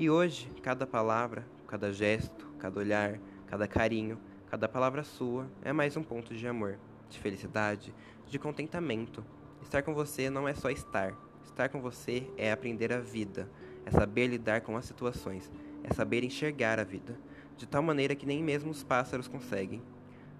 E 0.01 0.09
hoje, 0.09 0.49
cada 0.63 0.87
palavra, 0.87 1.45
cada 1.67 1.93
gesto, 1.93 2.47
cada 2.57 2.79
olhar, 2.79 3.19
cada 3.45 3.67
carinho, 3.67 4.17
cada 4.49 4.67
palavra 4.67 5.03
sua 5.03 5.47
é 5.61 5.71
mais 5.71 5.95
um 5.95 6.01
ponto 6.01 6.33
de 6.33 6.47
amor, 6.47 6.79
de 7.07 7.19
felicidade, 7.19 7.93
de 8.25 8.39
contentamento. 8.39 9.23
Estar 9.61 9.83
com 9.83 9.93
você 9.93 10.27
não 10.27 10.47
é 10.47 10.55
só 10.55 10.71
estar. 10.71 11.13
Estar 11.45 11.69
com 11.69 11.79
você 11.79 12.27
é 12.35 12.51
aprender 12.51 12.91
a 12.91 12.99
vida, 12.99 13.47
é 13.85 13.91
saber 13.91 14.25
lidar 14.25 14.61
com 14.61 14.75
as 14.75 14.85
situações, 14.85 15.51
é 15.83 15.93
saber 15.93 16.23
enxergar 16.23 16.79
a 16.79 16.83
vida, 16.83 17.15
de 17.55 17.67
tal 17.67 17.83
maneira 17.83 18.15
que 18.15 18.25
nem 18.25 18.43
mesmo 18.43 18.71
os 18.71 18.83
pássaros 18.83 19.27
conseguem. 19.27 19.83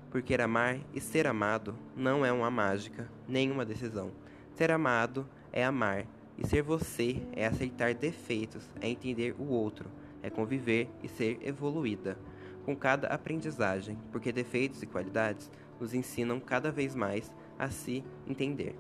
Porque 0.09 0.33
amar 0.33 0.79
e 0.91 0.99
ser 0.99 1.27
amado 1.27 1.75
não 1.95 2.25
é 2.25 2.31
uma 2.31 2.49
mágica, 2.49 3.07
nem 3.27 3.51
uma 3.51 3.63
decisão. 3.63 4.11
Ser 4.55 4.71
amado 4.71 5.29
é 5.53 5.63
amar, 5.63 6.07
e 6.41 6.47
ser 6.47 6.63
você 6.63 7.21
é 7.33 7.45
aceitar 7.45 7.93
defeitos, 7.93 8.67
é 8.81 8.89
entender 8.89 9.35
o 9.37 9.47
outro, 9.49 9.87
é 10.23 10.29
conviver 10.29 10.89
e 11.03 11.07
ser 11.07 11.37
evoluída 11.43 12.17
com 12.65 12.75
cada 12.75 13.07
aprendizagem, 13.07 13.95
porque 14.11 14.31
defeitos 14.31 14.81
e 14.81 14.87
qualidades 14.87 15.51
nos 15.79 15.93
ensinam 15.93 16.39
cada 16.39 16.71
vez 16.71 16.95
mais 16.95 17.31
a 17.59 17.69
se 17.69 18.03
entender. 18.27 18.75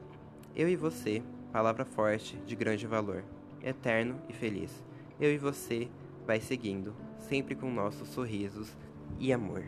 Eu 0.55 0.67
e 0.67 0.75
você, 0.75 1.21
palavra 1.51 1.85
forte 1.85 2.35
de 2.47 2.55
grande 2.55 2.87
valor, 2.87 3.23
eterno 3.63 4.19
e 4.27 4.33
feliz. 4.33 4.83
Eu 5.19 5.31
e 5.31 5.37
você 5.37 5.87
vai 6.25 6.39
seguindo, 6.39 6.95
sempre 7.19 7.55
com 7.55 7.71
nossos 7.71 8.09
sorrisos 8.09 8.75
e 9.19 9.31
amor. 9.31 9.65